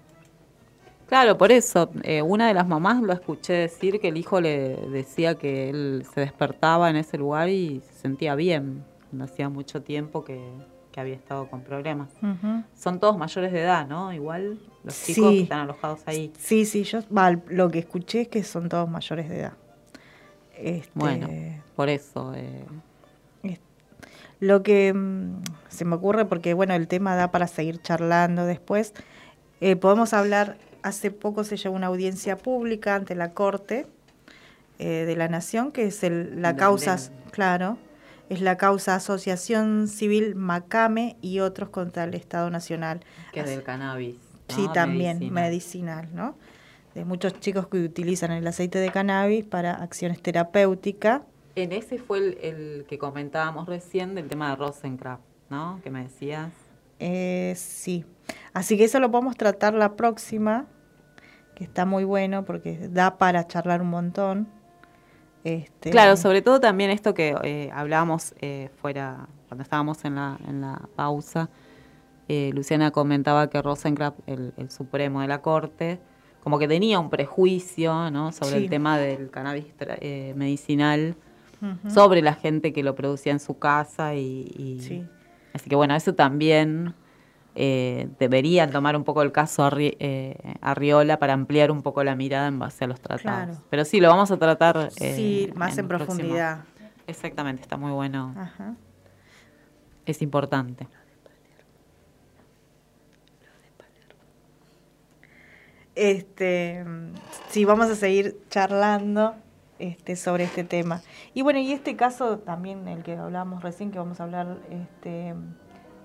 Claro, 1.10 1.39
por 1.39 1.51
eso. 1.51 1.89
Eh, 2.03 2.22
una 2.22 2.47
de 2.47 2.53
las 2.53 2.68
mamás 2.68 3.01
lo 3.01 3.12
escuché 3.12 3.53
decir 3.53 3.99
que 3.99 4.10
el 4.10 4.18
hijo 4.18 4.39
le 4.39 4.76
decía 4.91 5.34
que 5.34 5.70
él 5.70 6.05
se 6.14 6.22
despertaba 6.22 6.88
en 6.91 6.97
ese 6.97 7.18
lugar 7.18 7.49
y 7.49 7.82
se 7.82 7.93
sentía 8.01 8.36
bien. 8.36 8.86
No 9.12 9.24
hacía 9.24 9.49
mucho 9.49 9.82
tiempo 9.82 10.24
que, 10.24 10.39
había 10.95 11.16
estado 11.16 11.47
con 11.49 11.62
problemas. 11.62 12.10
Son 12.76 12.99
todos 12.99 13.18
mayores 13.18 13.53
de 13.53 13.62
edad, 13.62 13.88
¿no? 13.88 14.12
Igual 14.12 14.60
los 14.84 15.01
chicos 15.05 15.32
que 15.32 15.41
están 15.43 15.62
alojados 15.62 16.01
ahí. 16.05 16.34
Sí, 16.38 16.66
sí, 16.66 16.84
yo 16.84 16.99
lo 17.47 17.70
que 17.70 17.80
escuché 17.80 18.24
es 18.24 18.28
que 18.28 18.43
son 18.43 18.68
todos 18.68 18.89
mayores 18.89 19.30
de 19.30 19.39
edad. 19.39 19.53
Este, 20.57 20.91
bueno, 20.95 21.30
por 21.78 21.88
eso. 21.88 22.34
Eh. 22.36 22.66
Lo 24.41 24.62
que 24.62 24.93
mm, 24.93 25.41
se 25.70 25.86
me 25.86 25.95
ocurre, 25.95 26.26
porque 26.26 26.53
bueno, 26.53 26.74
el 26.74 26.89
tema 26.89 27.16
da 27.16 27.32
para 27.32 27.47
seguir 27.47 27.82
charlando 27.82 28.45
después, 28.45 28.93
eh, 29.62 29.78
podemos 29.78 30.14
hablar 30.14 30.57
hace 30.84 31.11
poco 31.11 31.43
se 31.43 31.57
llevó 31.57 31.75
una 31.75 31.88
audiencia 31.88 32.38
pública 32.38 32.95
ante 32.95 33.15
la 33.15 33.34
Corte 33.34 33.88
eh, 34.77 35.05
de 35.05 35.15
la 35.15 35.27
Nación, 35.27 35.71
que 35.71 35.86
es 35.86 36.01
la 36.03 36.55
causa, 36.55 36.97
claro, 37.32 37.77
es 38.30 38.41
la 38.41 38.57
causa 38.57 38.95
Asociación 38.95 39.88
Civil 39.88 40.36
Macame 40.36 41.17
y 41.21 41.39
otros 41.39 41.69
contra 41.69 42.03
el 42.03 42.13
Estado 42.13 42.49
Nacional. 42.49 43.01
Que 43.34 43.41
es 43.41 43.45
del 43.47 43.63
cannabis. 43.63 44.15
Sí, 44.47 44.67
también 44.73 45.32
medicinal, 45.32 46.09
¿no? 46.13 46.36
de 46.95 47.05
muchos 47.05 47.39
chicos 47.39 47.67
que 47.67 47.84
utilizan 47.84 48.32
el 48.32 48.45
aceite 48.47 48.80
de 48.80 48.91
cannabis 48.91 49.45
para 49.45 49.73
acciones 49.73 50.21
terapéuticas. 50.21 51.21
En 51.55 51.71
ese 51.71 51.97
fue 51.97 52.38
el, 52.41 52.86
que 52.88 52.97
comentábamos 52.97 53.67
recién 53.67 54.15
del 54.15 54.27
tema 54.27 54.49
de 54.49 54.55
Rosencraft, 54.55 55.23
¿no? 55.49 55.80
Que 55.84 55.89
me 55.89 56.03
decías. 56.03 56.51
Eh, 56.99 57.53
sí. 57.55 58.05
Así 58.53 58.77
que 58.77 58.86
eso 58.86 58.99
lo 58.99 59.11
podemos 59.11 59.38
tratar 59.38 59.73
la 59.73 59.95
próxima, 59.95 60.65
que 61.55 61.63
está 61.63 61.86
muy 61.86 62.03
bueno 62.03 62.45
porque 62.45 62.88
da 62.89 63.17
para 63.17 63.47
charlar 63.47 63.82
un 63.82 63.89
montón. 63.89 64.47
Este, 65.43 65.89
claro, 65.91 66.17
sobre 66.17 66.41
todo 66.41 66.59
también 66.59 66.89
esto 66.89 67.13
que 67.13 67.36
eh, 67.43 67.69
hablábamos 67.73 68.34
eh, 68.41 68.69
fuera, 68.82 69.27
cuando 69.47 69.63
estábamos 69.63 70.03
en 70.05 70.15
la, 70.15 70.38
en 70.47 70.61
la 70.61 70.82
pausa, 70.95 71.49
eh, 72.27 72.51
Luciana 72.53 72.91
comentaba 72.91 73.49
que 73.49 73.61
Rosencraft, 73.61 74.19
el, 74.27 74.53
supremo 74.69 75.21
de 75.21 75.27
la 75.27 75.41
Corte, 75.41 75.99
como 76.43 76.59
que 76.59 76.67
tenía 76.67 76.99
un 76.99 77.09
prejuicio 77.09 78.11
¿no? 78.11 78.32
sobre 78.32 78.57
el 78.57 78.69
tema 78.69 78.97
del 78.97 79.30
cannabis 79.30 79.65
medicinal, 80.36 81.15
sobre 81.88 82.21
la 82.21 82.34
gente 82.34 82.71
que 82.71 82.84
lo 82.84 82.95
producía 82.95 83.34
en 83.34 83.39
su 83.39 83.57
casa 83.57 84.15
y, 84.15 85.05
así 85.53 85.69
que 85.69 85.75
bueno, 85.75 85.95
eso 85.95 86.15
también 86.15 86.93
eh, 87.62 88.07
deberían 88.20 88.72
tomar 88.72 88.95
un 88.95 89.03
poco 89.03 89.22
el 89.22 89.34
caso 89.34 89.66
Arri 89.66 89.97
eh, 89.99 90.55
Arriola 90.62 91.20
para 91.20 91.34
ampliar 91.34 91.72
un 91.72 91.82
poco 91.82 92.05
la 92.05 92.16
mirada 92.16 92.47
en 92.47 92.57
base 92.57 92.86
a 92.86 92.88
los 92.88 93.01
tratados. 93.01 93.57
Pero 93.70 93.84
sí, 93.84 93.99
lo 93.99 94.07
vamos 94.07 94.32
a 94.32 94.38
tratar. 94.38 94.89
Eh, 95.01 95.14
sí, 95.14 95.51
más 95.55 95.78
en, 95.78 95.89
profundidad. 95.89 96.64
Exactamente, 97.05 97.64
está 97.64 97.76
muy 97.76 97.91
bueno. 97.91 98.34
Es 100.05 100.22
importante. 100.22 100.88
Este, 105.95 106.86
sí, 107.49 107.66
vamos 107.66 107.89
a 107.89 107.95
seguir 107.95 108.38
charlando 108.49 109.36
este, 109.80 110.16
sobre 110.16 110.45
este 110.45 110.64
tema. 110.64 111.01
Y 111.34 111.41
bueno, 111.41 111.60
y 111.60 111.74
este 111.74 111.97
caso 111.97 112.38
también, 112.38 112.88
el 112.88 113.03
que 113.03 113.18
hablábamos 113.18 113.64
recién, 113.64 113.91
que 113.91 113.99
vamos 113.99 114.22
a 114.22 114.24
hablar 114.24 114.60
este, 114.70 115.36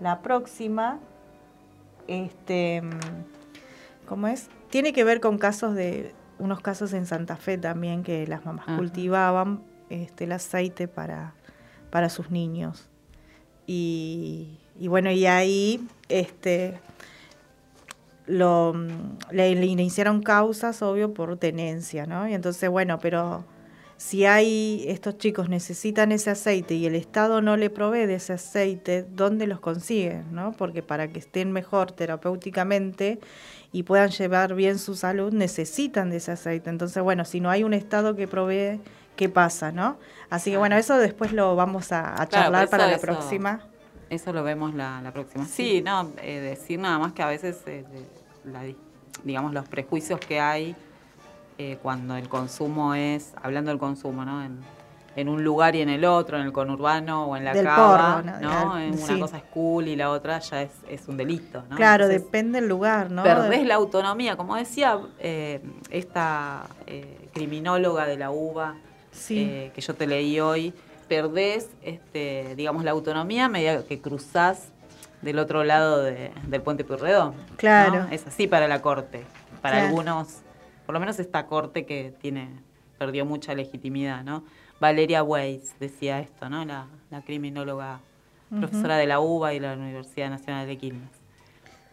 la 0.01 0.21
próxima, 0.21 0.99
este, 2.09 2.83
¿cómo 4.07 4.29
es? 4.29 4.49
Tiene 4.71 4.93
que 4.93 5.05
ver 5.05 5.21
con 5.21 5.39
casos 5.39 5.75
de, 5.75 6.13
unos 6.39 6.61
casos 6.61 6.93
en 6.93 7.07
Santa 7.07 7.37
Fe 7.37 7.59
también, 7.59 8.03
que 8.03 8.27
las 8.27 8.45
mamás 8.45 8.67
cultivaban 8.77 9.63
este, 9.91 10.25
el 10.25 10.33
aceite 10.33 10.89
para, 10.89 11.35
para 11.91 12.09
sus 12.09 12.31
niños. 12.31 12.89
Y, 13.67 14.59
bueno, 14.81 15.11
y 15.11 15.27
ahí 15.27 15.87
este, 16.09 16.79
lo, 18.27 18.75
le, 19.31 19.55
le, 19.55 19.67
iniciaron 19.67 20.23
causas, 20.23 20.83
obvio, 20.83 21.15
por 21.15 21.37
tenencia, 21.39 22.07
¿no? 22.07 22.29
Y 22.29 22.35
entonces, 22.35 22.69
bueno, 22.69 22.99
pero 22.99 23.45
si 23.97 24.27
hay 24.27 24.85
estos 24.89 25.19
chicos 25.19 25.49
necesitan 25.49 26.13
ese 26.13 26.31
aceite 26.31 26.75
y 26.75 26.87
el 26.87 26.95
Estado 26.95 27.41
no 27.41 27.57
le 27.57 27.71
provee 27.71 28.07
de 28.07 28.17
ese 28.17 28.33
aceite, 28.33 29.07
¿dónde 29.09 29.47
los 29.47 29.61
consiguen? 29.61 30.35
¿no? 30.35 30.53
Porque 30.53 30.83
para 30.83 31.09
que 31.09 31.19
estén 31.19 31.53
mejor 31.53 31.93
terapéuticamente 31.93 33.21
y 33.73 33.85
puedan 33.85 34.11
llevar 34.11 34.55
bien 34.55 34.79
su 34.79 34.95
salud, 34.95 35.33
necesitan 35.33 36.11
de 36.11 36.17
ese 36.17 36.33
aceite. 36.33 36.71
Entonces, 36.71 37.03
bueno, 37.03 37.25
si 37.25 37.41
no 37.41 37.51
hay 37.51 37.65
un 37.65 37.73
Estado 37.73 38.17
que 38.17 38.27
provee, 38.27 38.81
¿qué 39.17 39.29
pasa? 39.29 39.73
¿no? 39.73 39.99
Así 40.29 40.51
que 40.51 40.57
bueno, 40.57 40.77
eso 40.77 40.99
después 40.99 41.33
lo 41.33 41.55
vamos 41.57 41.93
a, 41.93 42.27
charlar 42.29 42.69
para 42.69 42.89
la 42.89 42.99
próxima. 42.99 43.61
Eso 44.11 44.33
lo 44.33 44.45
vemos 44.45 44.75
la, 44.75 45.11
próxima. 45.13 45.47
Sí, 45.47 45.83
no, 45.83 46.13
eh, 46.23 46.41
decir 46.41 46.79
nada 46.79 46.99
más 46.99 47.13
que 47.13 47.23
a 47.23 47.27
veces, 47.27 47.63
eh, 47.67 47.85
digamos, 49.25 49.53
los 49.53 49.69
prejuicios 49.69 50.21
que 50.21 50.41
hay 50.41 50.77
eh, 51.57 51.79
cuando 51.81 52.17
el 52.17 52.29
consumo 52.29 52.95
es, 52.95 53.33
hablando 53.41 53.71
del 53.71 53.79
consumo, 53.79 54.25
¿no? 54.25 54.43
En, 54.45 55.29
un 55.29 55.45
lugar 55.45 55.77
y 55.77 55.81
en 55.81 55.89
el 55.89 56.05
otro, 56.05 56.37
en 56.37 56.45
el 56.45 56.53
conurbano 56.53 57.27
o 57.27 57.37
en 57.37 57.45
la 57.45 57.53
cava, 57.53 58.21
¿no? 58.41 58.75
Una 58.75 59.21
cosa 59.21 59.37
es 59.37 59.45
cool 59.45 59.87
y 59.87 59.95
la 59.95 60.11
otra 60.11 60.41
ya 60.41 60.63
es, 60.63 60.73
es 60.89 61.07
un 61.07 61.17
delito, 61.17 61.63
¿no? 61.71 61.77
Claro, 61.77 62.09
depende 62.09 62.61
del 62.61 62.69
lugar, 62.69 63.13
¿no? 63.13 63.23
Perdés 63.23 63.65
la 63.65 63.77
autonomía, 63.77 64.37
como 64.37 64.57
decía 64.57 64.99
eh, 65.21 65.61
esta 65.91 66.67
eh, 66.89 67.29
criminóloga 67.33 68.07
de 68.07 68.17
la 68.17 68.33
UBA 68.33 68.75
que 69.29 69.73
yo 69.77 69.95
te 69.95 70.09
leí 70.09 70.41
hoy, 70.41 70.75
perdés, 71.07 71.71
este, 71.83 72.57
digamos, 72.57 72.83
la 72.83 72.91
autonomía 72.91 73.45
a 73.45 73.49
medida 73.49 73.85
que 73.85 74.01
cruzás 74.01 74.73
del 75.23 75.39
otro 75.39 75.63
lado 75.63 76.03
del 76.03 76.63
puente 76.63 76.83
Purredón. 76.83 77.35
Claro. 77.57 78.09
Es 78.11 78.27
así 78.27 78.49
para 78.49 78.67
la 78.67 78.83
corte. 78.83 79.25
Para 79.63 79.87
algunos 79.87 80.44
por 80.87 80.93
lo 80.93 81.01
menos 81.01 81.19
esta 81.19 81.47
corte 81.47 81.87
que 81.87 82.15
tiene 82.21 82.49
perdió 82.99 83.25
mucha 83.25 83.55
legitimidad, 83.55 84.23
¿no? 84.25 84.45
Valeria 84.81 85.23
Weiss 85.23 85.75
decía 85.81 86.21
esto, 86.21 86.49
¿no? 86.49 86.65
La, 86.65 86.87
criminóloga, 87.25 88.01
profesora 88.51 88.97
de 88.97 89.07
la 89.07 89.21
UBA 89.21 89.55
y 89.55 89.61
la 89.61 89.75
Universidad 89.75 90.31
Nacional 90.31 90.67
de 90.67 90.77
Quilmes. 90.77 91.11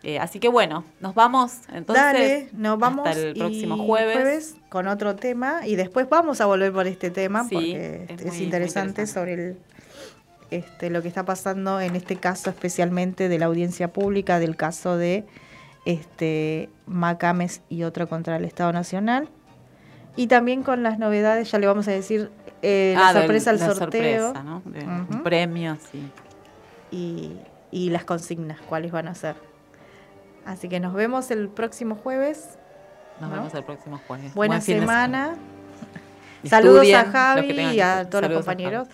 Eh, 0.04 0.18
así 0.18 0.39
que 0.39 0.48
bueno, 0.48 0.84
nos 1.00 1.14
vamos 1.14 1.60
entonces. 1.72 2.04
Dale, 2.04 2.50
nos 2.54 2.80
vamos 2.80 3.08
hasta 3.08 3.20
el 3.20 3.36
próximo 3.36 3.86
jueves. 3.86 4.56
con 4.70 4.88
otro 4.88 5.16
tema 5.16 5.68
y 5.68 5.76
después 5.76 6.10
vamos 6.10 6.42
a 6.42 6.48
volver 6.48 6.74
por 6.74 6.88
este 6.88 7.12
tema 7.12 7.44
porque 7.44 8.08
es, 8.08 8.42
interesante, 8.42 9.06
sobre 9.06 9.34
el, 9.34 9.58
este, 10.50 10.89
lo 10.89 11.04
que 11.04 11.08
está 11.08 11.24
pasando 11.24 11.80
en 11.80 11.96
este 11.96 12.16
caso 12.16 12.50
especialmente 12.50 13.30
de 13.30 13.38
la 13.38 13.46
audiencia 13.46 13.94
pública 13.94 14.39
del 14.39 14.56
caso 14.56 14.98
de 14.98 15.24
este, 15.86 16.69
Macames 16.86 17.61
y 17.69 17.84
otro 17.84 18.07
contra 18.07 18.36
el 18.36 18.45
Estado 18.45 18.71
Nacional. 18.73 19.29
Y 20.15 20.27
también 20.27 20.63
con 20.63 20.84
las 20.84 20.99
novedades, 20.99 21.51
ya 21.51 21.59
le 21.59 21.67
vamos 21.67 21.88
a 21.88 21.91
decir, 21.91 22.32
eh, 22.61 22.93
la 22.95 23.09
ah, 23.09 23.13
sorpresa 23.13 23.53
del 23.53 23.59
sorteo. 23.59 24.34
premios 25.23 25.79
y, 26.91 27.38
y 27.71 27.89
las 27.89 28.03
consignas, 28.03 28.59
cuáles 28.61 28.91
van 28.91 29.07
a 29.07 29.15
ser. 29.15 29.36
Así 30.45 30.67
que 30.69 30.79
nos 30.79 30.93
vemos 30.93 31.32
el 31.32 31.49
próximo 31.49 31.95
jueves. 31.95 32.57
Nos 33.19 33.32
vemos 33.32 33.53
el 33.53 33.63
próximo 33.63 34.01
jueves. 34.07 34.34
Buena 34.34 34.59
semana. 34.61 35.36
Saludos 36.43 36.91
a 36.93 37.05
Javi 37.05 37.51
y 37.51 37.79
a 37.79 38.09
todos 38.09 38.29
los 38.29 38.34
compañeros. 38.39 38.88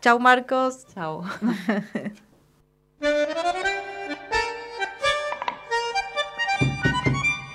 Chau 0.00 0.20
Marcos. 0.20 0.86
Chau. 0.94 1.24